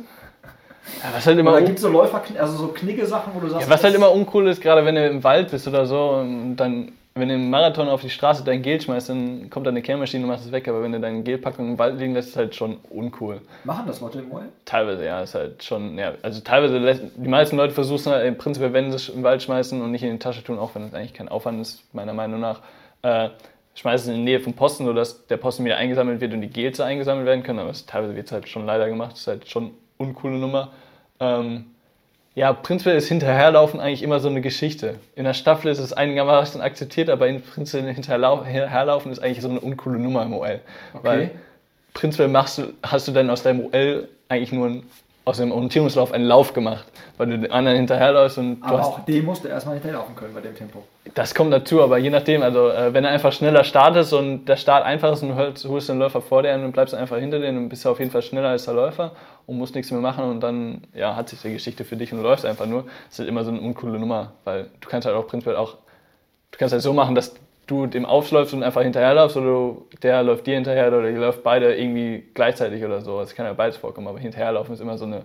[1.04, 3.68] ja was halt immer Oder gibt es so Läufer, also so Knigge-Sachen, wo du sagst,
[3.68, 6.58] ja, was halt immer uncool ist, gerade wenn du im Wald bist oder so und
[6.58, 9.82] dann, wenn du im Marathon auf die Straße dein Gel schmeißt, dann kommt da eine
[9.82, 10.68] Kehrmaschine und macht es weg.
[10.68, 13.42] Aber wenn du deine Gelpackung im Wald liegen lässt, ist halt schon uncool.
[13.64, 14.46] Machen das Leute im OL?
[14.66, 18.38] Teilweise, ja, ist halt schon, ja, also teilweise, die meisten Leute versuchen es halt im
[18.38, 20.84] Prinzip, wenn sie es im Wald schmeißen und nicht in die Tasche tun, auch wenn
[20.84, 22.62] es eigentlich kein Aufwand ist, meiner Meinung nach,
[23.02, 23.30] äh,
[23.76, 26.50] schmeißen es in die Nähe vom Posten, sodass der Posten wieder eingesammelt wird und die
[26.50, 29.28] Gels eingesammelt werden können, aber es, teilweise wird es halt schon leider gemacht, das ist
[29.28, 30.70] halt schon uncoole Nummer.
[31.20, 31.66] Ähm,
[32.40, 34.96] ja, prinzipiell ist Hinterherlaufen eigentlich immer so eine Geschichte.
[35.18, 39.50] In der Staffel ist es einigermaßen akzeptiert, aber in prinzipiell Hinterherlau- Hinterherlaufen ist eigentlich so
[39.50, 40.62] eine uncoole Nummer im OL.
[41.04, 41.32] Weil
[41.94, 44.84] prinzipiell machst du, hast du dann aus deinem OL eigentlich nur ein,
[45.30, 46.86] aus dem Orientierungslauf einen Lauf gemacht,
[47.18, 50.16] weil du den anderen hinterherläufst und du Aber hast, auch dem musst du erstmal hinterherlaufen
[50.16, 50.84] können bei dem Tempo.
[51.14, 54.58] das kommt dazu, aber je nachdem, also äh, wenn du einfach schneller startest und der
[54.58, 57.40] Start einfach ist und du holst, holst den Läufer vor dir und bleibst einfach hinter
[57.40, 59.12] dir und bist auf jeden Fall schneller als der Läufer
[59.46, 62.20] und musst nichts mehr machen und dann ja, hat sich die Geschichte für dich und
[62.20, 62.84] du läufst einfach nur.
[62.84, 65.76] Das ist halt immer so eine uncoole Nummer, weil du kannst halt auch prinzipiell auch,
[66.52, 67.36] du kannst halt so machen, dass
[67.70, 71.44] du dem aufläufst und einfach hinterherläufst oder du, der läuft dir hinterher oder ihr läuft
[71.44, 73.20] beide irgendwie gleichzeitig oder so.
[73.22, 75.24] Es kann ja beides vorkommen, aber hinterherlaufen ist immer so eine,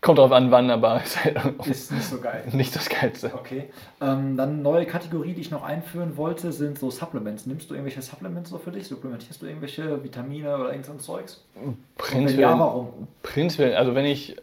[0.00, 2.44] kommt drauf an, wann, aber ist halt Ist nicht so geil.
[2.52, 3.32] nicht das Geilste.
[3.34, 3.64] Okay.
[4.00, 7.46] Ähm, dann eine neue Kategorie, die ich noch einführen wollte, sind so Supplements.
[7.46, 8.86] Nimmst du irgendwelche Supplements so für dich?
[8.86, 11.44] Supplementierst du irgendwelche Vitamine oder irgend so ein Zeugs?
[12.12, 13.08] Wenn ja, warum?
[13.22, 14.36] Prinzipiell, also wenn ich,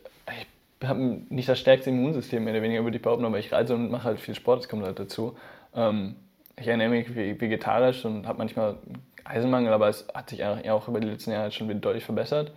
[0.82, 1.00] ich habe
[1.30, 4.04] nicht das stärkste Immunsystem mehr oder weniger, würde ich behaupten, aber ich reise und mache
[4.04, 5.36] halt viel Sport, das kommt halt dazu.
[5.76, 6.16] Ähm,
[6.58, 8.78] ich ernähre mich ve- vegetarisch und habe manchmal
[9.26, 12.52] Eisenmangel, aber es hat sich auch über die letzten Jahre schon wieder deutlich verbessert.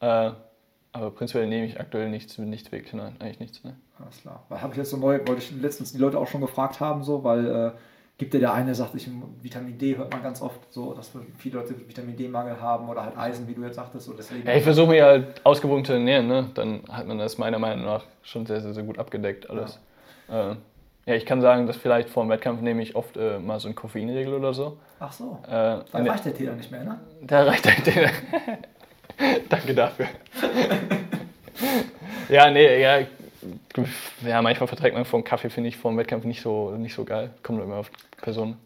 [0.00, 0.30] Äh,
[0.92, 3.62] aber prinzipiell nehme ich aktuell nichts, nichts wirklich, nein, eigentlich nichts.
[3.64, 3.76] Ne?
[4.02, 4.44] Alles klar.
[4.48, 7.02] Weil habe ich jetzt so neu, wollte ich letztens die Leute auch schon gefragt haben,
[7.02, 7.70] so, weil äh,
[8.16, 9.08] gibt ja der eine, sagt ich,
[9.42, 13.16] Vitamin D hört man ganz oft so, dass viele Leute Vitamin D-Mangel haben oder halt
[13.16, 14.06] Eisen, wie du jetzt sagtest.
[14.06, 16.50] So, deswegen, Ja, ich versuche mich halt ausgewogen zu ernähren, ne?
[16.54, 19.78] dann hat man das meiner Meinung nach schon sehr, sehr, sehr gut abgedeckt alles.
[20.28, 20.56] Ja, äh,
[21.08, 23.66] ja ich kann sagen, dass vielleicht vor dem Wettkampf nehme ich oft äh, mal so
[23.68, 24.76] einen Koffeinregel oder so.
[25.00, 25.38] Ach so.
[25.46, 26.98] Äh, Dann in der- reicht der Tee dann nicht mehr, ne?
[27.22, 28.10] Da reicht der.
[29.48, 30.06] Danke dafür.
[32.28, 32.98] ja, nee, ja.
[34.26, 37.04] Ja, manchmal verträgt man vom Kaffee, finde ich, vor dem Wettkampf nicht so, nicht so
[37.04, 37.30] geil.
[37.42, 38.56] Kommt immer auf die Person.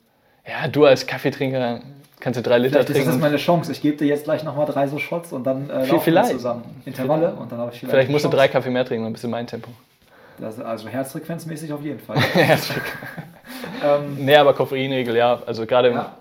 [0.46, 1.80] Ja, du als Kaffeetrinker
[2.20, 3.20] kannst du drei Liter Vielleicht ist das trinken.
[3.20, 3.70] meine Chance.
[3.72, 6.30] Ich gebe dir jetzt gleich nochmal drei so Shots und dann äh, laufen wir vielleicht.
[6.30, 6.64] zusammen.
[6.84, 7.90] Intervalle und dann habe ich vielleicht.
[7.92, 8.36] Vielleicht musst du Chance.
[8.38, 9.70] drei Kaffee mehr trinken, dann bist du mein Tempo.
[10.38, 12.16] Das, also herzfrequenzmäßig auf jeden Fall.
[13.84, 15.40] Ähm, nee, aber Koffeinregel, ja.
[15.46, 16.16] Also gerade ja,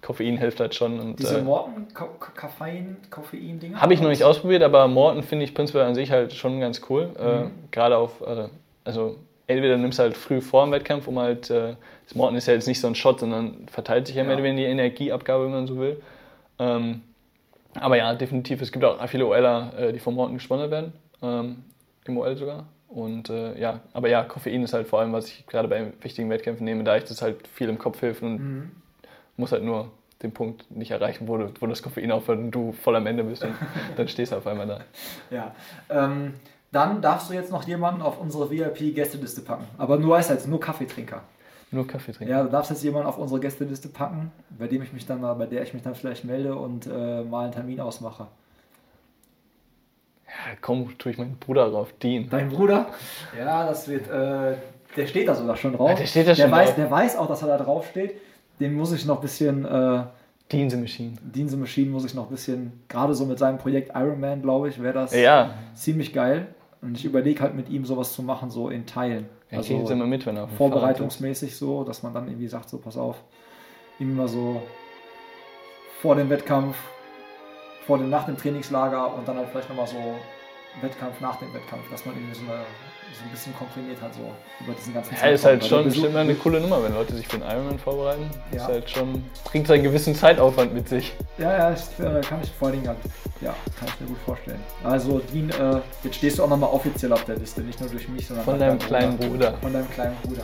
[0.00, 0.98] Koffein hilft halt schon.
[1.00, 3.80] Und, diese äh, Morten Ko- Ko- Koffein, Koffein-Dinger.
[3.80, 6.80] Habe ich noch nicht ausprobiert, aber Morten finde ich prinzipiell an sich halt schon ganz
[6.88, 7.10] cool.
[7.18, 8.48] Äh, Gerade auf, äh,
[8.84, 9.16] also
[9.46, 11.74] entweder nimmst du halt früh vor dem Wettkampf, um halt, äh,
[12.06, 14.38] das Morten ist ja jetzt nicht so ein Shot, sondern verteilt sich ja, mehr Ja.
[14.38, 16.00] oder weniger die Energieabgabe, wenn man so will.
[16.58, 17.02] Ähm,
[17.74, 18.62] Aber ja, definitiv.
[18.62, 20.92] Es gibt auch viele OLer, äh, die vom Morten gesponsert werden.
[21.22, 21.64] Ähm,
[22.06, 22.64] Im OL sogar.
[22.94, 26.30] Und äh, ja, aber ja, Koffein ist halt vor allem, was ich gerade bei wichtigen
[26.30, 28.70] Wettkämpfen nehme, da ich das halt viel im Kopf hilft und mhm.
[29.36, 29.90] muss halt nur
[30.22, 33.24] den Punkt nicht erreichen, wo, du, wo das Koffein aufhört und du voll am Ende
[33.24, 33.52] bist und
[33.96, 34.80] dann stehst du auf einmal da.
[35.30, 35.54] Ja.
[35.90, 36.34] Ähm,
[36.70, 39.64] dann darfst du jetzt noch jemanden auf unsere VIP-Gästeliste packen.
[39.76, 41.20] Aber nur weißt jetzt nur Kaffeetrinker.
[41.72, 42.32] Nur Kaffee trinken.
[42.32, 45.34] Ja, du darfst jetzt jemanden auf unsere Gästeliste packen, bei dem ich mich dann mal,
[45.34, 48.28] bei der ich mich dann vielleicht melde und äh, mal einen Termin ausmache.
[50.34, 52.28] Ja, komm, tue ich meinen Bruder drauf, Dean.
[52.28, 52.88] Dein Bruder?
[53.38, 54.56] Ja, das wird, äh,
[54.96, 55.90] der steht da sogar schon drauf.
[55.90, 56.76] Ja, der steht da schon der weiß, drauf.
[56.76, 58.20] Der weiß auch, dass er da drauf steht.
[58.60, 59.64] Den muss ich noch ein bisschen.
[59.64, 60.04] Äh,
[60.52, 61.12] Dean the Machine.
[61.22, 64.42] Dean the Machine muss ich noch ein bisschen, gerade so mit seinem Projekt Iron Man,
[64.42, 65.54] glaube ich, wäre das ja.
[65.74, 66.48] ziemlich geil.
[66.82, 69.26] Und ich überlege halt mit ihm sowas zu machen, so in Teilen.
[69.50, 72.98] Ja, also immer mit, wenn er Vorbereitungsmäßig so, dass man dann irgendwie sagt, so pass
[72.98, 73.16] auf,
[73.98, 74.60] immer so
[76.02, 76.76] vor dem Wettkampf,
[77.86, 80.16] vor dem, nach dem Trainingslager und dann halt vielleicht nochmal so
[80.80, 82.62] Wettkampf nach dem Wettkampf, dass man irgendwie so eine
[83.12, 84.32] so ein bisschen komprimiert hat, so
[84.64, 87.36] über diesen ganzen Ja, ist halt schon, schon eine coole Nummer, wenn Leute sich für
[87.36, 88.30] einen Ironman vorbereiten.
[88.50, 88.58] Ja.
[88.58, 91.14] Ist halt schon, bringt einen gewissen Zeitaufwand mit sich.
[91.38, 92.96] Ja, ja, das äh, kann ich vor allen Dingen
[93.40, 94.60] ja, kann ich mir gut vorstellen.
[94.82, 98.08] Also, Dean, äh, jetzt stehst du auch nochmal offiziell auf der Liste, nicht nur durch
[98.08, 99.28] mich, sondern von deinem kleinen Bruder.
[99.28, 99.54] Bruder.
[99.60, 100.42] Von deinem kleinen Bruder,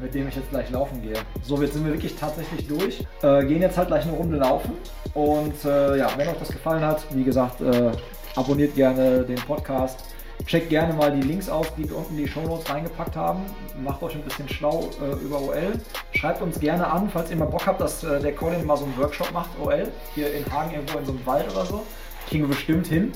[0.00, 1.14] mit dem ich jetzt gleich laufen gehe.
[1.42, 3.04] So, jetzt sind wir wirklich tatsächlich durch.
[3.22, 4.72] Äh, gehen jetzt halt gleich eine Runde laufen.
[5.14, 7.92] Und äh, ja, wenn euch das gefallen hat, wie gesagt, äh,
[8.36, 10.09] abonniert gerne den Podcast
[10.46, 13.44] Checkt gerne mal die Links aus, die wir unten in die Show Notes reingepackt haben.
[13.82, 15.72] Macht euch ein bisschen schlau äh, über OL.
[16.12, 18.84] Schreibt uns gerne an, falls ihr mal Bock habt, dass äh, der Colin mal so
[18.84, 19.88] einen Workshop macht, OL.
[20.14, 21.86] Hier in Hagen irgendwo in so einem Wald oder so.
[22.28, 23.12] Kriegen wir bestimmt hin.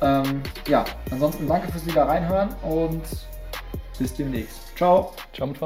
[0.00, 3.02] Ähm, ja, ansonsten danke fürs wieder reinhören und
[3.98, 4.76] bis demnächst.
[4.76, 5.12] Ciao.
[5.32, 5.58] Ciao mit